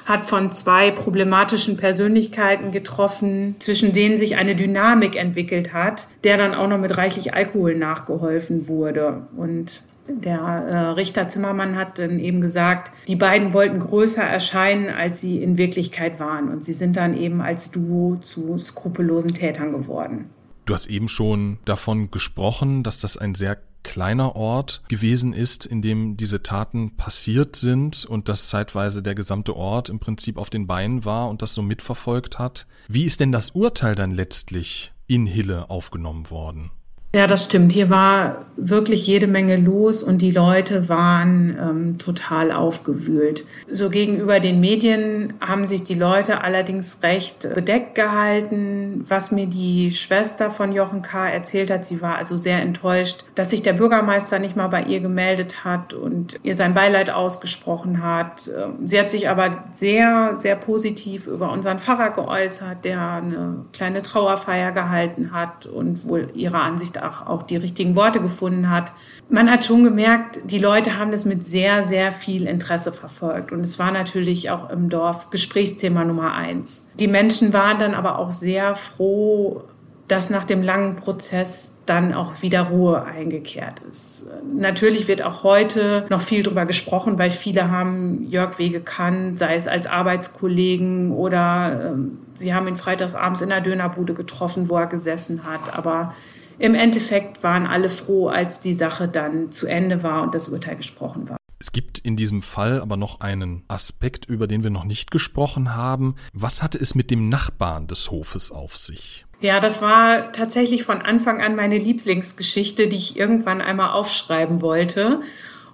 hat 0.04 0.24
von 0.24 0.50
zwei 0.50 0.90
problematischen 0.90 1.76
Persönlichkeiten 1.76 2.72
getroffen, 2.72 3.56
zwischen 3.60 3.92
denen 3.92 4.18
sich 4.18 4.36
eine 4.36 4.56
Dynamik 4.56 5.16
entwickelt 5.16 5.72
hat, 5.72 6.08
der 6.24 6.36
dann 6.36 6.54
auch 6.54 6.68
noch 6.68 6.78
mit 6.78 6.96
reichlich 6.96 7.34
Alkohol 7.34 7.76
nachgeholfen 7.76 8.66
wurde. 8.66 9.22
Und 9.36 9.82
der 10.08 10.38
äh, 10.38 10.76
Richter 10.90 11.28
Zimmermann 11.28 11.76
hat 11.76 11.98
dann 11.98 12.18
eben 12.18 12.40
gesagt, 12.40 12.90
die 13.06 13.16
beiden 13.16 13.52
wollten 13.52 13.78
größer 13.78 14.22
erscheinen, 14.22 14.88
als 14.88 15.20
sie 15.20 15.42
in 15.42 15.58
Wirklichkeit 15.58 16.20
waren. 16.20 16.48
Und 16.48 16.64
sie 16.64 16.72
sind 16.72 16.96
dann 16.96 17.16
eben 17.16 17.40
als 17.40 17.70
Duo 17.70 18.16
zu 18.20 18.58
skrupellosen 18.58 19.34
Tätern 19.34 19.72
geworden. 19.72 20.30
Du 20.64 20.74
hast 20.74 20.86
eben 20.86 21.08
schon 21.08 21.58
davon 21.64 22.10
gesprochen, 22.10 22.82
dass 22.82 23.00
das 23.00 23.16
ein 23.16 23.34
sehr 23.34 23.58
kleiner 23.82 24.36
Ort 24.36 24.82
gewesen 24.88 25.32
ist, 25.32 25.66
in 25.66 25.82
dem 25.82 26.16
diese 26.16 26.42
Taten 26.42 26.96
passiert 26.96 27.56
sind 27.56 28.04
und 28.04 28.28
dass 28.28 28.48
zeitweise 28.48 29.02
der 29.02 29.16
gesamte 29.16 29.56
Ort 29.56 29.88
im 29.88 29.98
Prinzip 29.98 30.38
auf 30.38 30.50
den 30.50 30.68
Beinen 30.68 31.04
war 31.04 31.28
und 31.28 31.42
das 31.42 31.54
so 31.54 31.62
mitverfolgt 31.62 32.38
hat. 32.38 32.66
Wie 32.88 33.04
ist 33.04 33.18
denn 33.18 33.32
das 33.32 33.50
Urteil 33.50 33.96
dann 33.96 34.12
letztlich 34.12 34.92
in 35.08 35.26
Hille 35.26 35.68
aufgenommen 35.68 36.30
worden? 36.30 36.70
Ja, 37.14 37.26
das 37.26 37.44
stimmt. 37.44 37.72
Hier 37.72 37.90
war 37.90 38.46
wirklich 38.56 39.06
jede 39.06 39.26
Menge 39.26 39.56
los 39.56 40.02
und 40.02 40.18
die 40.18 40.30
Leute 40.30 40.88
waren 40.88 41.56
ähm, 41.60 41.98
total 41.98 42.52
aufgewühlt. 42.52 43.44
So 43.66 43.90
gegenüber 43.90 44.40
den 44.40 44.60
Medien 44.60 45.34
haben 45.40 45.66
sich 45.66 45.84
die 45.84 45.94
Leute 45.94 46.42
allerdings 46.42 47.02
recht 47.02 47.48
bedeckt 47.54 47.94
gehalten. 47.94 49.04
Was 49.08 49.30
mir 49.30 49.46
die 49.46 49.92
Schwester 49.92 50.50
von 50.50 50.72
Jochen 50.72 51.02
K. 51.02 51.28
erzählt 51.28 51.70
hat, 51.70 51.84
sie 51.84 52.00
war 52.00 52.16
also 52.16 52.36
sehr 52.36 52.60
enttäuscht, 52.60 53.24
dass 53.34 53.50
sich 53.50 53.62
der 53.62 53.72
Bürgermeister 53.74 54.38
nicht 54.38 54.56
mal 54.56 54.68
bei 54.68 54.82
ihr 54.82 55.00
gemeldet 55.00 55.64
hat 55.64 55.94
und 55.94 56.38
ihr 56.42 56.56
sein 56.56 56.74
Beileid 56.74 57.10
ausgesprochen 57.10 58.02
hat. 58.02 58.48
Ähm, 58.48 58.88
sie 58.88 58.98
hat 58.98 59.10
sich 59.10 59.28
aber 59.28 59.50
sehr, 59.74 60.34
sehr 60.38 60.56
positiv 60.56 61.26
über 61.26 61.50
unseren 61.52 61.78
Pfarrer 61.78 62.10
geäußert, 62.10 62.84
der 62.84 63.00
eine 63.00 63.64
kleine 63.72 64.02
Trauerfeier 64.02 64.72
gehalten 64.72 65.32
hat 65.32 65.66
und 65.66 66.06
wohl 66.06 66.28
ihrer 66.34 66.62
Ansicht 66.62 67.01
auch, 67.02 67.26
auch 67.26 67.42
die 67.42 67.56
richtigen 67.56 67.96
Worte 67.96 68.20
gefunden 68.20 68.70
hat. 68.70 68.92
Man 69.28 69.50
hat 69.50 69.64
schon 69.64 69.84
gemerkt, 69.84 70.40
die 70.44 70.58
Leute 70.58 70.98
haben 70.98 71.12
das 71.12 71.24
mit 71.24 71.46
sehr, 71.46 71.84
sehr 71.84 72.12
viel 72.12 72.46
Interesse 72.46 72.92
verfolgt. 72.92 73.52
Und 73.52 73.60
es 73.60 73.78
war 73.78 73.90
natürlich 73.90 74.50
auch 74.50 74.70
im 74.70 74.88
Dorf 74.88 75.30
Gesprächsthema 75.30 76.04
Nummer 76.04 76.34
eins. 76.34 76.88
Die 76.98 77.08
Menschen 77.08 77.52
waren 77.52 77.78
dann 77.78 77.94
aber 77.94 78.18
auch 78.18 78.30
sehr 78.30 78.74
froh, 78.74 79.62
dass 80.08 80.30
nach 80.30 80.44
dem 80.44 80.62
langen 80.62 80.96
Prozess 80.96 81.72
dann 81.86 82.12
auch 82.14 82.42
wieder 82.42 82.62
Ruhe 82.62 83.04
eingekehrt 83.04 83.80
ist. 83.90 84.26
Natürlich 84.54 85.08
wird 85.08 85.22
auch 85.22 85.42
heute 85.42 86.04
noch 86.10 86.20
viel 86.20 86.42
darüber 86.42 86.66
gesprochen, 86.66 87.18
weil 87.18 87.32
viele 87.32 87.70
haben 87.70 88.26
Jörg 88.28 88.58
W. 88.58 88.68
gekannt, 88.68 89.38
sei 89.38 89.56
es 89.56 89.66
als 89.66 89.86
Arbeitskollegen 89.86 91.10
oder 91.10 91.92
ähm, 91.92 92.18
sie 92.36 92.54
haben 92.54 92.68
ihn 92.68 92.76
freitagsabends 92.76 93.40
in 93.40 93.48
der 93.48 93.60
Dönerbude 93.60 94.14
getroffen, 94.14 94.68
wo 94.68 94.76
er 94.76 94.86
gesessen 94.86 95.42
hat. 95.44 95.74
Aber 95.74 96.14
im 96.62 96.76
Endeffekt 96.76 97.42
waren 97.42 97.66
alle 97.66 97.88
froh, 97.88 98.28
als 98.28 98.60
die 98.60 98.72
Sache 98.72 99.08
dann 99.08 99.50
zu 99.50 99.66
Ende 99.66 100.04
war 100.04 100.22
und 100.22 100.32
das 100.32 100.48
Urteil 100.48 100.76
gesprochen 100.76 101.28
war. 101.28 101.36
Es 101.58 101.72
gibt 101.72 101.98
in 101.98 102.14
diesem 102.14 102.40
Fall 102.40 102.80
aber 102.80 102.96
noch 102.96 103.20
einen 103.20 103.64
Aspekt, 103.66 104.26
über 104.26 104.46
den 104.46 104.62
wir 104.62 104.70
noch 104.70 104.84
nicht 104.84 105.10
gesprochen 105.10 105.74
haben. 105.74 106.14
Was 106.32 106.62
hatte 106.62 106.78
es 106.78 106.94
mit 106.94 107.10
dem 107.10 107.28
Nachbarn 107.28 107.88
des 107.88 108.12
Hofes 108.12 108.52
auf 108.52 108.76
sich? 108.76 109.26
Ja, 109.40 109.58
das 109.58 109.82
war 109.82 110.30
tatsächlich 110.30 110.84
von 110.84 111.02
Anfang 111.02 111.42
an 111.42 111.56
meine 111.56 111.78
Lieblingsgeschichte, 111.78 112.86
die 112.86 112.96
ich 112.96 113.18
irgendwann 113.18 113.60
einmal 113.60 113.90
aufschreiben 113.90 114.62
wollte. 114.62 115.20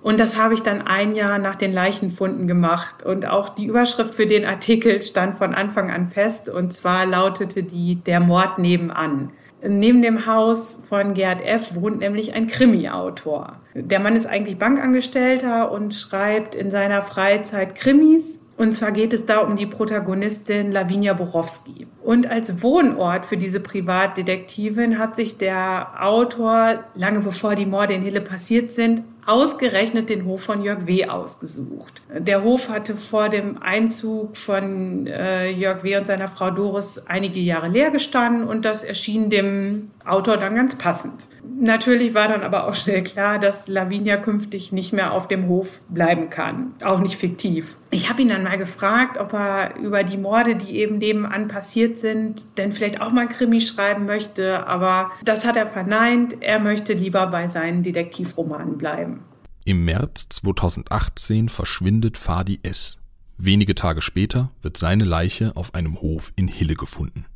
Und 0.01 0.19
das 0.19 0.39
habe 0.39 0.55
ich 0.55 0.63
dann 0.63 0.87
ein 0.87 1.13
Jahr 1.13 1.39
nach 1.39 1.57
den 1.57 1.75
Leichenfunden 1.75 2.47
gemacht. 2.47 3.03
Und 3.03 3.27
auch 3.27 3.51
die 3.51 3.67
Überschrift 3.67 4.15
für 4.15 4.27
den 4.27 4.47
Artikel 4.47 5.03
stand 5.03 5.35
von 5.35 5.55
Anfang 5.55 5.91
an 5.91 6.09
fest. 6.09 6.49
Und 6.49 6.73
zwar 6.73 7.05
lautete 7.05 7.63
die 7.63 7.97
Der 7.97 8.21
Mord 8.21 8.59
nebenan. 8.59 9.33
Neben 9.67 10.03
dem 10.03 10.27
Haus 10.27 10.83
von 10.89 11.15
Gerd 11.15 11.43
F. 11.43 11.75
wohnt 11.75 11.99
nämlich 11.99 12.35
ein 12.35 12.47
Krimi-Autor. 12.47 13.57
Der 13.75 13.99
Mann 13.99 14.15
ist 14.15 14.27
eigentlich 14.27 14.59
Bankangestellter 14.59 15.73
und 15.73 15.95
schreibt 15.95 16.55
in 16.55 16.71
seiner 16.71 17.03
Freizeit 17.03 17.75
Krimis. 17.75 18.41
Und 18.57 18.73
zwar 18.73 18.91
geht 18.91 19.13
es 19.13 19.25
da 19.25 19.39
um 19.39 19.57
die 19.57 19.67
Protagonistin 19.67 20.73
Lavinia 20.73 21.13
Borowski. 21.13 21.87
Und 22.03 22.29
als 22.29 22.63
Wohnort 22.63 23.25
für 23.25 23.37
diese 23.37 23.61
Privatdetektivin 23.61 24.99
hat 24.99 25.15
sich 25.15 25.39
der 25.39 25.91
Autor, 26.01 26.85
lange 26.95 27.21
bevor 27.21 27.55
die 27.55 27.67
Morde 27.67 27.95
in 27.95 28.03
Hille 28.03 28.21
passiert 28.21 28.73
sind, 28.73 29.03
ausgerechnet 29.29 30.09
den 30.09 30.25
Hof 30.25 30.43
von 30.43 30.65
Jörg 30.65 30.87
W. 30.87 31.05
ausgesucht. 31.07 32.01
Der 32.17 32.43
Hof 32.43 32.71
hatte 32.71 32.97
vor 32.97 33.29
dem 33.29 33.61
Einzug 33.61 34.39
von 34.39 35.07
äh, 35.07 35.51
Jörg 35.51 35.85
W. 35.85 35.99
und 35.99 36.07
seiner 36.07 36.29
Frau 36.29 36.51
Doris 36.51 37.05
einige 37.07 37.39
Jahre 37.39 37.69
leer 37.69 37.91
gestanden 37.91 38.49
und 38.49 38.65
das 38.65 38.85
erschien 38.85 39.29
dem 39.29 39.91
Autor 40.09 40.37
dann 40.37 40.55
ganz 40.55 40.77
passend. 40.77 41.29
Natürlich 41.61 42.15
war 42.15 42.29
dann 42.29 42.43
aber 42.43 42.69
auch 42.69 42.75
schnell 42.75 43.03
klar, 43.03 43.39
dass 43.39 43.69
Lavinia 43.69 44.17
künftig 44.17 44.73
nicht 44.73 44.93
mehr 44.93 45.13
auf 45.13 45.29
dem 45.29 45.49
Hof 45.49 45.81
bleiben 45.89 46.31
kann, 46.31 46.75
auch 46.85 47.01
nicht 47.01 47.17
fiktiv. 47.17 47.77
Ich 47.91 48.09
habe 48.09 48.23
ihn 48.23 48.29
dann 48.29 48.45
mal 48.45 48.59
gefragt, 48.59 49.19
ob 49.19 49.33
er 49.33 49.77
über 49.77 50.05
die 50.05 50.17
Morde, 50.19 50.57
die 50.57 50.79
eben 50.79 50.99
nebenan 50.99 51.49
passiert 51.49 51.99
sind, 51.99 52.45
denn 52.59 52.73
vielleicht 52.73 53.01
auch 53.01 53.11
mal 53.11 53.23
ein 53.23 53.29
Krimi 53.29 53.61
schreiben 53.61 54.07
möchte, 54.07 54.67
aber 54.67 55.11
das 55.25 55.45
hat 55.45 55.57
er 55.57 55.67
verneint. 55.67 56.37
Er 56.41 56.59
möchte 56.59 56.93
lieber 56.93 57.27
bei 57.27 57.49
seinen 57.49 57.83
Detektivromanen 57.83 58.79
bleiben. 58.79 59.21
Im 59.65 59.85
März 59.85 60.29
2018 60.31 61.49
verschwindet 61.49 62.17
Fadi 62.17 62.61
S. 62.63 62.99
Wenige 63.37 63.75
Tage 63.75 64.03
später 64.03 64.51
wird 64.63 64.77
seine 64.77 65.05
Leiche 65.05 65.57
auf 65.57 65.75
einem 65.75 66.01
Hof 66.01 66.33
in 66.37 66.49
Hille 66.49 66.75
gefunden. 66.75 67.27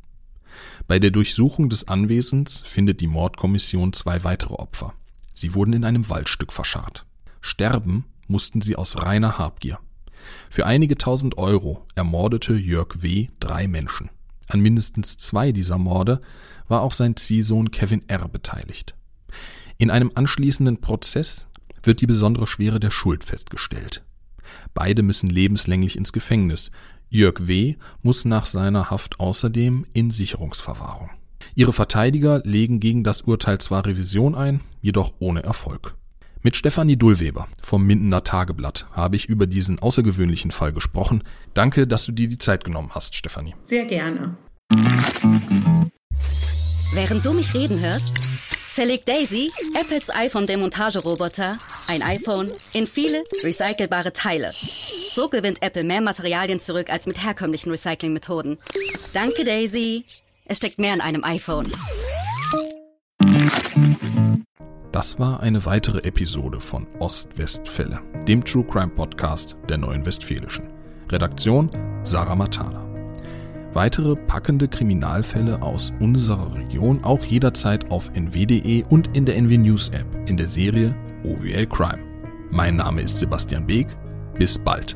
Bei 0.87 0.99
der 0.99 1.11
Durchsuchung 1.11 1.69
des 1.69 1.87
Anwesens 1.87 2.61
findet 2.65 3.01
die 3.01 3.07
Mordkommission 3.07 3.93
zwei 3.93 4.23
weitere 4.23 4.53
Opfer. 4.53 4.93
Sie 5.33 5.53
wurden 5.53 5.73
in 5.73 5.83
einem 5.83 6.09
Waldstück 6.09 6.53
verscharrt. 6.53 7.05
Sterben 7.41 8.05
mussten 8.27 8.61
sie 8.61 8.75
aus 8.75 9.01
reiner 9.01 9.37
Habgier. 9.37 9.79
Für 10.49 10.65
einige 10.65 10.97
tausend 10.97 11.37
Euro 11.37 11.85
ermordete 11.95 12.53
Jörg 12.53 13.01
W. 13.01 13.27
drei 13.39 13.67
Menschen. 13.67 14.09
An 14.47 14.61
mindestens 14.61 15.17
zwei 15.17 15.51
dieser 15.51 15.77
Morde 15.77 16.21
war 16.67 16.81
auch 16.81 16.93
sein 16.93 17.15
Ziehsohn 17.15 17.71
Kevin 17.71 18.07
R. 18.07 18.27
beteiligt. 18.27 18.95
In 19.77 19.89
einem 19.89 20.11
anschließenden 20.15 20.81
Prozess 20.81 21.47
wird 21.81 22.01
die 22.01 22.07
besondere 22.07 22.47
Schwere 22.47 22.79
der 22.79 22.91
Schuld 22.91 23.23
festgestellt. 23.23 24.03
Beide 24.73 25.03
müssen 25.03 25.29
lebenslänglich 25.29 25.97
ins 25.97 26.13
Gefängnis. 26.13 26.71
Jörg 27.13 27.47
W. 27.47 27.75
muss 28.01 28.25
nach 28.25 28.47
seiner 28.47 28.89
Haft 28.89 29.19
außerdem 29.19 29.85
in 29.93 30.09
Sicherungsverwahrung. 30.09 31.11
Ihre 31.53 31.71
Verteidiger 31.71 32.41
legen 32.43 32.79
gegen 32.79 33.03
das 33.03 33.21
Urteil 33.21 33.59
zwar 33.59 33.85
Revision 33.85 34.33
ein, 34.33 34.61
jedoch 34.81 35.13
ohne 35.19 35.43
Erfolg. 35.43 35.93
Mit 36.41 36.55
Stefanie 36.55 36.97
Dullweber 36.97 37.47
vom 37.61 37.85
Mindener 37.85 38.23
Tageblatt 38.23 38.87
habe 38.93 39.15
ich 39.15 39.25
über 39.25 39.45
diesen 39.45 39.77
außergewöhnlichen 39.77 40.49
Fall 40.49 40.73
gesprochen. 40.73 41.23
Danke, 41.53 41.85
dass 41.85 42.03
du 42.05 42.13
dir 42.13 42.27
die 42.27 42.39
Zeit 42.39 42.63
genommen 42.63 42.89
hast, 42.95 43.15
Stefanie. 43.15 43.53
Sehr 43.63 43.85
gerne. 43.85 44.35
Während 46.93 47.23
du 47.27 47.33
mich 47.33 47.53
reden 47.53 47.79
hörst, 47.79 48.11
zerlegt 48.73 49.07
Daisy, 49.07 49.51
Apples 49.79 50.09
iPhone-Demontageroboter, 50.09 51.59
ein 51.87 52.01
iPhone 52.01 52.51
in 52.73 52.87
viele 52.87 53.23
recycelbare 53.43 54.13
Teile. 54.13 54.51
So 54.53 55.29
gewinnt 55.29 55.61
Apple 55.61 55.83
mehr 55.83 56.01
Materialien 56.01 56.59
zurück 56.59 56.89
als 56.89 57.05
mit 57.05 57.23
herkömmlichen 57.23 57.71
Recyclingmethoden. 57.71 58.57
Danke, 59.13 59.43
Daisy. 59.43 60.05
Es 60.45 60.57
steckt 60.57 60.79
mehr 60.79 60.93
in 60.93 61.01
einem 61.01 61.23
iPhone. 61.23 61.71
Das 64.91 65.17
war 65.17 65.39
eine 65.39 65.65
weitere 65.65 65.99
Episode 65.99 66.59
von 66.59 66.87
Ostwestfälle, 66.99 67.99
dem 68.27 68.45
True 68.45 68.63
Crime 68.63 68.91
Podcast 68.91 69.55
der 69.67 69.77
Neuen 69.77 70.05
Westfälischen. 70.05 70.71
Redaktion 71.09 71.69
Sarah 72.03 72.35
Matana. 72.35 72.87
Weitere 73.73 74.15
packende 74.15 74.67
Kriminalfälle 74.67 75.63
aus 75.63 75.91
unserer 75.99 76.53
Region 76.53 77.03
auch 77.03 77.23
jederzeit 77.23 77.89
auf 77.89 78.11
nw.de 78.13 78.83
und 78.89 79.17
in 79.17 79.25
der 79.25 79.35
NW 79.35 79.57
News 79.57 79.89
App 79.89 80.05
in 80.27 80.37
der 80.37 80.47
Serie 80.47 80.95
OWL 81.23 81.65
Crime. 81.67 81.99
Mein 82.51 82.75
Name 82.75 83.01
ist 83.01 83.19
Sebastian 83.19 83.65
Beek. 83.65 83.87
Bis 84.37 84.57
bald. 84.57 84.95